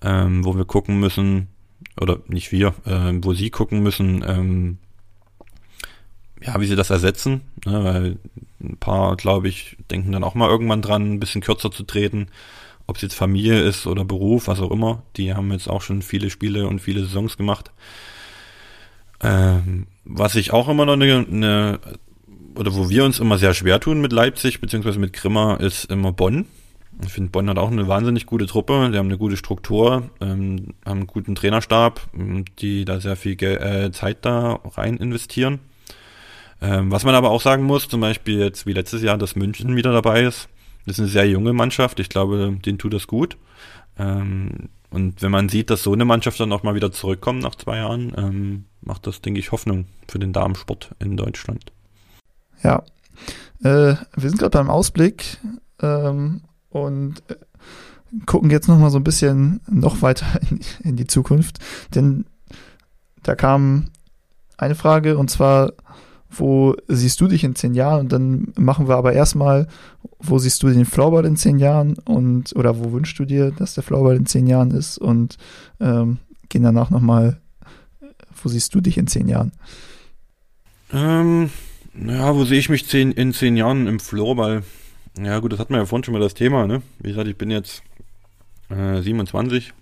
ähm, 0.03 0.45
wo 0.45 0.57
wir 0.57 0.65
gucken 0.65 1.01
müssen, 1.01 1.49
oder 2.01 2.19
nicht 2.29 2.53
wir, 2.53 2.75
äh, 2.85 3.13
wo 3.23 3.33
sie 3.35 3.51
gucken 3.51 3.83
müssen, 3.83 4.25
ähm, 4.27 4.79
ja, 6.43 6.61
wie 6.61 6.67
sie 6.67 6.77
das 6.77 6.91
ersetzen, 6.91 7.43
ne, 7.65 7.85
weil 7.85 8.19
ein 8.63 8.77
paar, 8.77 9.17
glaube 9.17 9.49
ich, 9.49 9.77
denken 9.91 10.13
dann 10.13 10.25
auch 10.25 10.35
mal 10.35 10.49
irgendwann 10.49 10.83
dran, 10.83 11.15
ein 11.15 11.21
bisschen 11.21 11.41
kürzer 11.41 11.71
zu 11.71 11.85
treten, 11.85 12.29
ob 12.87 12.97
es 12.97 13.03
jetzt 13.03 13.15
Familie 13.15 13.63
ist 13.63 13.87
oder 13.87 14.05
Beruf, 14.05 14.49
was 14.49 14.61
auch 14.61 14.71
immer. 14.71 15.03
Die 15.17 15.33
haben 15.33 15.53
jetzt 15.53 15.69
auch 15.69 15.81
schon 15.81 16.03
viele 16.03 16.29
Spiele 16.29 16.67
und 16.67 16.81
viele 16.81 17.03
Saisons 17.05 17.39
gemacht. 17.39 17.71
Ähm, 19.23 19.87
was 20.05 20.35
ich 20.35 20.53
auch 20.53 20.69
immer 20.69 20.85
noch 20.85 20.95
eine, 20.95 21.27
eine 21.27 21.81
oder 22.57 22.75
wo 22.75 22.89
wir 22.89 23.05
uns 23.05 23.21
immer 23.21 23.39
sehr 23.39 23.55
schwer 23.55 23.81
tun 23.81 24.01
mit 24.01 24.13
Leipzig, 24.13 24.61
beziehungsweise 24.61 24.99
mit 24.99 25.13
Grimma, 25.13 25.55
ist 25.55 25.85
immer 25.87 26.13
Bonn. 26.13 26.47
Ich 27.05 27.13
finde, 27.13 27.31
Bonn 27.31 27.49
hat 27.51 27.59
auch 27.59 27.71
eine 27.71 27.89
wahnsinnig 27.89 28.27
gute 28.27 28.47
Truppe, 28.47 28.91
die 28.93 28.99
haben 28.99 29.09
eine 29.09 29.19
gute 29.19 29.37
Struktur, 29.37 30.11
ähm, 30.21 30.75
haben 30.85 30.99
einen 30.99 31.07
guten 31.07 31.35
Trainerstab, 31.35 32.01
die 32.61 32.85
da 32.85 33.01
sehr 33.01 33.17
viel 33.17 33.35
Geld, 33.35 33.61
äh, 33.61 33.91
Zeit 33.91 34.19
da 34.25 34.61
rein 34.77 34.99
investieren. 34.99 35.59
Ähm, 36.63 36.93
was 36.93 37.05
man 37.05 37.17
aber 37.17 37.31
auch 37.31 37.41
sagen 37.41 37.65
muss, 37.65 37.89
zum 37.89 38.01
Beispiel 38.01 38.39
jetzt 38.39 38.67
wie 38.67 38.73
letztes 38.73 39.03
Jahr, 39.03 39.19
dass 39.19 39.35
München 39.35 39.75
wieder 39.75 39.93
dabei 39.93 40.23
ist. 40.23 40.49
Das 40.87 40.97
ist 40.97 41.01
eine 41.01 41.09
sehr 41.09 41.29
junge 41.29 41.53
Mannschaft, 41.53 41.99
ich 41.99 42.09
glaube, 42.09 42.57
denen 42.65 42.79
tut 42.79 42.95
das 42.95 43.07
gut. 43.07 43.37
Ähm, 43.99 44.69
und 44.91 45.21
wenn 45.23 45.33
man 45.33 45.49
sieht, 45.49 45.71
dass 45.71 45.83
so 45.83 45.93
eine 45.93 46.05
Mannschaft 46.05 46.39
dann 46.39 46.53
auch 46.53 46.63
mal 46.63 46.77
wieder 46.77 46.93
zurückkommt 46.93 47.43
nach 47.43 47.57
zwei 47.57 47.79
Jahren, 47.79 48.13
ähm, 48.17 48.65
macht 48.81 49.07
das, 49.09 49.21
denke 49.21 49.41
ich, 49.41 49.51
Hoffnung 49.51 49.87
für 50.09 50.21
den 50.21 50.33
Damensport 50.33 50.95
in 51.01 51.17
Deutschland. 51.17 51.73
Ja, 52.65 52.83
äh, 53.63 53.95
wir 54.17 54.29
sind 54.29 54.39
gerade 54.39 54.59
beim 54.59 54.71
Ausblick 54.71 55.39
ähm, 55.81 56.41
und 56.71 57.23
äh, 57.29 57.37
gucken 58.27 58.51
jetzt 58.51 58.69
noch 58.69 58.79
mal 58.79 58.91
so 58.91 58.99
ein 58.99 59.05
bisschen 59.05 59.61
noch 59.71 60.03
weiter 60.03 60.27
in, 60.51 60.61
in 60.83 60.97
die 60.97 61.07
Zukunft, 61.07 61.59
denn 61.95 62.25
da 63.23 63.35
kam 63.35 63.91
eine 64.57 64.75
Frage 64.75 65.19
und 65.19 65.31
zwar, 65.31 65.73
wo 66.31 66.75
siehst 66.89 67.21
du 67.21 67.29
dich 67.29 67.45
in 67.45 67.55
zehn 67.55 67.75
Jahren? 67.75 68.01
Und 68.01 68.13
dann 68.13 68.53
machen 68.57 68.89
wir 68.89 68.97
aber 68.97 69.13
erstmal, 69.13 69.69
wo 70.19 70.39
siehst 70.39 70.63
du 70.63 70.69
den 70.69 70.85
Floorball 70.85 71.25
in 71.25 71.37
zehn 71.37 71.59
Jahren 71.59 71.97
und 72.05 72.55
oder 72.57 72.79
wo 72.79 72.93
wünschst 72.93 73.19
du 73.19 73.25
dir, 73.25 73.51
dass 73.53 73.75
der 73.75 73.85
Floorball 73.85 74.17
in 74.17 74.27
zehn 74.27 74.47
Jahren 74.47 74.71
ist? 74.73 74.99
Und 74.99 75.37
ähm, 75.81 76.19
gehen 76.49 76.63
danach 76.63 76.91
nochmal, 76.91 77.41
wo 78.43 78.49
siehst 78.49 78.75
du 78.75 78.81
dich 78.81 78.99
in 78.99 79.07
zehn 79.07 79.29
Jahren? 79.29 79.53
Ähm, 80.93 81.51
ja, 81.97 82.35
wo 82.35 82.45
sehe 82.45 82.59
ich 82.59 82.69
mich 82.69 82.87
zehn, 82.87 83.13
in 83.13 83.33
zehn 83.33 83.57
Jahren 83.57 83.87
im 83.87 84.01
Floorball? 84.01 84.63
Ja 85.19 85.39
gut, 85.39 85.53
das 85.53 85.61
hatten 85.61 85.75
wir 85.75 85.79
ja 85.79 85.87
vorhin 85.87 86.05
schon 86.05 86.15
mal 86.15 86.21
das 86.21 86.35
Thema, 86.35 86.67
ne? 86.67 86.83
Wie 86.99 87.09
gesagt, 87.09 87.29
ich 87.29 87.37
bin 87.37 87.51
jetzt 87.51 87.83
äh, 88.69 89.01
27. 89.01 89.73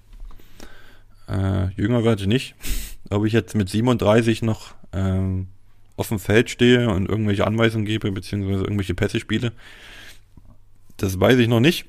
Äh, 1.28 1.68
jünger 1.76 2.04
werde 2.04 2.22
ich 2.22 2.28
nicht. 2.28 2.54
Ob 3.10 3.24
ich 3.24 3.32
jetzt 3.32 3.54
mit 3.54 3.68
37 3.68 4.42
noch 4.42 4.74
ähm, 4.92 5.48
auf 5.96 6.08
dem 6.08 6.18
Feld 6.18 6.50
stehe 6.50 6.90
und 6.90 7.08
irgendwelche 7.08 7.46
Anweisungen 7.46 7.86
gebe, 7.86 8.10
beziehungsweise 8.12 8.64
irgendwelche 8.64 8.94
Pässe 8.94 9.20
spiele. 9.20 9.52
Das 10.96 11.18
weiß 11.18 11.38
ich 11.38 11.48
noch 11.48 11.60
nicht. 11.60 11.86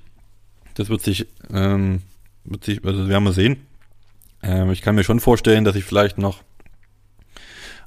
Das 0.76 0.90
wird 0.90 1.02
sich, 1.02 1.28
ähm, 1.52 2.02
wird 2.46 2.64
sich, 2.64 2.84
also 2.86 3.08
werden 3.10 3.24
wir 3.24 3.34
sehen. 3.34 3.58
Ähm, 4.42 4.72
ich 4.72 4.82
kann 4.82 4.96
mir 4.96 5.04
schon 5.04 5.20
vorstellen, 5.20 5.66
dass 5.66 5.76
ich 5.76 5.84
vielleicht 5.84 6.18
noch 6.18 6.44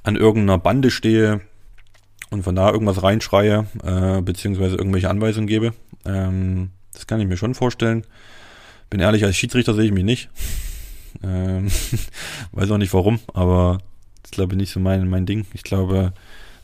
an 0.03 0.17
irgendeiner 0.17 0.59
Bande 0.59 0.91
stehe 0.91 1.41
und 2.31 2.43
von 2.43 2.55
da 2.55 2.71
irgendwas 2.71 3.03
reinschreie, 3.03 3.67
äh, 3.83 4.21
beziehungsweise 4.23 4.77
irgendwelche 4.77 5.11
Anweisungen 5.11 5.47
gebe. 5.47 5.73
Ähm, 6.05 6.71
das 6.93 7.07
kann 7.07 7.21
ich 7.21 7.27
mir 7.27 7.37
schon 7.37 7.55
vorstellen. 7.55 8.05
Bin 8.91 9.01
ehrlich, 9.01 9.25
als 9.25 9.37
Schiedsrichter 9.37 9.75
sehe 9.75 9.87
ich 9.87 9.93
mich 9.93 10.05
nicht. 10.05 10.29
Ähm, 11.23 11.69
weiß 12.53 12.71
auch 12.71 12.77
nicht 12.77 12.93
warum, 12.93 13.21
aber 13.33 13.79
ist, 14.23 14.33
glaube 14.33 14.53
ich, 14.53 14.59
nicht 14.59 14.71
so 14.71 14.81
mein, 14.81 15.09
mein 15.09 15.25
Ding. 15.25 15.47
Ich 15.55 15.63
glaube, 15.63 16.13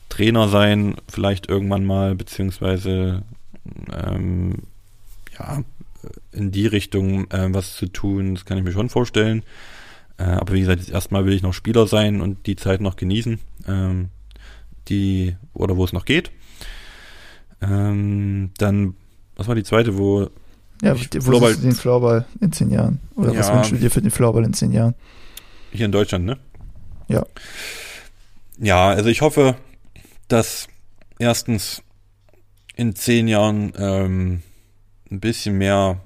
Trainer 0.09 0.47
sein 0.47 0.95
vielleicht 1.09 1.49
irgendwann 1.49 1.83
mal, 1.83 2.13
beziehungsweise 2.13 3.23
ähm, 3.91 4.59
ja, 5.39 5.63
in 6.31 6.51
die 6.51 6.67
Richtung 6.67 7.29
äh, 7.31 7.53
was 7.53 7.75
zu 7.75 7.87
tun, 7.87 8.35
das 8.35 8.45
kann 8.45 8.57
ich 8.57 8.63
mir 8.63 8.71
schon 8.71 8.89
vorstellen. 8.89 9.43
Äh, 10.17 10.23
aber 10.23 10.53
wie 10.53 10.59
gesagt, 10.59 10.89
erstmal 10.89 11.25
will 11.25 11.33
ich 11.33 11.41
noch 11.41 11.53
Spieler 11.53 11.87
sein 11.87 12.21
und 12.21 12.45
die 12.45 12.55
Zeit 12.55 12.81
noch 12.81 12.95
genießen, 12.95 13.39
ähm, 13.67 14.09
die, 14.89 15.35
oder 15.53 15.77
wo 15.77 15.85
es 15.85 15.93
noch 15.93 16.05
geht. 16.05 16.31
Ähm, 17.61 18.51
dann, 18.57 18.95
was 19.35 19.47
war 19.47 19.55
die 19.55 19.63
zweite, 19.63 19.97
wo 19.97 20.29
ja, 20.81 20.93
ich, 20.95 21.09
wo 21.15 21.21
Floorball, 21.21 21.55
den 21.55 21.71
Floorball 21.71 22.25
in 22.41 22.51
zehn 22.51 22.69
Jahren? 22.69 22.99
Oder 23.15 23.33
ja, 23.33 23.39
was 23.39 23.53
wünschst 23.53 23.71
du 23.71 23.77
dir 23.77 23.89
für 23.89 24.01
den 24.01 24.11
Floorball 24.11 24.43
in 24.43 24.53
zehn 24.53 24.71
Jahren? 24.71 24.95
Hier 25.71 25.85
in 25.85 25.91
Deutschland, 25.91 26.25
ne? 26.25 26.37
Ja. 27.07 27.25
Ja, 28.59 28.89
also 28.89 29.09
ich 29.09 29.21
hoffe, 29.21 29.55
dass 30.27 30.67
erstens 31.19 31.81
in 32.75 32.95
zehn 32.95 33.27
Jahren 33.27 33.73
ähm, 33.77 34.43
ein 35.09 35.19
bisschen 35.19 35.57
mehr, 35.57 36.01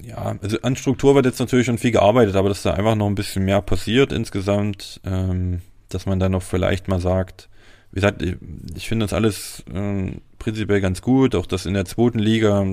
ja, 0.00 0.38
also 0.40 0.60
an 0.62 0.76
Struktur 0.76 1.14
wird 1.14 1.26
jetzt 1.26 1.40
natürlich 1.40 1.66
schon 1.66 1.78
viel 1.78 1.90
gearbeitet, 1.90 2.36
aber 2.36 2.48
dass 2.48 2.62
da 2.62 2.74
einfach 2.74 2.94
noch 2.94 3.06
ein 3.06 3.14
bisschen 3.14 3.44
mehr 3.44 3.62
passiert 3.62 4.12
insgesamt, 4.12 5.00
ähm, 5.04 5.60
dass 5.94 6.06
man 6.06 6.18
dann 6.18 6.32
noch 6.32 6.42
vielleicht 6.42 6.88
mal 6.88 7.00
sagt, 7.00 7.48
wie 7.92 7.96
gesagt, 7.96 8.22
ich, 8.22 8.36
ich 8.74 8.88
finde 8.88 9.04
das 9.04 9.12
alles 9.12 9.64
ähm, 9.72 10.22
prinzipiell 10.38 10.80
ganz 10.80 11.02
gut, 11.02 11.34
auch 11.34 11.46
das 11.46 11.66
in 11.66 11.74
der 11.74 11.84
zweiten 11.84 12.18
Liga 12.18 12.66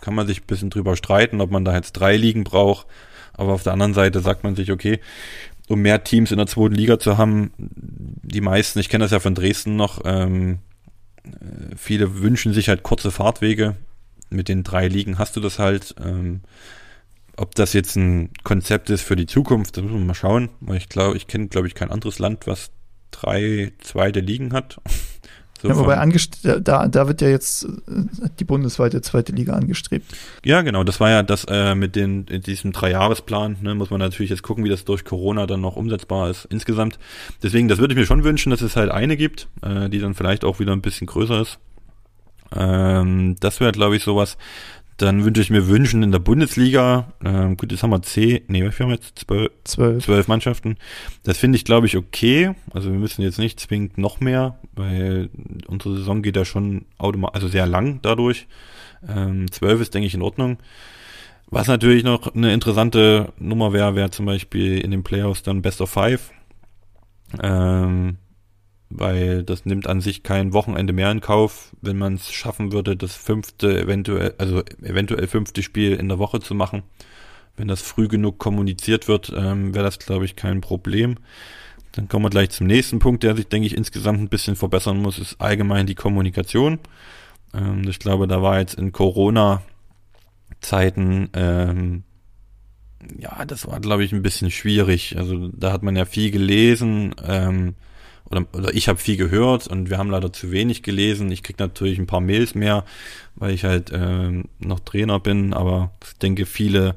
kann 0.00 0.14
man 0.14 0.26
sich 0.26 0.42
ein 0.42 0.46
bisschen 0.46 0.70
drüber 0.70 0.96
streiten, 0.96 1.40
ob 1.40 1.50
man 1.50 1.64
da 1.64 1.74
jetzt 1.74 1.92
drei 1.92 2.16
Ligen 2.16 2.44
braucht, 2.44 2.86
aber 3.34 3.52
auf 3.52 3.62
der 3.62 3.72
anderen 3.72 3.94
Seite 3.94 4.20
sagt 4.20 4.44
man 4.44 4.56
sich, 4.56 4.72
okay, 4.72 5.00
um 5.68 5.82
mehr 5.82 6.02
Teams 6.02 6.32
in 6.32 6.38
der 6.38 6.46
zweiten 6.46 6.74
Liga 6.74 6.98
zu 6.98 7.16
haben. 7.16 7.52
Die 7.56 8.40
meisten, 8.40 8.80
ich 8.80 8.88
kenne 8.88 9.04
das 9.04 9.12
ja 9.12 9.20
von 9.20 9.36
Dresden 9.36 9.76
noch, 9.76 10.00
ähm, 10.04 10.58
äh, 11.24 11.76
viele 11.76 12.20
wünschen 12.20 12.52
sich 12.52 12.68
halt 12.68 12.82
kurze 12.82 13.10
Fahrtwege. 13.10 13.76
Mit 14.30 14.48
den 14.48 14.62
drei 14.62 14.88
Ligen 14.88 15.18
hast 15.18 15.36
du 15.36 15.40
das 15.40 15.58
halt. 15.58 15.94
Ähm, 16.04 16.40
ob 17.40 17.54
das 17.54 17.72
jetzt 17.72 17.96
ein 17.96 18.30
Konzept 18.44 18.90
ist 18.90 19.02
für 19.02 19.16
die 19.16 19.26
Zukunft, 19.26 19.76
da 19.76 19.82
müssen 19.82 19.98
wir 19.98 20.04
mal 20.04 20.14
schauen. 20.14 20.50
Ich 20.74 20.90
glaube, 20.90 21.16
ich 21.16 21.26
kenne, 21.26 21.48
glaube 21.48 21.66
ich, 21.66 21.74
kein 21.74 21.90
anderes 21.90 22.18
Land, 22.18 22.46
was 22.46 22.70
drei 23.10 23.72
zweite 23.80 24.20
Ligen 24.20 24.52
hat. 24.52 24.80
So 25.62 25.68
ja, 25.68 25.76
wobei 25.76 26.02
da, 26.62 26.88
da 26.88 27.06
wird 27.06 27.20
ja 27.20 27.28
jetzt 27.28 27.64
äh, 27.64 27.68
die 28.38 28.44
bundesweite 28.44 29.02
zweite 29.02 29.32
Liga 29.32 29.52
angestrebt. 29.52 30.06
Ja, 30.42 30.62
genau. 30.62 30.84
Das 30.84 31.00
war 31.00 31.10
ja 31.10 31.22
das 31.22 31.44
äh, 31.50 31.74
mit 31.74 31.96
den, 31.96 32.24
diesem 32.24 32.72
Dreijahresplan. 32.72 33.58
Ne, 33.60 33.74
muss 33.74 33.90
man 33.90 34.00
natürlich 34.00 34.30
jetzt 34.30 34.42
gucken, 34.42 34.64
wie 34.64 34.70
das 34.70 34.86
durch 34.86 35.04
Corona 35.04 35.46
dann 35.46 35.60
noch 35.60 35.76
umsetzbar 35.76 36.30
ist 36.30 36.46
insgesamt. 36.46 36.98
Deswegen, 37.42 37.68
das 37.68 37.78
würde 37.78 37.92
ich 37.92 37.98
mir 37.98 38.06
schon 38.06 38.24
wünschen, 38.24 38.48
dass 38.48 38.62
es 38.62 38.74
halt 38.74 38.90
eine 38.90 39.18
gibt, 39.18 39.48
äh, 39.60 39.90
die 39.90 39.98
dann 39.98 40.14
vielleicht 40.14 40.46
auch 40.46 40.60
wieder 40.60 40.72
ein 40.72 40.80
bisschen 40.80 41.06
größer 41.06 41.42
ist. 41.42 41.58
Ähm, 42.56 43.36
das 43.40 43.60
wäre, 43.60 43.72
glaube 43.72 43.96
ich, 43.96 44.02
sowas. 44.02 44.38
Dann 45.00 45.24
wünsche 45.24 45.40
ich 45.40 45.48
mir 45.48 45.66
wünschen 45.66 46.02
in 46.02 46.12
der 46.12 46.18
Bundesliga, 46.18 47.14
ähm, 47.24 47.56
gut, 47.56 47.72
jetzt 47.72 47.82
haben 47.82 47.88
wir 47.88 48.02
zehn, 48.02 48.42
nee, 48.48 48.62
wir 48.62 48.70
haben 48.70 48.90
jetzt 48.90 49.18
zwölf, 49.18 49.50
zwölf. 49.64 50.04
zwölf 50.04 50.28
Mannschaften. 50.28 50.76
Das 51.22 51.38
finde 51.38 51.56
ich, 51.56 51.64
glaube 51.64 51.86
ich, 51.86 51.96
okay. 51.96 52.54
Also 52.74 52.92
wir 52.92 52.98
müssen 52.98 53.22
jetzt 53.22 53.38
nicht 53.38 53.58
zwingend 53.58 53.96
noch 53.96 54.20
mehr, 54.20 54.58
weil 54.74 55.30
unsere 55.66 55.96
Saison 55.96 56.20
geht 56.20 56.36
ja 56.36 56.44
schon 56.44 56.84
automatisch, 56.98 57.34
also 57.34 57.48
sehr 57.48 57.66
lang 57.66 58.00
dadurch. 58.02 58.46
Ähm, 59.08 59.50
zwölf 59.50 59.80
ist, 59.80 59.94
denke 59.94 60.06
ich, 60.06 60.12
in 60.12 60.20
Ordnung. 60.20 60.58
Was 61.46 61.66
natürlich 61.66 62.04
noch 62.04 62.34
eine 62.34 62.52
interessante 62.52 63.32
Nummer 63.38 63.72
wäre, 63.72 63.94
wäre 63.94 64.10
zum 64.10 64.26
Beispiel 64.26 64.82
in 64.82 64.90
den 64.90 65.02
Playoffs 65.02 65.42
dann 65.42 65.62
Best 65.62 65.80
of 65.80 65.88
Five. 65.88 66.30
Ähm, 67.42 68.18
weil 69.00 69.42
das 69.42 69.66
nimmt 69.66 69.86
an 69.86 70.00
sich 70.00 70.22
kein 70.22 70.52
Wochenende 70.52 70.92
mehr 70.92 71.10
in 71.10 71.20
Kauf, 71.20 71.74
wenn 71.80 71.98
man 71.98 72.14
es 72.14 72.30
schaffen 72.30 72.72
würde, 72.72 72.96
das 72.96 73.16
fünfte 73.16 73.80
eventuell, 73.80 74.34
also 74.38 74.62
eventuell 74.82 75.26
fünfte 75.26 75.62
Spiel 75.62 75.94
in 75.94 76.08
der 76.08 76.18
Woche 76.18 76.40
zu 76.40 76.54
machen. 76.54 76.82
Wenn 77.56 77.68
das 77.68 77.82
früh 77.82 78.08
genug 78.08 78.38
kommuniziert 78.38 79.08
wird, 79.08 79.32
ähm, 79.36 79.74
wäre 79.74 79.84
das, 79.84 79.98
glaube 79.98 80.24
ich, 80.24 80.36
kein 80.36 80.60
Problem. 80.60 81.16
Dann 81.92 82.08
kommen 82.08 82.26
wir 82.26 82.30
gleich 82.30 82.50
zum 82.50 82.68
nächsten 82.68 83.00
Punkt, 83.00 83.22
der 83.22 83.34
sich, 83.34 83.48
denke 83.48 83.66
ich, 83.66 83.76
insgesamt 83.76 84.20
ein 84.20 84.28
bisschen 84.28 84.54
verbessern 84.54 84.98
muss, 84.98 85.18
ist 85.18 85.40
allgemein 85.40 85.86
die 85.86 85.96
Kommunikation. 85.96 86.78
Ähm, 87.52 87.82
ich 87.88 87.98
glaube, 87.98 88.28
da 88.28 88.42
war 88.42 88.60
jetzt 88.60 88.74
in 88.74 88.92
Corona-Zeiten, 88.92 91.30
ähm, 91.34 92.04
ja, 93.18 93.44
das 93.46 93.66
war, 93.66 93.80
glaube 93.80 94.04
ich, 94.04 94.12
ein 94.12 94.22
bisschen 94.22 94.50
schwierig. 94.50 95.16
Also 95.18 95.48
da 95.48 95.72
hat 95.72 95.82
man 95.82 95.96
ja 95.96 96.04
viel 96.04 96.30
gelesen, 96.30 97.14
ähm, 97.26 97.74
oder, 98.30 98.46
oder 98.52 98.74
ich 98.74 98.88
habe 98.88 98.98
viel 98.98 99.16
gehört 99.16 99.66
und 99.66 99.90
wir 99.90 99.98
haben 99.98 100.10
leider 100.10 100.32
zu 100.32 100.50
wenig 100.52 100.82
gelesen. 100.82 101.30
Ich 101.32 101.42
krieg 101.42 101.58
natürlich 101.58 101.98
ein 101.98 102.06
paar 102.06 102.20
Mails 102.20 102.54
mehr, 102.54 102.84
weil 103.34 103.52
ich 103.52 103.64
halt 103.64 103.90
äh, 103.90 104.42
noch 104.58 104.80
Trainer 104.80 105.18
bin, 105.20 105.52
aber 105.52 105.92
ich 106.04 106.18
denke, 106.18 106.46
viele 106.46 106.94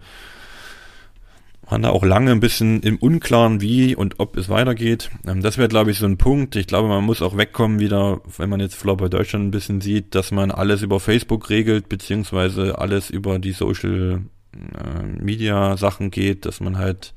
waren 1.66 1.82
da 1.82 1.90
auch 1.90 2.04
lange 2.04 2.32
ein 2.32 2.40
bisschen 2.40 2.82
im 2.82 2.98
Unklaren, 2.98 3.62
wie 3.62 3.96
und 3.96 4.20
ob 4.20 4.38
es 4.38 4.50
weitergeht. 4.50 5.10
Ähm, 5.26 5.42
das 5.42 5.58
wäre, 5.58 5.70
glaube 5.70 5.92
ich, 5.92 5.98
so 5.98 6.06
ein 6.06 6.18
Punkt. 6.18 6.56
Ich 6.56 6.68
glaube, 6.68 6.88
man 6.88 7.04
muss 7.04 7.22
auch 7.22 7.38
wegkommen 7.38 7.80
wieder, 7.80 8.22
wenn 8.38 8.50
man 8.50 8.60
jetzt 8.60 8.76
vielleicht 8.76 9.00
bei 9.00 9.10
Deutschland 9.10 9.46
ein 9.46 9.52
bisschen 9.52 9.82
sieht, 9.82 10.14
dass 10.14 10.32
man 10.32 10.52
alles 10.52 10.82
über 10.84 11.00
Facebook 11.00 11.50
regelt, 11.50 11.90
beziehungsweise 11.90 12.78
alles 12.78 13.10
über 13.10 13.40
die 13.40 13.54
Social 13.54 14.22
äh, 14.54 15.04
Media 15.04 15.78
Sachen 15.78 16.12
geht, 16.12 16.46
dass 16.46 16.60
man 16.60 16.78
halt 16.78 17.14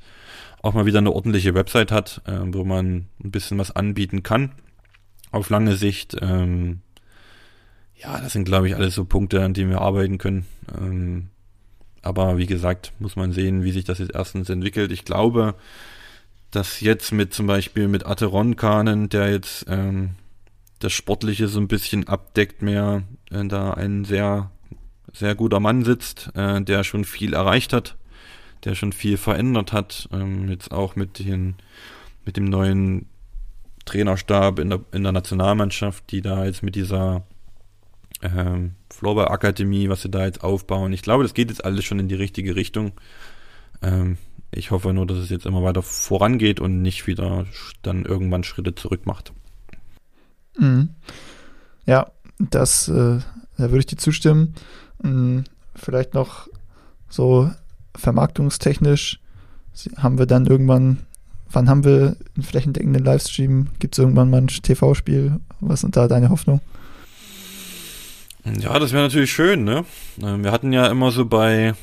auch 0.67 0.73
mal 0.73 0.85
wieder 0.85 0.99
eine 0.99 1.13
ordentliche 1.13 1.53
Website 1.55 1.91
hat, 1.91 2.21
äh, 2.25 2.39
wo 2.43 2.65
man 2.65 3.07
ein 3.23 3.31
bisschen 3.31 3.57
was 3.57 3.75
anbieten 3.75 4.21
kann. 4.21 4.51
Auf 5.31 5.49
lange 5.49 5.75
Sicht, 5.75 6.17
ähm, 6.21 6.81
ja, 7.95 8.19
das 8.19 8.33
sind, 8.33 8.43
glaube 8.43 8.67
ich, 8.67 8.75
alles 8.75 8.93
so 8.93 9.05
Punkte, 9.05 9.43
an 9.43 9.53
denen 9.53 9.71
wir 9.71 9.81
arbeiten 9.81 10.17
können. 10.17 10.45
Ähm, 10.77 11.27
aber 12.01 12.37
wie 12.37 12.45
gesagt, 12.45 12.91
muss 12.99 13.15
man 13.15 13.31
sehen, 13.31 13.63
wie 13.63 13.71
sich 13.71 13.85
das 13.85 13.99
jetzt 13.99 14.13
erstens 14.13 14.49
entwickelt. 14.49 14.91
Ich 14.91 15.05
glaube, 15.05 15.55
dass 16.51 16.81
jetzt 16.81 17.11
mit 17.11 17.33
zum 17.33 17.47
Beispiel 17.47 17.87
mit 17.87 18.05
Ateron 18.05 18.55
Kanen, 18.57 19.09
der 19.09 19.31
jetzt 19.31 19.65
ähm, 19.69 20.11
das 20.79 20.93
Sportliche 20.93 21.47
so 21.47 21.59
ein 21.59 21.67
bisschen 21.67 22.07
abdeckt 22.07 22.61
mehr, 22.61 23.03
äh, 23.31 23.45
da 23.45 23.71
ein 23.71 24.03
sehr, 24.03 24.51
sehr 25.13 25.33
guter 25.33 25.61
Mann 25.61 25.85
sitzt, 25.85 26.29
äh, 26.35 26.61
der 26.61 26.83
schon 26.83 27.05
viel 27.05 27.33
erreicht 27.33 27.71
hat, 27.71 27.95
der 28.63 28.75
schon 28.75 28.93
viel 28.93 29.17
verändert 29.17 29.73
hat, 29.73 30.09
ähm, 30.11 30.49
jetzt 30.49 30.71
auch 30.71 30.95
mit 30.95 31.19
den, 31.19 31.55
mit 32.25 32.37
dem 32.37 32.45
neuen 32.45 33.07
Trainerstab 33.85 34.59
in 34.59 34.69
der, 34.69 34.81
in 34.91 35.03
der 35.03 35.11
Nationalmannschaft, 35.11 36.11
die 36.11 36.21
da 36.21 36.45
jetzt 36.45 36.63
mit 36.63 36.75
dieser 36.75 37.23
ähm, 38.21 38.73
Floorball 38.89 39.29
Akademie, 39.29 39.89
was 39.89 40.01
sie 40.01 40.09
da 40.09 40.25
jetzt 40.25 40.43
aufbauen. 40.43 40.93
Ich 40.93 41.01
glaube, 41.01 41.23
das 41.23 41.33
geht 41.33 41.49
jetzt 41.49 41.63
alles 41.63 41.85
schon 41.85 41.99
in 41.99 42.07
die 42.07 42.15
richtige 42.15 42.55
Richtung. 42.55 42.93
Ähm, 43.81 44.17
ich 44.51 44.71
hoffe 44.71 44.93
nur, 44.93 45.05
dass 45.05 45.17
es 45.17 45.29
jetzt 45.29 45.45
immer 45.45 45.63
weiter 45.63 45.81
vorangeht 45.81 46.59
und 46.59 46.81
nicht 46.81 47.07
wieder 47.07 47.45
dann 47.81 48.05
irgendwann 48.05 48.43
Schritte 48.43 48.75
zurück 48.75 49.05
macht. 49.05 49.33
Mhm. 50.57 50.89
Ja, 51.85 52.11
das, 52.39 52.87
äh, 52.87 53.19
da 53.57 53.71
würde 53.71 53.79
ich 53.79 53.85
dir 53.85 53.97
zustimmen. 53.97 54.55
Mhm. 55.01 55.43
Vielleicht 55.75 56.13
noch 56.13 56.47
so 57.09 57.51
vermarktungstechnisch 57.95 59.19
haben 59.97 60.17
wir 60.17 60.25
dann 60.25 60.45
irgendwann, 60.45 60.99
wann 61.51 61.69
haben 61.69 61.83
wir 61.83 62.15
einen 62.35 62.43
flächendeckenden 62.43 63.03
Livestream? 63.03 63.67
Gibt 63.79 63.95
es 63.95 63.99
irgendwann 63.99 64.29
mal 64.29 64.41
ein 64.41 64.47
TV-Spiel? 64.47 65.39
Was 65.59 65.81
sind 65.81 65.95
da 65.95 66.07
deine 66.07 66.29
Hoffnungen? 66.29 66.61
Ja, 68.59 68.79
das 68.79 68.93
wäre 68.93 69.03
natürlich 69.03 69.31
schön, 69.31 69.63
ne? 69.63 69.85
Ähm, 70.21 70.43
wir 70.43 70.51
hatten 70.51 70.71
ja 70.71 70.87
immer 70.87 71.11
so 71.11 71.25
bei, 71.25 71.73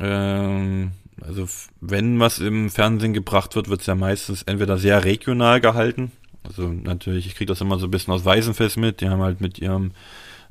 ähm, 0.00 0.90
also 1.20 1.46
wenn 1.80 2.18
was 2.18 2.40
im 2.40 2.68
Fernsehen 2.68 3.12
gebracht 3.12 3.54
wird, 3.54 3.68
wird 3.68 3.80
es 3.80 3.86
ja 3.86 3.94
meistens 3.94 4.42
entweder 4.42 4.76
sehr 4.76 5.04
regional 5.04 5.60
gehalten. 5.60 6.10
Also 6.42 6.68
natürlich, 6.68 7.26
ich 7.26 7.36
kriege 7.36 7.48
das 7.48 7.60
immer 7.60 7.78
so 7.78 7.86
ein 7.86 7.90
bisschen 7.90 8.12
aus 8.12 8.24
Weißenfest 8.24 8.76
mit. 8.76 9.00
Die 9.00 9.08
haben 9.08 9.22
halt 9.22 9.40
mit 9.40 9.58
ihrem 9.60 9.92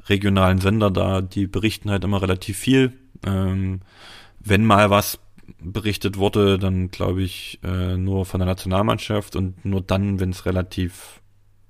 regionalen 0.08 0.60
Sender 0.60 0.90
da, 0.90 1.22
die 1.22 1.46
berichten 1.46 1.92
halt 1.92 2.04
immer 2.04 2.22
relativ 2.22 2.58
viel. 2.58 2.94
Ähm, 3.26 3.82
wenn 4.44 4.66
mal 4.66 4.90
was 4.90 5.20
berichtet 5.60 6.18
wurde, 6.18 6.58
dann 6.60 6.90
glaube 6.92 7.22
ich 7.22 7.60
äh, 7.64 7.98
nur 7.98 8.26
von 8.26 8.40
der 8.40 8.48
Nationalmannschaft 8.48 9.36
und 9.36 9.66
nur 9.66 9.82
dann, 9.82 10.20
wenn 10.20 10.30
es 10.30 10.46
relativ 10.46 11.22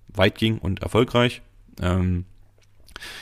weit 0.07 0.37
ging 0.37 0.57
und 0.57 0.81
erfolgreich. 0.81 1.41
Ähm, 1.81 2.25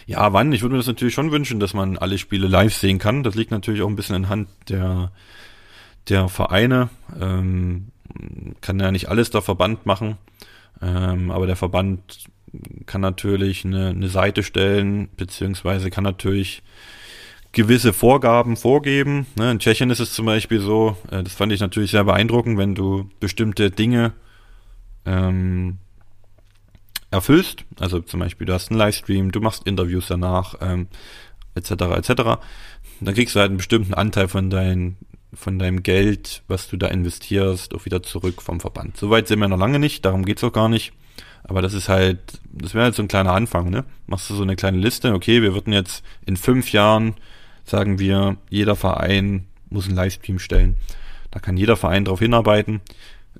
ja, 0.06 0.34
wann? 0.34 0.52
Ich 0.52 0.62
würde 0.62 0.74
mir 0.74 0.80
das 0.80 0.88
natürlich 0.88 1.14
schon 1.14 1.32
wünschen, 1.32 1.60
dass 1.60 1.74
man 1.74 1.98
alle 1.98 2.18
Spiele 2.18 2.48
live 2.48 2.76
sehen 2.76 3.00
kann. 3.00 3.24
Das 3.24 3.36
liegt 3.36 3.52
natürlich 3.52 3.82
auch 3.82 3.88
ein 3.88 3.96
bisschen 3.96 4.16
in 4.16 4.30
Hand 4.30 4.50
der, 4.70 5.12
der 6.10 6.28
Vereine. 6.28 6.90
Ähm, 7.20 7.88
kann 8.60 8.80
ja 8.80 8.92
nicht 8.92 9.08
alles 9.08 9.30
der 9.30 9.42
Verband 9.42 9.86
machen, 9.86 10.18
ähm, 10.82 11.32
aber 11.32 11.48
der 11.48 11.56
Verband 11.56 12.26
kann 12.86 13.00
natürlich 13.00 13.64
eine, 13.64 13.90
eine 13.90 14.10
Seite 14.10 14.44
stellen, 14.44 15.08
beziehungsweise 15.16 15.90
kann 15.90 16.04
natürlich 16.04 16.62
gewisse 17.52 17.94
Vorgaben 17.94 18.56
vorgeben. 18.56 19.28
Ne? 19.36 19.52
In 19.52 19.60
Tschechien 19.60 19.90
ist 19.90 20.00
es 20.00 20.14
zum 20.14 20.26
Beispiel 20.26 20.60
so, 20.60 20.98
äh, 21.12 21.24
das 21.24 21.34
fand 21.34 21.52
ich 21.52 21.60
natürlich 21.60 21.92
sehr 21.92 22.04
beeindruckend, 22.04 22.58
wenn 22.58 22.76
du 22.76 23.10
bestimmte 23.20 23.72
Dinge 23.72 24.14
ähm, 25.06 25.78
erfüllst, 27.10 27.66
also 27.80 28.00
zum 28.00 28.22
Beispiel 28.22 28.48
du 28.48 28.54
hast 28.54 28.72
einen 28.72 28.80
Livestream, 28.80 29.32
du 29.32 29.42
machst 29.42 29.68
Interviews 29.68 30.08
danach, 30.08 30.56
ähm, 30.62 30.88
etc. 31.56 31.72
etc. 31.72 32.12
Dann 33.02 33.14
kriegst 33.14 33.36
du 33.36 33.40
halt 33.40 33.50
einen 33.50 33.58
bestimmten 33.58 33.94
Anteil 33.94 34.30
von 34.30 34.50
dein, 34.50 34.96
von 35.34 35.60
deinem 35.60 35.84
Geld, 35.84 36.44
was 36.48 36.70
du 36.70 36.78
da 36.78 36.88
investierst, 36.88 37.76
auch 37.76 37.86
wieder 37.86 38.02
zurück 38.02 38.42
vom 38.42 38.62
Verband. 38.62 38.96
Soweit 38.96 39.28
sind 39.28 39.40
wir 39.40 39.50
noch 39.50 39.58
lange 39.58 39.80
nicht, 39.80 40.06
darum 40.06 40.24
geht's 40.24 40.44
auch 40.44 40.54
gar 40.54 40.70
nicht. 40.70 40.94
Aber 41.44 41.62
das 41.62 41.74
ist 41.74 41.90
halt, 41.90 42.20
das 42.54 42.74
wäre 42.76 42.86
halt 42.86 42.96
so 42.96 43.02
ein 43.02 43.08
kleiner 43.08 43.34
Anfang, 43.34 43.70
ne? 43.70 43.84
Machst 44.06 44.30
du 44.30 44.36
so 44.36 44.44
eine 44.44 44.56
kleine 44.56 44.78
Liste, 44.78 45.14
okay, 45.14 45.42
wir 45.42 45.54
würden 45.54 45.74
jetzt 45.74 46.06
in 46.26 46.38
fünf 46.38 46.72
Jahren, 46.72 47.16
sagen 47.72 47.98
wir, 47.98 48.38
jeder 48.50 48.76
Verein 48.76 49.48
muss 49.70 49.88
einen 49.88 49.96
Livestream 49.96 50.38
stellen. 50.38 50.76
Da 51.32 51.40
kann 51.40 51.58
jeder 51.58 51.78
Verein 51.78 52.06
drauf 52.06 52.20
hinarbeiten 52.20 52.82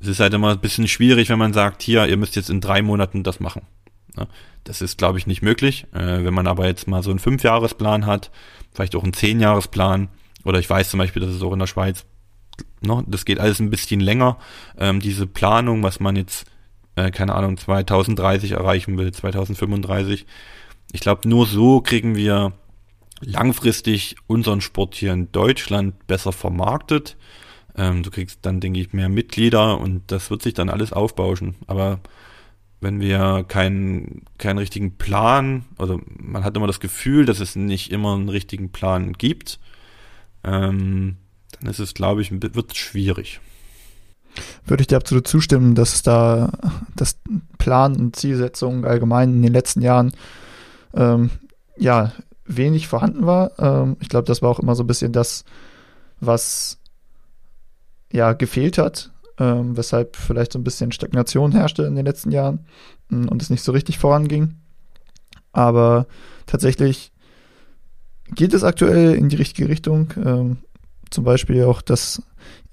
es 0.02 0.08
ist 0.08 0.20
halt 0.20 0.34
immer 0.34 0.52
ein 0.52 0.60
bisschen 0.60 0.88
schwierig, 0.88 1.30
wenn 1.30 1.40
man 1.40 1.54
sagt, 1.54 1.82
hier, 1.82 2.08
ihr 2.08 2.18
müsst 2.18 2.36
jetzt 2.36 2.50
in 2.50 2.62
drei 2.62 2.82
Monaten 2.82 3.24
das 3.24 3.40
machen. 3.40 3.62
Das 4.64 4.82
ist, 4.82 4.98
glaube 4.98 5.18
ich, 5.18 5.28
nicht 5.28 5.42
möglich. 5.42 5.86
Äh, 5.94 6.24
wenn 6.24 6.34
man 6.34 6.48
aber 6.48 6.68
jetzt 6.68 6.88
mal 6.88 7.04
so 7.04 7.10
einen 7.10 7.20
Fünfjahresplan 7.20 8.06
hat, 8.06 8.32
vielleicht 8.74 8.96
auch 8.96 9.04
einen 9.04 9.14
Zehnjahresplan, 9.14 10.10
oder 10.44 10.60
ich 10.60 10.70
weiß 10.70 10.90
zum 10.90 10.98
Beispiel, 10.98 11.22
dass 11.22 11.32
es 11.32 11.42
auch 11.42 11.54
in 11.54 11.60
der 11.60 11.68
Schweiz, 11.68 12.06
no, 12.82 13.04
das 13.08 13.26
geht 13.26 13.40
alles 13.40 13.60
ein 13.60 13.70
bisschen 13.70 14.00
länger, 14.00 14.38
ähm, 14.78 15.00
diese 15.00 15.28
Planung, 15.28 15.84
was 15.84 16.00
man 16.00 16.16
jetzt, 16.16 16.46
äh, 16.96 17.12
keine 17.12 17.36
Ahnung, 17.36 17.58
2030 17.58 18.52
erreichen 18.52 18.98
will, 18.98 19.12
2035. 19.12 20.26
Ich 20.92 21.02
glaube, 21.02 21.28
nur 21.30 21.46
so 21.46 21.82
kriegen 21.82 22.16
wir 22.16 22.54
langfristig 23.22 24.16
unseren 24.28 24.62
Sport 24.62 24.96
hier 24.96 25.14
in 25.14 25.32
Deutschland 25.32 26.08
besser 26.08 26.32
vermarktet 26.32 27.18
ähm, 27.76 28.04
du 28.04 28.12
kriegst 28.12 28.40
dann, 28.44 28.60
denke 28.60 28.80
ich, 28.80 28.94
mehr 28.94 29.10
Mitglieder 29.10 29.80
und 29.80 30.04
das 30.08 30.30
wird 30.30 30.42
sich 30.42 30.54
dann 30.54 30.70
alles 30.70 30.94
aufbauschen. 30.94 31.56
Aber 31.68 32.00
wenn 32.82 33.00
wir 33.00 33.46
keinen, 33.48 34.24
keinen 34.38 34.58
richtigen 34.58 34.98
Plan, 34.98 35.66
also 35.78 36.02
man 36.18 36.44
hat 36.44 36.58
immer 36.58 36.68
das 36.68 36.80
Gefühl, 36.80 37.26
dass 37.26 37.40
es 37.40 37.56
nicht 37.56 37.92
immer 37.92 38.16
einen 38.16 38.30
richtigen 38.30 38.72
Plan 38.72 39.14
gibt, 39.14 39.60
ähm, 40.44 41.18
dann 41.60 41.70
ist 41.70 41.80
es, 41.80 41.94
glaube 41.94 42.22
ich, 42.22 42.32
wird 42.32 42.76
schwierig. 42.76 43.40
Würde 44.66 44.82
ich 44.82 44.88
dir 44.88 44.98
absolut 44.98 45.28
zustimmen, 45.28 45.76
dass 45.76 46.02
da 46.02 46.52
das 46.96 47.20
Plan 47.58 47.96
und 47.96 48.16
Zielsetzung 48.16 48.86
allgemein 48.86 49.34
in 49.34 49.42
den 49.42 49.54
letzten 49.54 49.82
Jahren 49.82 50.14
ähm, 50.94 51.30
ja 51.78 52.14
wenig 52.58 52.88
vorhanden 52.88 53.26
war. 53.26 53.52
Ähm, 53.60 53.98
ich 54.00 54.10
glaube, 54.10 54.26
das 54.26 54.42
war 54.42 54.50
auch 54.50 54.60
immer 54.60 54.76
so 54.76 54.84
ein 54.84 54.88
bisschen 54.88 55.12
das, 55.12 55.46
was 56.20 56.80
ja 58.12 58.34
gefehlt 58.34 58.78
hat, 58.78 59.12
ähm, 59.38 59.78
weshalb 59.78 60.16
vielleicht 60.16 60.54
so 60.54 60.60
ein 60.60 60.64
bisschen 60.64 60.92
Stagnation 60.92 61.52
herrschte 61.52 61.84
in 61.84 61.96
den 61.96 62.06
letzten 62.06 62.32
Jahren 62.32 62.66
mm, 63.10 63.28
und 63.28 63.42
es 63.42 63.50
nicht 63.50 63.64
so 63.64 63.72
richtig 63.72 63.98
voranging. 63.98 64.56
Aber 65.54 66.08
tatsächlich 66.46 67.12
geht 68.34 68.54
es 68.54 68.64
aktuell 68.64 69.16
in 69.16 69.30
die 69.30 69.36
richtige 69.36 69.70
Richtung. 69.70 70.14
Ähm, 70.24 70.58
zum 71.10 71.24
Beispiel 71.24 71.66
auch 71.66 71.82
das 71.82 72.22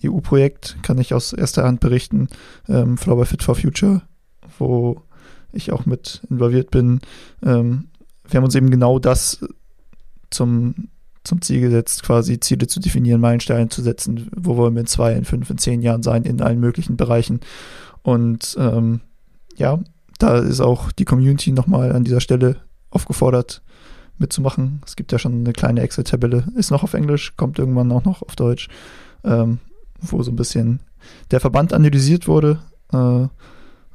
EU-Projekt 0.04 0.76
kann 0.82 0.98
ich 0.98 1.12
aus 1.14 1.32
erster 1.32 1.64
Hand 1.64 1.80
berichten, 1.80 2.28
ähm, 2.68 2.96
Flower 2.96 3.26
Fit 3.26 3.42
for 3.42 3.56
Future, 3.56 4.02
wo 4.58 5.02
ich 5.52 5.72
auch 5.72 5.86
mit 5.86 6.22
involviert 6.30 6.70
bin. 6.70 7.00
Ähm, 7.42 7.88
wir 8.28 8.38
haben 8.38 8.44
uns 8.44 8.54
eben 8.54 8.70
genau 8.70 8.98
das 8.98 9.44
zum 10.30 10.88
zum 11.28 11.42
Ziel 11.42 11.60
gesetzt, 11.60 12.02
quasi 12.02 12.40
Ziele 12.40 12.66
zu 12.66 12.80
definieren, 12.80 13.20
Meilensteine 13.20 13.68
zu 13.68 13.82
setzen, 13.82 14.30
wo 14.34 14.56
wollen 14.56 14.74
wir 14.74 14.80
in 14.80 14.86
zwei, 14.86 15.12
in 15.12 15.24
fünf, 15.24 15.50
in 15.50 15.58
zehn 15.58 15.82
Jahren 15.82 16.02
sein, 16.02 16.24
in 16.24 16.40
allen 16.40 16.58
möglichen 16.58 16.96
Bereichen. 16.96 17.40
Und 18.02 18.56
ähm, 18.58 19.00
ja, 19.56 19.78
da 20.18 20.38
ist 20.38 20.60
auch 20.60 20.90
die 20.90 21.04
Community 21.04 21.52
nochmal 21.52 21.92
an 21.92 22.04
dieser 22.04 22.20
Stelle 22.20 22.56
aufgefordert, 22.90 23.62
mitzumachen. 24.16 24.80
Es 24.86 24.96
gibt 24.96 25.12
ja 25.12 25.18
schon 25.18 25.34
eine 25.34 25.52
kleine 25.52 25.82
Excel-Tabelle, 25.82 26.48
ist 26.56 26.70
noch 26.70 26.82
auf 26.82 26.94
Englisch, 26.94 27.36
kommt 27.36 27.58
irgendwann 27.58 27.92
auch 27.92 28.04
noch 28.04 28.22
auf 28.22 28.34
Deutsch, 28.34 28.68
ähm, 29.22 29.58
wo 30.00 30.22
so 30.22 30.32
ein 30.32 30.36
bisschen 30.36 30.80
der 31.30 31.40
Verband 31.40 31.72
analysiert 31.72 32.26
wurde. 32.26 32.60
Äh, 32.92 33.28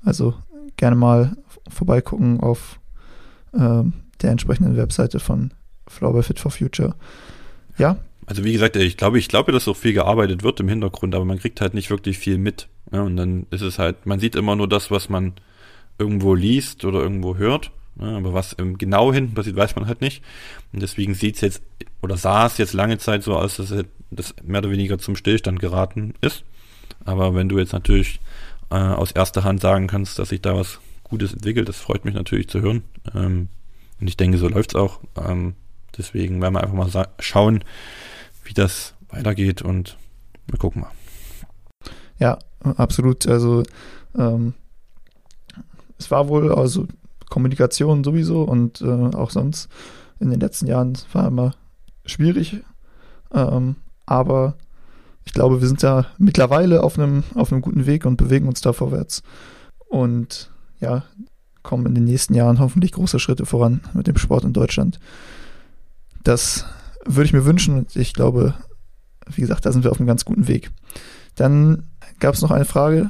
also 0.06 0.36
gerne 0.78 0.96
mal 0.96 1.36
vorbeigucken 1.70 2.40
auf 2.40 2.80
äh, 3.54 3.84
der 4.22 4.32
entsprechenden 4.32 4.78
Webseite 4.78 5.20
von 5.20 5.52
Flower 5.94 6.24
Fit 6.24 6.40
for 6.40 6.52
Future. 6.52 6.96
Ja. 7.78 7.98
Also 8.26 8.44
wie 8.44 8.54
gesagt, 8.54 8.76
ich 8.76 8.98
glaube, 8.98 9.20
ich 9.20 9.28
glaube, 9.28 9.52
dass 9.52 9.68
auch 9.68 9.76
viel 9.76 9.94
gearbeitet 9.94 10.44
wird 10.44 10.60
im 10.60 10.70
Hintergrund, 10.70 11.14
aber 11.14 11.26
man 11.26 11.40
kriegt 11.40 11.62
halt 11.62 11.74
nicht 11.74 11.90
wirklich 11.90 12.18
viel 12.18 12.38
mit. 12.38 12.68
Ja, 12.92 13.02
und 13.02 13.18
dann 13.18 13.48
ist 13.52 13.62
es 13.62 13.80
halt, 13.80 14.06
man 14.06 14.20
sieht 14.20 14.36
immer 14.36 14.56
nur 14.56 14.68
das, 14.68 14.92
was 14.92 15.10
man 15.10 15.34
irgendwo 15.98 16.34
liest 16.34 16.86
oder 16.86 17.02
irgendwo 17.02 17.38
hört. 17.38 17.72
Ja, 18.00 18.18
aber 18.18 18.34
was 18.34 18.56
genau 18.58 19.14
hinten 19.14 19.36
passiert, 19.36 19.56
weiß 19.56 19.76
man 19.76 19.88
halt 19.88 20.02
nicht. 20.02 20.24
Und 20.72 20.82
deswegen 20.82 21.14
sieht 21.14 21.36
es 21.36 21.42
jetzt 21.42 21.62
oder 22.02 22.18
sah 22.18 22.46
es 22.46 22.58
jetzt 22.58 22.74
lange 22.74 22.98
Zeit 22.98 23.24
so 23.24 23.36
aus, 23.36 23.58
dass 23.58 23.74
das 24.12 24.36
mehr 24.44 24.60
oder 24.60 24.72
weniger 24.72 25.00
zum 25.00 25.16
Stillstand 25.16 25.60
geraten 25.60 26.14
ist. 26.22 26.44
Aber 27.06 27.36
wenn 27.36 27.50
du 27.50 27.60
jetzt 27.60 27.74
natürlich 27.74 28.20
äh, 28.70 28.76
aus 28.76 29.12
erster 29.12 29.44
Hand 29.44 29.62
sagen 29.62 29.88
kannst, 29.88 30.20
dass 30.20 30.30
sich 30.30 30.42
da 30.42 30.56
was 30.56 30.80
Gutes 31.04 31.34
entwickelt, 31.34 31.70
das 31.70 31.78
freut 31.78 32.06
mich 32.06 32.14
natürlich 32.14 32.50
zu 32.50 32.62
hören. 32.62 32.84
Ähm, 33.14 33.50
und 34.00 34.08
ich 34.08 34.18
denke, 34.18 34.38
so 34.38 34.48
läuft 34.48 34.72
es 34.72 34.76
auch. 34.76 35.00
Ähm, 35.18 35.56
Deswegen 35.98 36.42
werden 36.42 36.54
wir 36.54 36.64
einfach 36.64 36.94
mal 36.94 37.08
schauen, 37.20 37.64
wie 38.44 38.54
das 38.54 38.94
weitergeht 39.10 39.62
und 39.62 39.98
wir 40.48 40.60
gucken 40.60 40.82
mal. 40.82 40.92
Ja, 42.20 42.40
absolut. 42.78 43.28
Also 43.28 43.64
ähm, 44.18 44.54
es 45.98 46.12
war 46.12 46.28
wohl 46.28 46.54
also 46.54 46.88
Kommunikation 47.30 48.04
sowieso 48.04 48.44
und 48.44 48.82
äh, 48.82 49.16
auch 49.16 49.30
sonst 49.30 49.70
in 50.20 50.30
den 50.30 50.40
letzten 50.40 50.68
Jahren 50.68 50.98
war 51.12 51.28
immer 51.28 51.56
schwierig. 52.06 52.62
Ähm, 53.34 53.76
aber 54.06 54.56
ich 55.26 55.34
glaube, 55.34 55.62
wir 55.62 55.68
sind 55.68 55.84
da 55.84 56.08
mittlerweile 56.18 56.84
auf 56.84 57.00
einem, 57.00 57.24
auf 57.36 57.52
einem 57.52 57.62
guten 57.62 57.86
Weg 57.86 58.06
und 58.06 58.18
bewegen 58.18 58.48
uns 58.48 58.62
da 58.62 58.74
vorwärts. 58.74 59.24
Und 59.88 60.52
ja, 60.80 61.04
kommen 61.62 61.86
in 61.86 61.96
den 61.96 62.04
nächsten 62.04 62.34
Jahren 62.34 62.60
hoffentlich 62.60 62.92
große 62.92 63.20
Schritte 63.20 63.46
voran 63.46 63.82
mit 63.94 64.08
dem 64.08 64.18
Sport 64.18 64.44
in 64.44 64.54
Deutschland. 64.54 65.00
Das 66.24 66.66
würde 67.06 67.26
ich 67.26 67.34
mir 67.34 67.46
wünschen 67.46 67.78
und 67.78 67.96
ich 67.96 68.14
glaube, 68.14 68.56
wie 69.28 69.42
gesagt, 69.42 69.66
da 69.66 69.72
sind 69.72 69.84
wir 69.84 69.92
auf 69.92 70.00
einem 70.00 70.08
ganz 70.08 70.26
guten 70.26 70.48
Weg. 70.48 70.72
Dann 71.36 71.84
gab 72.20 72.34
es 72.36 72.42
noch 72.42 72.52
eine 72.52 72.66
Frage 72.66 73.10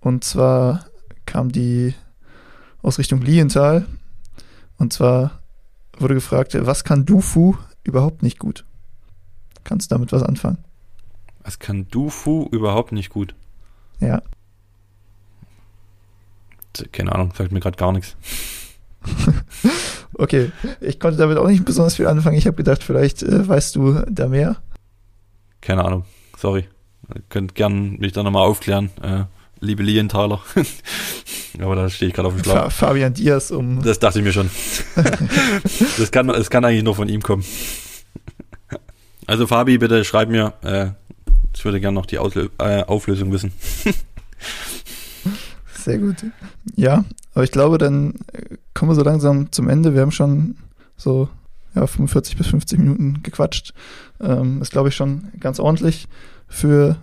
und 0.00 0.24
zwar 0.24 0.86
kam 1.26 1.52
die 1.52 1.94
aus 2.82 2.98
Richtung 2.98 3.22
Lienthal 3.22 3.86
und 4.78 4.92
zwar 4.92 5.42
wurde 5.98 6.14
gefragt, 6.14 6.56
was 6.58 6.84
kann 6.84 7.04
Dufu 7.04 7.54
überhaupt 7.84 8.22
nicht 8.22 8.38
gut? 8.38 8.64
Kannst 9.64 9.90
du 9.90 9.94
damit 9.94 10.12
was 10.12 10.22
anfangen? 10.22 10.58
Was 11.44 11.58
kann 11.58 11.88
Dufu 11.88 12.48
überhaupt 12.50 12.92
nicht 12.92 13.10
gut? 13.10 13.34
Ja. 14.00 14.22
Keine 16.90 17.12
Ahnung, 17.12 17.32
sagt 17.36 17.52
mir 17.52 17.60
gerade 17.60 17.76
gar 17.76 17.92
nichts. 17.92 18.16
okay, 20.14 20.50
ich 20.80 21.00
konnte 21.00 21.18
damit 21.18 21.38
auch 21.38 21.48
nicht 21.48 21.64
besonders 21.64 21.96
viel 21.96 22.06
anfangen. 22.06 22.36
Ich 22.36 22.46
habe 22.46 22.56
gedacht, 22.56 22.82
vielleicht 22.82 23.22
äh, 23.22 23.46
weißt 23.46 23.76
du 23.76 24.02
da 24.08 24.28
mehr. 24.28 24.56
Keine 25.60 25.84
Ahnung, 25.84 26.04
sorry. 26.36 26.66
Ihr 27.14 27.22
könnt 27.28 27.54
gern 27.54 27.96
mich 27.98 28.12
da 28.12 28.22
nochmal 28.22 28.46
aufklären, 28.46 28.90
äh, 29.02 29.24
liebe 29.60 29.82
Lienthaler. 29.82 30.40
Aber 31.60 31.76
da 31.76 31.90
stehe 31.90 32.08
ich 32.08 32.14
gerade 32.14 32.28
auf 32.28 32.34
dem 32.34 32.44
Schlauch. 32.44 32.72
Fabian 32.72 33.12
Diaz 33.12 33.50
um. 33.50 33.82
Das 33.82 33.98
dachte 33.98 34.20
ich 34.20 34.24
mir 34.24 34.32
schon. 34.32 34.50
das, 35.98 36.10
kann, 36.10 36.28
das 36.28 36.50
kann 36.50 36.64
eigentlich 36.64 36.84
nur 36.84 36.94
von 36.94 37.08
ihm 37.08 37.22
kommen. 37.22 37.44
Also 39.26 39.46
Fabi, 39.46 39.78
bitte 39.78 40.04
schreib 40.04 40.28
mir. 40.28 40.54
Äh, 40.62 40.90
ich 41.54 41.64
würde 41.64 41.80
gerne 41.80 41.94
noch 41.94 42.06
die 42.06 42.18
Auslö 42.18 42.48
äh, 42.58 42.82
Auflösung 42.82 43.30
wissen. 43.32 43.52
Sehr 45.74 45.98
gut. 45.98 46.16
Ja, 46.76 47.04
aber 47.34 47.44
ich 47.44 47.50
glaube, 47.50 47.78
dann 47.78 48.14
kommen 48.82 48.90
wir 48.90 48.96
so 48.96 49.04
langsam 49.04 49.52
zum 49.52 49.68
Ende. 49.68 49.94
Wir 49.94 50.00
haben 50.00 50.10
schon 50.10 50.56
so 50.96 51.28
ja, 51.76 51.86
45 51.86 52.36
bis 52.36 52.48
50 52.48 52.80
Minuten 52.80 53.22
gequatscht. 53.22 53.74
Ähm, 54.20 54.60
ist, 54.60 54.72
glaube 54.72 54.88
ich, 54.88 54.96
schon 54.96 55.28
ganz 55.38 55.60
ordentlich 55.60 56.08
für 56.48 56.96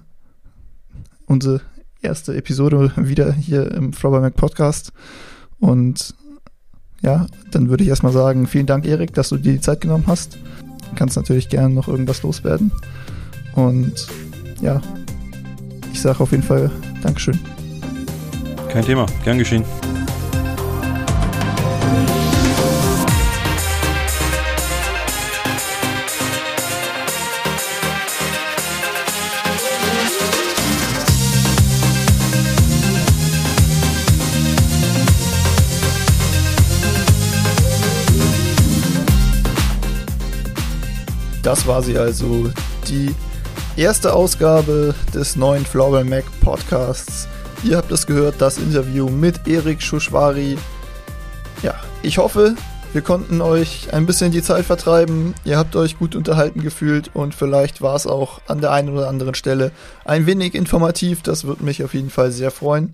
unsere 1.25 1.61
erste 2.01 2.36
Episode 2.36 2.91
wieder 2.97 3.32
hier 3.32 3.71
im 3.71 3.93
Flauber 3.93 4.19
Mac 4.19 4.36
Podcast. 4.36 4.91
Und 5.61 6.15
ja, 7.01 7.27
dann 7.51 7.69
würde 7.69 7.86
ich 7.86 7.89
erstmal 7.89 8.11
sagen, 8.11 8.45
vielen 8.45 8.65
Dank, 8.65 8.86
Erik, 8.86 9.13
dass 9.13 9.30
du 9.30 9.38
dir 9.38 9.53
die 9.53 9.61
Zeit 9.61 9.80
genommen 9.80 10.03
hast. 10.05 10.36
Du 10.36 10.95
kannst 10.97 11.15
natürlich 11.15 11.47
gerne 11.47 11.73
noch 11.73 11.88
irgendwas 11.88 12.23
loswerden. 12.23 12.73
Und 13.55 14.05
ja, 14.59 14.82
ich 15.93 16.01
sage 16.01 16.19
auf 16.19 16.32
jeden 16.32 16.43
Fall 16.43 16.69
Dankeschön. 17.03 17.39
Kein 18.67 18.84
Thema, 18.84 19.05
gern 19.23 19.38
geschehen. 19.38 19.63
Das 41.50 41.66
war 41.66 41.82
sie 41.82 41.97
also, 41.97 42.52
die 42.88 43.10
erste 43.76 44.14
Ausgabe 44.14 44.93
des 45.16 45.36
neuen 45.36 45.66
Flower 45.66 46.04
Mac 46.04 46.24
Podcasts. 46.41 47.28
Ihr 47.64 47.76
habt 47.76 47.91
es 47.91 48.06
gehört, 48.06 48.36
das 48.38 48.60
Interview 48.60 49.10
mit 49.10 49.47
Erik 49.47 49.82
Schuschwari. 49.82 50.60
Ja, 51.64 51.74
ich 52.04 52.20
hoffe, 52.20 52.54
wir 52.93 53.02
konnten 53.02 53.41
euch 53.41 53.91
ein 53.91 54.06
bisschen 54.06 54.32
die 54.32 54.43
Zeit 54.43 54.64
vertreiben. 54.64 55.34
Ihr 55.43 55.58
habt 55.58 55.76
euch 55.76 55.97
gut 55.97 56.16
unterhalten 56.16 56.62
gefühlt 56.62 57.10
und 57.16 57.34
vielleicht 57.34 57.82
war 57.82 57.95
es 57.95 58.06
auch 58.06 58.41
an 58.45 58.62
der 58.62 58.70
einen 58.72 58.89
oder 58.89 59.10
anderen 59.10 59.34
Stelle 59.34 59.72
ein 60.06 60.28
wenig 60.28 60.54
informativ. 60.54 61.24
Das 61.24 61.45
würde 61.45 61.64
mich 61.64 61.84
auf 61.84 61.95
jeden 61.95 62.12
Fall 62.12 62.32
sehr 62.32 62.52
freuen. 62.52 62.93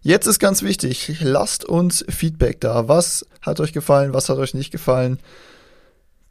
Jetzt 0.00 0.26
ist 0.26 0.38
ganz 0.38 0.62
wichtig, 0.62 1.18
lasst 1.20 1.66
uns 1.66 2.02
Feedback 2.08 2.62
da. 2.62 2.88
Was 2.88 3.26
hat 3.42 3.60
euch 3.60 3.74
gefallen, 3.74 4.14
was 4.14 4.30
hat 4.30 4.38
euch 4.38 4.54
nicht 4.54 4.70
gefallen? 4.70 5.18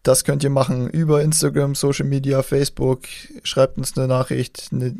Das 0.07 0.23
könnt 0.23 0.41
ihr 0.41 0.49
machen 0.49 0.89
über 0.89 1.21
Instagram, 1.21 1.75
Social 1.75 2.05
Media, 2.05 2.41
Facebook. 2.41 3.01
Schreibt 3.43 3.77
uns 3.77 3.97
eine 3.97 4.07
Nachricht, 4.07 4.69
eine 4.71 4.95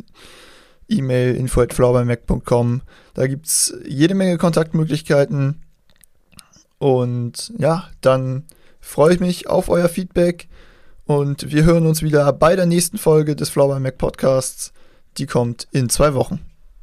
E-Mail 0.89 1.33
info@flowermac.com. 1.37 2.81
Da 3.13 3.27
gibt's 3.27 3.73
jede 3.87 4.15
Menge 4.15 4.37
Kontaktmöglichkeiten. 4.37 5.61
Und 6.77 7.53
ja, 7.57 7.89
dann 8.01 8.43
freue 8.81 9.13
ich 9.13 9.21
mich 9.21 9.47
auf 9.47 9.69
euer 9.69 9.87
Feedback 9.87 10.49
und 11.05 11.53
wir 11.53 11.63
hören 11.63 11.87
uns 11.87 12.03
wieder 12.03 12.33
bei 12.33 12.57
der 12.57 12.65
nächsten 12.65 12.97
Folge 12.97 13.37
des 13.37 13.47
Flower 13.47 13.79
Mac 13.79 13.97
Podcasts. 13.97 14.73
Die 15.17 15.25
kommt 15.25 15.69
in 15.71 15.87
zwei 15.87 16.15
Wochen. 16.15 16.46